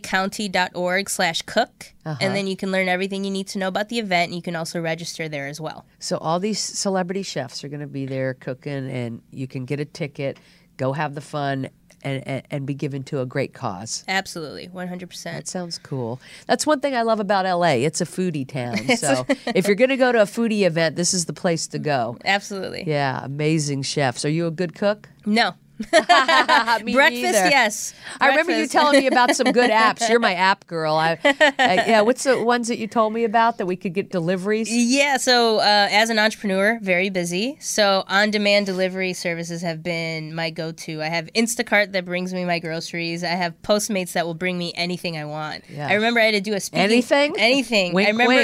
komenlacounty.org 0.00 1.08
slash 1.10 1.42
cook, 1.42 1.92
Uh-huh. 2.04 2.16
and 2.20 2.34
then 2.34 2.46
you 2.46 2.56
can 2.56 2.70
learn 2.70 2.88
everything 2.88 3.24
you 3.24 3.30
need 3.30 3.46
to 3.48 3.58
know 3.58 3.68
about 3.68 3.88
the 3.88 3.98
event, 3.98 4.26
and 4.28 4.34
you 4.34 4.42
can 4.42 4.56
also 4.56 4.80
register 4.80 5.28
there 5.28 5.46
as 5.46 5.60
well. 5.60 5.86
So 5.98 6.16
all 6.18 6.38
these 6.40 6.58
celebrity 6.58 7.22
chefs 7.22 7.64
are 7.64 7.68
going 7.68 7.80
to 7.80 7.86
be 7.86 8.06
there 8.06 8.34
cooking, 8.34 8.90
and 8.90 9.22
you 9.30 9.46
can 9.46 9.64
get 9.64 9.80
a 9.80 9.84
ticket, 9.84 10.38
go 10.76 10.92
have 10.92 11.14
the 11.14 11.20
fun, 11.20 11.68
and, 12.02 12.26
and, 12.26 12.42
and 12.50 12.66
be 12.66 12.74
given 12.74 13.02
to 13.04 13.20
a 13.20 13.26
great 13.26 13.52
cause. 13.54 14.04
Absolutely, 14.08 14.68
100%. 14.68 15.22
That 15.24 15.48
sounds 15.48 15.78
cool. 15.78 16.20
That's 16.46 16.66
one 16.66 16.80
thing 16.80 16.94
I 16.94 17.02
love 17.02 17.20
about 17.20 17.44
LA. 17.44 17.74
It's 17.86 18.00
a 18.00 18.06
foodie 18.06 18.46
town. 18.48 18.78
So 19.00 19.24
if 19.46 19.66
you're 19.66 19.76
going 19.76 19.90
to 19.90 19.96
go 19.96 20.12
to 20.12 20.20
a 20.20 20.26
foodie 20.26 20.66
event, 20.66 20.96
this 20.96 21.14
is 21.14 21.24
the 21.24 21.32
place 21.32 21.66
to 21.68 21.78
go. 21.78 22.18
Absolutely. 22.24 22.84
Yeah, 22.86 23.24
amazing 23.24 23.82
chefs. 23.82 24.24
Are 24.24 24.30
you 24.30 24.46
a 24.46 24.50
good 24.50 24.74
cook? 24.74 25.08
No. 25.24 25.54
Breakfast, 25.90 27.22
neither. 27.22 27.48
yes. 27.48 27.94
I 28.20 28.28
remember 28.28 28.56
you 28.56 28.66
telling 28.66 29.00
me 29.00 29.06
about 29.06 29.34
some 29.34 29.52
good 29.52 29.70
apps. 29.70 30.08
You're 30.08 30.18
my 30.20 30.34
app 30.34 30.66
girl. 30.66 30.94
I, 30.94 31.18
I- 31.24 31.84
yeah, 31.86 32.00
what's 32.02 32.24
the 32.24 32.42
ones 32.42 32.68
that 32.68 32.78
you 32.78 32.86
told 32.86 33.12
me 33.12 33.24
about 33.24 33.58
that 33.58 33.66
we 33.66 33.76
could 33.76 33.94
get 33.94 34.10
deliveries? 34.10 34.68
Yeah, 34.70 35.16
so 35.16 35.58
uh, 35.58 35.88
as 35.90 36.10
an 36.10 36.18
entrepreneur, 36.18 36.78
very 36.82 37.10
busy. 37.10 37.56
So 37.60 38.04
on 38.08 38.30
demand 38.30 38.66
delivery 38.66 39.12
services 39.12 39.62
have 39.62 39.82
been 39.82 40.34
my 40.34 40.50
go 40.50 40.72
to. 40.72 41.02
I 41.02 41.06
have 41.06 41.30
Instacart 41.34 41.92
that 41.92 42.04
brings 42.04 42.32
me 42.34 42.44
my 42.44 42.58
groceries. 42.58 43.24
I 43.24 43.28
have 43.28 43.54
Postmates 43.62 44.12
that 44.12 44.26
will 44.26 44.34
bring 44.34 44.58
me 44.58 44.72
anything 44.76 45.16
I 45.16 45.24
want. 45.24 45.64
Yeah. 45.68 45.88
I 45.88 45.94
remember 45.94 46.20
I 46.20 46.24
had 46.24 46.34
to 46.34 46.40
do 46.40 46.54
a 46.54 46.60
speaking. 46.60 46.84
Anything? 46.84 47.34
Anything. 47.38 47.94
Wink, 47.94 48.08
I 48.08 48.10
remember. 48.10 48.34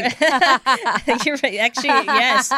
You're 1.25 1.39
right. 1.43 1.59
Actually, 1.59 1.89
yes. 1.89 2.49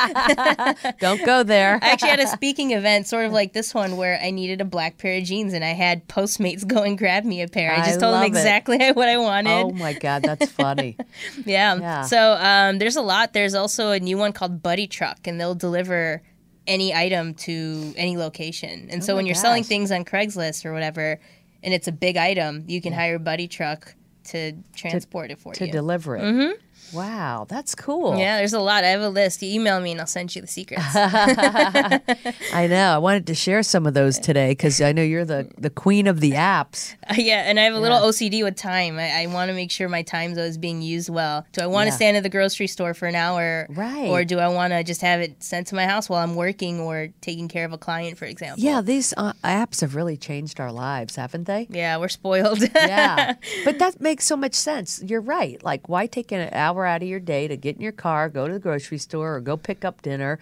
Don't 1.01 1.25
go 1.25 1.43
there. 1.43 1.79
I 1.83 1.91
actually 1.91 2.11
had 2.11 2.21
a 2.21 2.27
speaking 2.27 2.73
event, 2.73 3.07
sort 3.07 3.27
of 3.27 3.33
like 3.33 3.53
this 3.53 3.75
one, 3.75 3.97
where 3.97 4.19
I 4.23 4.31
needed 4.31 4.61
a 4.61 4.65
black 4.69 4.99
pair 4.99 5.19
of 5.19 5.25
jeans 5.25 5.53
and 5.55 5.65
I 5.65 5.71
had 5.73 6.07
Postmates 6.09 6.67
go 6.67 6.83
and 6.83 6.97
grab 6.97 7.25
me 7.25 7.43
a 7.43 7.49
pair. 7.49 7.73
I 7.73 7.77
I 7.83 7.87
just 7.87 8.01
told 8.01 8.15
them 8.15 8.21
love 8.21 8.25
it. 8.25 8.29
exactly 8.29 8.79
what 8.93 9.09
I 9.09 9.17
wanted. 9.19 9.51
Oh 9.51 9.71
my 9.71 9.93
God, 9.93 10.23
that's 10.23 10.51
funny. 10.53 10.97
Yeah. 11.45 11.77
Yeah. 11.77 12.03
So 12.03 12.33
um, 12.35 12.79
there's 12.79 12.97
a 12.97 13.03
lot. 13.03 13.33
There's 13.33 13.55
also 13.55 13.91
a 13.91 14.01
new 14.01 14.19
one 14.19 14.33
called 14.33 14.63
Buddytruk, 14.63 15.27
and 15.27 15.41
they'll 15.41 15.55
deliver 15.55 16.23
any 16.67 16.95
item 16.95 17.35
to 17.35 17.95
any 17.97 18.17
location. 18.17 18.89
And 18.91 19.03
so 19.03 19.13
Oh 19.13 19.15
my 19.15 19.19
when 19.19 19.27
you're 19.27 19.35
selling 19.35 19.65
things 19.65 19.91
on 19.91 20.05
Craigslist 20.05 20.65
or 20.67 20.73
whatever, 20.73 21.19
and 21.63 21.73
it's 21.75 21.89
a 21.89 21.93
big 21.93 22.17
item, 22.17 22.65
you 22.69 22.81
can 22.83 22.93
hire 22.93 23.19
Buddytruk 23.19 23.95
to 24.25 24.53
transport 24.77 25.31
it 25.31 25.39
for 25.39 25.55
to 25.55 25.65
you. 25.65 25.73
To 25.73 25.79
deliver 25.79 26.17
it. 26.17 26.23
Mm-hmm. 26.23 26.61
Wow, 26.93 27.47
that's 27.49 27.75
cool. 27.75 28.17
yeah, 28.19 28.39
there's 28.39 28.53
a 28.53 28.61
lot. 28.61 28.85
I 28.85 28.89
have 28.89 29.01
a 29.01 29.09
list. 29.09 29.43
You 29.43 29.53
email 29.61 29.81
me 29.81 29.93
and 29.93 30.01
I'll 30.01 30.07
send 30.07 30.35
you 30.35 30.41
the 30.43 30.49
secrets. 30.49 30.83
I 30.95 32.67
know. 32.69 32.95
I 32.95 32.99
wanted 32.99 33.27
to 33.29 33.35
share 33.35 33.63
some 33.63 33.87
of 33.87 33.95
those 33.95 34.19
today 34.19 34.51
because 34.51 34.81
I 34.81 34.93
know 34.93 35.03
you're 35.03 35.25
the, 35.25 35.51
the 35.59 35.71
queen 35.71 36.07
of 36.07 36.21
the 36.21 36.33
apps. 36.33 36.95
yeah, 37.17 37.43
and 37.49 37.59
I 37.59 37.65
have 37.65 37.75
a 37.75 37.79
little 37.79 37.99
OCD 37.99 38.43
with 38.43 38.57
time. 38.57 38.99
I, 38.99 39.23
I 39.23 39.27
want 39.27 39.49
to 39.49 39.55
make 39.55 39.71
sure 39.71 39.89
my 39.89 40.03
time's 40.03 40.39
always 40.39 40.59
being 40.59 40.83
used 40.83 41.09
well. 41.09 41.47
Do 41.53 41.63
I 41.63 41.67
want 41.67 41.87
to 41.87 41.91
Yeah. 41.93 41.97
stand 41.97 42.17
at 42.17 42.23
the 42.23 42.29
grocery 42.29 42.67
store 42.67 42.95
for 42.95 43.07
an 43.07 43.15
hour? 43.15 43.67
Right. 43.71 44.09
Or 44.09 44.25
do 44.25 44.39
I 44.39 44.49
want 44.49 44.73
to 44.73 44.83
just 44.85 45.01
have 45.03 45.21
it 45.21 45.43
sent 45.43 45.69
to 45.69 45.75
my 45.75 45.87
house 45.87 46.09
while 46.09 46.23
I'm 46.23 46.35
working 46.35 46.81
or 46.81 47.09
taking 47.21 47.49
care 47.49 47.65
of 47.65 47.73
a 47.73 47.79
client, 47.79 48.19
for 48.19 48.25
example? 48.27 48.63
Yeah, 48.63 48.81
these 48.81 49.15
uh, 49.17 49.33
apps 49.45 49.81
have 49.81 49.95
really 49.95 50.17
changed 50.17 50.61
our 50.61 50.73
lives, 50.73 51.17
haven't 51.17 51.45
they? 51.45 51.67
Yeah, 51.71 51.97
we're 51.99 52.09
spoiled. 52.09 52.61
yeah. 52.75 53.35
But 53.65 53.79
that 53.81 54.01
makes 54.01 54.25
so 54.25 54.37
much 54.37 54.55
sense. 54.55 55.03
You're 55.05 55.21
right. 55.21 55.63
Like, 55.63 55.89
why 55.89 56.07
take 56.07 56.33
an 56.33 56.49
hour 56.53 56.78
out 56.87 57.03
of 57.03 57.09
your 57.09 57.21
day 57.21 57.49
to 57.49 57.57
get 57.57 57.77
in 57.77 57.83
your 57.83 57.93
car, 57.93 58.29
go 58.29 58.47
to 58.47 58.55
the 58.55 58.59
grocery 58.59 58.99
store, 58.99 59.37
or 59.37 59.41
go 59.41 59.57
pick 59.57 59.85
up 59.85 60.03
dinner 60.03 60.39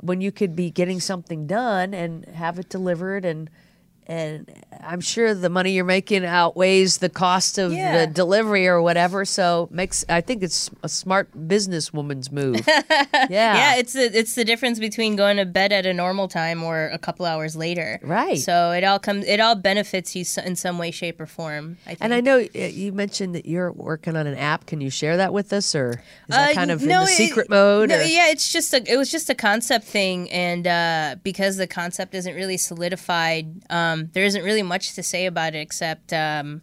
when 0.00 0.20
you 0.20 0.30
could 0.30 0.54
be 0.54 0.70
getting 0.70 1.00
something 1.00 1.46
done 1.46 1.92
and 1.92 2.24
have 2.26 2.58
it 2.58 2.68
delivered 2.68 3.24
and 3.24 3.50
and 4.08 4.50
I'm 4.82 5.00
sure 5.02 5.34
the 5.34 5.50
money 5.50 5.72
you're 5.72 5.84
making 5.84 6.24
outweighs 6.24 6.98
the 6.98 7.10
cost 7.10 7.58
of 7.58 7.72
Yeah. 7.72 8.06
the 8.06 8.12
delivery 8.12 8.66
or 8.66 8.80
whatever. 8.80 9.24
So 9.26 9.68
makes 9.70 10.04
I 10.08 10.20
think 10.22 10.42
it's 10.42 10.70
a 10.82 10.88
smart 10.88 11.28
businesswoman's 11.36 12.32
move. 12.32 12.62
yeah. 12.66 13.28
yeah, 13.28 13.76
it's 13.76 13.92
the 13.92 14.04
it's 14.18 14.34
the 14.34 14.44
difference 14.44 14.78
between 14.78 15.14
going 15.16 15.36
to 15.36 15.44
bed 15.44 15.72
at 15.72 15.84
a 15.84 15.92
normal 15.92 16.26
time 16.28 16.62
or 16.62 16.86
a 16.88 16.98
couple 16.98 17.26
hours 17.26 17.54
later. 17.54 18.00
Right. 18.02 18.38
So 18.38 18.70
it 18.72 18.82
all 18.84 18.98
comes 18.98 19.26
it 19.26 19.40
all 19.40 19.54
benefits 19.54 20.16
you 20.16 20.24
in 20.44 20.56
some 20.56 20.78
way, 20.78 20.90
shape, 20.90 21.20
or 21.20 21.26
form. 21.26 21.76
I 21.84 21.90
think. 21.90 21.98
and 22.00 22.14
I 22.14 22.20
know 22.20 22.38
you 22.54 22.92
mentioned 22.92 23.34
that 23.34 23.44
you're 23.46 23.72
working 23.72 24.16
on 24.16 24.26
an 24.26 24.36
app. 24.38 24.66
Can 24.66 24.80
you 24.80 24.88
share 24.90 25.18
that 25.18 25.32
with 25.34 25.52
us, 25.52 25.74
or 25.74 25.90
is 25.90 25.96
that 26.28 26.52
Uh, 26.52 26.54
kind 26.54 26.70
of 26.70 26.82
no, 26.82 27.00
in 27.00 27.04
the 27.06 27.12
it- 27.12 27.16
secret 27.16 27.50
mode? 27.50 27.90
No, 27.90 27.96
yeah, 28.00 28.28
it's 28.30 28.50
just 28.52 28.72
a 28.72 28.82
it 28.90 28.96
was 28.96 29.10
just 29.10 29.28
a 29.28 29.34
concept 29.34 29.84
thing, 29.84 30.30
and 30.30 30.66
uh, 30.66 31.16
because 31.22 31.56
the 31.58 31.66
concept 31.66 32.14
isn't 32.14 32.34
really 32.34 32.56
solidified, 32.56 33.46
um, 33.70 33.97
there 34.12 34.24
isn't 34.24 34.42
really 34.44 34.62
much 34.62 34.94
to 34.94 35.02
say 35.02 35.26
about 35.26 35.54
it 35.54 35.58
except. 35.60 36.12
Um, 36.12 36.62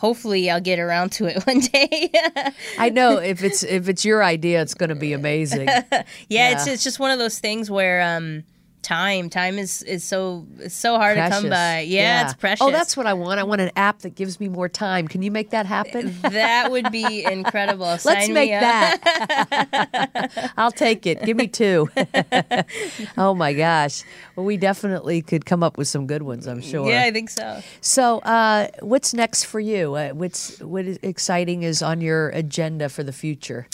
Hopefully, 0.00 0.50
I'll 0.50 0.60
get 0.60 0.78
around 0.78 1.12
to 1.12 1.24
it 1.24 1.42
one 1.46 1.60
day. 1.60 2.10
I 2.78 2.90
know 2.90 3.16
if 3.16 3.42
it's 3.42 3.62
if 3.62 3.88
it's 3.88 4.04
your 4.04 4.22
idea, 4.22 4.60
it's 4.60 4.74
going 4.74 4.90
to 4.90 4.94
be 4.94 5.14
amazing. 5.14 5.66
yeah, 6.28 6.50
it's 6.50 6.66
Yeah. 6.66 6.72
it's 6.74 6.84
just 6.84 7.00
one 7.00 7.10
of 7.12 7.18
those 7.18 7.38
things 7.38 7.70
where 7.70 8.02
um, 8.02 8.44
time 8.86 9.28
time 9.28 9.58
is 9.58 9.82
is 9.82 10.04
so 10.04 10.46
it's 10.60 10.74
so 10.74 10.96
hard 10.96 11.16
to 11.16 11.22
come 11.22 11.48
Precious. 11.48 11.50
by. 11.50 11.80
Yeah, 11.80 12.24
it's 12.24 12.34
precious. 12.34 12.64
Oh, 12.64 12.70
that's 12.70 12.96
what 12.96 13.04
I 13.04 13.14
want. 13.14 13.40
I 13.40 13.42
want 13.42 13.60
an 13.60 13.72
app 13.74 13.98
that 14.00 14.14
gives 14.14 14.38
me 14.38 14.48
more 14.48 14.68
time. 14.68 15.08
Can 15.08 15.22
you 15.22 15.32
make 15.32 15.50
that 15.50 15.66
happen? 15.66 16.16
that 16.22 16.70
would 16.70 16.92
be 16.92 17.24
incredible. 17.30 17.86
Let's 17.86 18.04
Sign 18.04 18.32
make 18.32 18.50
me 18.50 18.54
up. 18.54 18.62
that. 18.62 20.52
I'll 20.56 20.70
take 20.70 21.04
it. 21.04 21.24
Give 21.24 21.36
me 21.36 21.48
two. 21.48 21.90
oh 23.18 23.34
my 23.34 23.52
gosh. 23.54 24.04
Well, 24.36 24.46
we 24.46 24.56
definitely 24.56 25.20
could 25.20 25.46
come 25.46 25.64
up 25.64 25.76
with 25.78 25.88
some 25.88 26.06
good 26.06 26.22
ones. 26.22 26.46
I'm 26.46 26.62
sure. 26.62 26.88
Yeah, 26.88 27.02
I 27.02 27.10
think 27.10 27.30
so. 27.30 27.62
So, 27.80 28.20
uh, 28.20 28.68
what's 28.82 29.12
next 29.12 29.44
for 29.44 29.58
you? 29.58 29.94
Uh, 29.94 30.10
what's 30.10 30.60
what 30.60 30.84
is 30.84 31.00
exciting 31.02 31.64
is 31.64 31.82
on 31.82 32.00
your 32.00 32.28
agenda 32.28 32.88
for 32.88 33.02
the 33.02 33.12
future? 33.12 33.66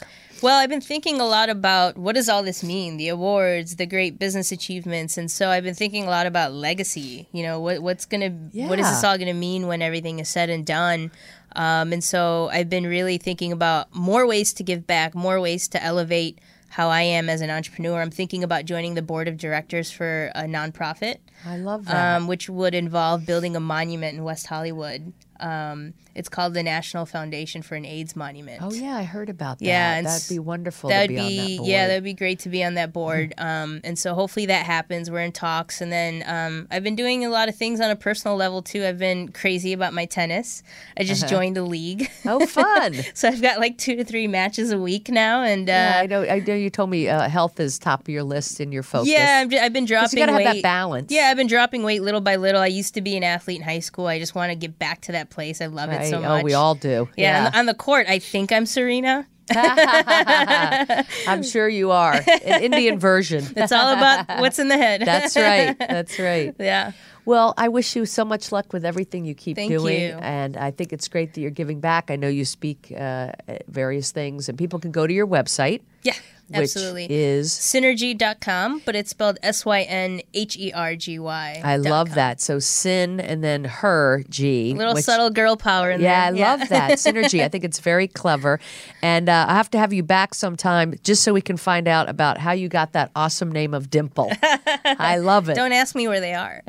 Well, 0.43 0.59
I've 0.59 0.69
been 0.69 0.81
thinking 0.81 1.21
a 1.21 1.25
lot 1.27 1.49
about 1.51 1.97
what 1.97 2.17
does 2.17 2.29
all 2.29 2.43
this 2.43 2.65
mean? 2.65 2.97
The 2.97 3.09
awards, 3.09 3.77
the 3.77 3.87
great 3.87 4.19
business 4.19 4.51
achievements, 4.51 5.17
and 5.17 5.31
so 5.31 5.51
I've 5.51 5.63
been 5.63 5.75
thinking 5.77 6.05
a 6.05 6.11
lot 6.11 6.27
about 6.27 6.53
legacy. 6.53 7.29
You 7.33 7.45
know, 7.45 7.61
what 7.61 7.81
what's 7.81 8.07
gonna 8.07 8.31
what 8.69 8.79
is 8.81 8.89
this 8.91 9.05
all 9.05 9.17
gonna 9.17 9.35
mean 9.35 9.69
when 9.69 9.83
everything 9.83 10.19
is 10.19 10.29
said 10.29 10.51
and 10.51 10.67
done? 10.67 11.13
Um, 11.55 11.93
and 11.93 12.03
so 12.03 12.49
I've 12.53 12.69
been 12.69 12.87
really 12.87 13.19
thinking 13.19 13.53
about 13.53 13.95
more 13.95 14.27
ways 14.27 14.53
to 14.55 14.65
give 14.65 14.85
back, 14.87 15.15
more 15.15 15.41
ways 15.41 15.69
to 15.69 15.83
elevate 15.83 16.39
how 16.71 16.89
I 16.89 17.03
am 17.03 17.29
as 17.29 17.43
an 17.43 17.51
entrepreneur. 17.51 18.01
I'm 18.01 18.11
thinking 18.11 18.43
about 18.43 18.65
joining 18.65 18.95
the 18.95 19.03
board 19.03 19.29
of 19.29 19.37
directors 19.37 19.91
for 19.93 20.33
a 20.35 20.45
nonprofit. 20.45 21.19
I 21.47 21.59
love 21.59 21.85
that. 21.85 22.17
um, 22.17 22.27
which 22.27 22.49
would 22.49 22.75
involve 22.75 23.27
building 23.27 23.55
a 23.55 23.61
monument 23.61 24.17
in 24.17 24.25
West 24.25 24.47
Hollywood. 24.47 25.13
Um, 25.39 25.93
it's 26.15 26.29
called 26.29 26.55
the 26.55 26.63
National 26.63 27.07
Foundation 27.07 27.63
for 27.63 27.75
an 27.75 27.85
AIDS 27.85 28.15
Monument. 28.15 28.61
oh 28.63 28.73
yeah, 28.73 28.97
I 28.97 29.05
heard 29.05 29.29
about 29.29 29.59
that. 29.59 29.65
Yeah, 29.65 29.97
and 29.97 30.07
that'd 30.07 30.29
be 30.29 30.39
wonderful. 30.39 30.91
That'd 30.91 31.17
to 31.17 31.23
be, 31.23 31.29
be, 31.29 31.39
on 31.39 31.47
that 31.47 31.57
board. 31.59 31.69
yeah, 31.69 31.87
that'd 31.87 32.05
be 32.05 32.15
great 32.15 32.39
to 32.41 32.49
be 32.49 32.63
on 32.63 32.75
that 32.75 32.93
board. 32.93 33.35
Um, 33.39 33.81
and 33.85 33.99
so 33.99 34.15
hopefully 34.15 34.47
that 34.47 34.67
happens. 34.67 35.11
We're 35.11 35.21
in 35.21 35.33
talks, 35.33 35.81
and 35.81 35.91
then 35.91 36.23
um, 36.27 36.69
I've 36.71 36.83
been 36.83 36.97
doing 36.97 37.25
a 37.25 37.31
lot 37.31 37.49
of 37.49 37.57
things 37.57 37.81
on 37.81 37.91
a 37.91 37.97
personal 37.97 38.37
level 38.37 38.63
too. 38.63 38.85
I've 38.85 38.99
been 38.99 39.29
crazy 39.29 39.73
about 39.73 39.95
my 39.95 40.05
tennis. 40.05 40.63
I 40.99 41.05
just 41.05 41.29
joined 41.29 41.57
a 41.57 41.63
league, 41.63 42.11
oh 42.27 42.47
fun. 42.47 42.95
so 43.15 43.29
I've 43.29 43.43
got 43.43 43.59
like 43.59 43.79
two 43.79 43.97
to 43.97 44.05
three 44.05 44.27
matches 44.27 44.71
a 44.71 44.79
week 44.79 45.09
now, 45.09 45.43
and 45.43 45.69
uh, 45.69 45.73
yeah, 45.73 46.01
I 46.03 46.07
know. 46.07 46.23
I 46.25 46.39
know. 46.41 46.55
You 46.55 46.71
told 46.71 46.91
me 46.91 47.09
uh, 47.09 47.29
health 47.29 47.59
is 47.59 47.79
top 47.79 48.03
of 48.03 48.09
your 48.09 48.23
list 48.23 48.61
in 48.61 48.73
your 48.73 48.83
focus. 48.83 49.09
Yeah, 49.09 49.41
I'm, 49.43 49.51
j- 49.51 49.59
I've 49.59 49.73
been 49.73 49.87
dropping 49.87 50.19
you 50.19 50.27
gotta 50.27 50.37
weight. 50.37 50.47
have 50.47 50.57
that 50.57 50.63
balance. 50.63 51.11
Yeah, 51.11 51.29
I've 51.31 51.37
been 51.37 51.47
dropping 51.47 51.83
weight 51.83 52.03
little 52.03 52.21
by 52.21 52.37
little. 52.37 52.61
I 52.61 52.67
used 52.67 52.95
to 52.95 53.01
be 53.01 53.17
an 53.17 53.25
athlete 53.25 53.59
in 53.59 53.65
high 53.65 53.81
school. 53.81 54.07
I 54.07 54.19
just 54.19 54.35
want 54.35 54.51
to 54.51 54.57
get 54.57 54.79
back 54.79 55.01
to 55.03 55.13
that 55.13 55.31
place. 55.31 55.61
I 55.61 55.67
love 55.67 55.91
it 55.91 56.02
so 56.11 56.21
much. 56.21 56.41
Oh, 56.41 56.45
we 56.45 56.55
all 56.55 56.75
do. 56.75 57.09
Yeah, 57.17 57.47
On, 57.47 57.53
the, 57.53 57.59
on 57.59 57.67
the 57.67 57.75
court, 57.75 58.07
I 58.09 58.19
think 58.19 58.53
I'm 58.53 58.67
Serena. 58.67 59.27
I'm 59.55 61.43
sure 61.43 61.69
you 61.69 61.91
are. 61.91 62.15
An 62.45 62.63
Indian 62.63 62.99
version. 62.99 63.45
It's 63.57 63.73
all 63.73 63.93
about 63.93 64.41
what's 64.41 64.59
in 64.59 64.69
the 64.69 64.77
head. 64.77 65.03
That's 65.05 65.37
right. 65.37 65.79
That's 65.79 66.19
right. 66.19 66.55
yeah. 66.59 66.93
Well, 67.25 67.55
I 67.57 67.69
wish 67.69 67.95
you 67.95 68.05
so 68.07 68.25
much 68.25 68.51
luck 68.51 68.73
with 68.73 68.85
everything 68.85 69.25
you 69.25 69.35
keep 69.35 69.57
Thank 69.57 69.71
doing. 69.71 70.01
you. 70.01 70.19
And 70.21 70.57
I 70.57 70.73
think 70.73 70.93
it's 70.93 71.07
great 71.07 71.35
that 71.35 71.41
you're 71.41 71.51
giving 71.51 71.79
back. 71.81 72.11
I 72.11 72.17
know 72.17 72.29
you 72.29 72.45
speak 72.45 72.93
uh, 72.97 73.33
various 73.69 74.11
things, 74.11 74.49
and 74.49 74.59
people 74.59 74.81
can 74.81 74.91
go 74.91 75.07
to 75.07 75.13
your 75.13 75.27
website, 75.27 75.83
Yeah, 76.03 76.15
absolutely. 76.55 77.07
is. 77.09 77.53
SynHergy.com, 77.53 78.83
but 78.85 78.95
it's 78.97 79.11
spelled 79.11 79.39
S 79.43 79.65
Y 79.65 79.83
N 79.83 80.21
H 80.35 80.57
E 80.57 80.73
R 80.73 80.97
G 80.97 81.19
Y. 81.19 81.61
I 81.65 81.77
love 81.77 82.15
that. 82.15 82.41
So 82.41 82.59
sin 82.59 83.21
and 83.21 83.43
then 83.43 83.65
her 83.65 84.23
G. 84.29 84.75
Little 84.75 84.95
which- 84.95 85.05
subtle 85.05 85.31
girl 85.31 85.57
power 85.57 85.91
in 85.91 86.01
there. 86.01 86.11
Yeah, 86.11 86.27
I 86.27 86.57
love 86.57 86.69
that 86.69 86.91
synergy. 86.99 87.43
I 87.43 87.49
think 87.49 87.65
it's 87.65 87.81
very 87.81 88.09
clever, 88.09 88.61
and 89.03 89.29
uh, 89.29 89.47
I 89.49 89.55
have 89.55 89.71
to 89.73 89.79
have 89.79 89.93
you 89.93 90.03
back 90.03 90.35
sometime 90.35 90.95
just 91.03 91.23
so 91.23 91.33
we 91.33 91.41
can 91.41 91.57
find 91.57 91.89
out 91.89 92.09
about 92.09 92.39
how 92.39 92.53
you 92.53 92.69
got 92.69 92.93
that 92.93 93.11
awesome 93.17 93.51
name 93.53 93.75
of 93.75 93.91
Dimple. 93.91 94.31
I 94.85 95.19
love 95.19 95.49
it. 95.49 95.55
Don't 95.55 95.73
ask 95.73 95.95
me 95.95 96.09
where 96.09 96.21
they 96.21 96.35
are. 96.35 96.63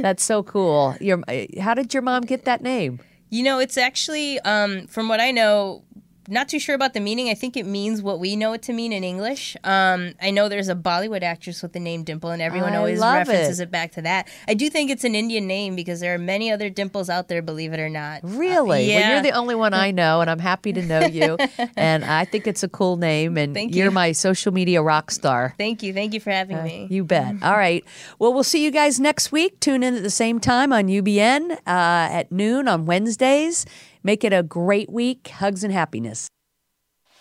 That's 0.00 0.24
so 0.24 0.42
cool. 0.42 0.96
Your, 1.00 1.22
how 1.60 1.74
did 1.74 1.92
your 1.94 2.02
mom 2.02 2.22
get 2.22 2.44
that 2.44 2.62
name? 2.62 3.00
You 3.30 3.42
know, 3.42 3.58
it's 3.58 3.76
actually, 3.76 4.38
um, 4.40 4.86
from 4.86 5.08
what 5.08 5.20
I 5.20 5.30
know, 5.32 5.82
not 6.28 6.48
too 6.48 6.58
sure 6.58 6.74
about 6.74 6.94
the 6.94 7.00
meaning. 7.00 7.28
I 7.28 7.34
think 7.34 7.56
it 7.56 7.66
means 7.66 8.02
what 8.02 8.18
we 8.20 8.36
know 8.36 8.52
it 8.52 8.62
to 8.62 8.72
mean 8.72 8.92
in 8.92 9.04
English. 9.04 9.56
Um, 9.64 10.12
I 10.20 10.30
know 10.30 10.48
there's 10.48 10.68
a 10.68 10.74
Bollywood 10.74 11.22
actress 11.22 11.62
with 11.62 11.72
the 11.72 11.80
name 11.80 12.02
Dimple, 12.04 12.30
and 12.30 12.42
everyone 12.42 12.72
I 12.72 12.76
always 12.76 13.00
references 13.00 13.60
it. 13.60 13.64
it. 13.64 13.70
back 13.70 13.92
to 13.92 14.02
that. 14.02 14.28
I 14.48 14.54
do 14.54 14.68
think 14.70 14.90
it's 14.90 15.04
an 15.04 15.14
Indian 15.14 15.46
name 15.46 15.76
because 15.76 16.00
there 16.00 16.14
are 16.14 16.18
many 16.18 16.50
other 16.50 16.68
Dimples 16.70 17.08
out 17.08 17.28
there, 17.28 17.42
believe 17.42 17.72
it 17.72 17.80
or 17.80 17.88
not. 17.88 18.24
Uh, 18.24 18.28
Really? 18.28 18.84
yeah. 18.90 18.98
Well, 19.00 19.12
you're 19.14 19.22
the 19.22 19.36
only 19.38 19.54
one 19.54 19.74
I 19.74 19.90
know, 19.90 20.20
and 20.20 20.30
I'm 20.30 20.38
happy 20.38 20.72
to 20.72 20.82
know 20.82 21.00
you. 21.06 21.36
and 21.76 22.04
I 22.04 22.24
think 22.24 22.46
it's 22.46 22.62
a 22.62 22.68
cool 22.68 22.96
name, 22.96 23.36
and 23.36 23.54
Thank 23.54 23.74
you're 23.74 23.86
you. 23.86 23.90
my 23.90 24.12
social 24.12 24.52
media 24.52 24.82
rock 24.82 25.10
star. 25.10 25.54
Thank 25.58 25.82
you. 25.82 25.92
Thank 25.92 26.14
you 26.14 26.20
for 26.20 26.30
having 26.30 26.62
me. 26.62 26.86
You 26.90 27.04
bet. 27.04 27.34
All 27.42 27.56
right. 27.56 27.84
Well, 28.18 28.32
we'll 28.34 28.44
see 28.44 28.64
you 28.64 28.70
guys 28.70 29.00
next 29.00 29.32
week. 29.32 29.58
Tune 29.60 29.82
in 29.82 29.94
at 29.94 30.02
the 30.02 30.10
same 30.10 30.40
time 30.40 30.72
on 30.72 30.86
UBN 30.88 31.52
uh, 31.52 31.58
at 31.66 32.30
noon 32.30 32.68
on 32.68 32.84
Wednesdays. 32.86 33.64
Make 34.06 34.22
it 34.22 34.32
a 34.32 34.44
great 34.44 34.88
week. 34.88 35.26
Hugs 35.40 35.64
and 35.64 35.72
happiness. 35.72 36.28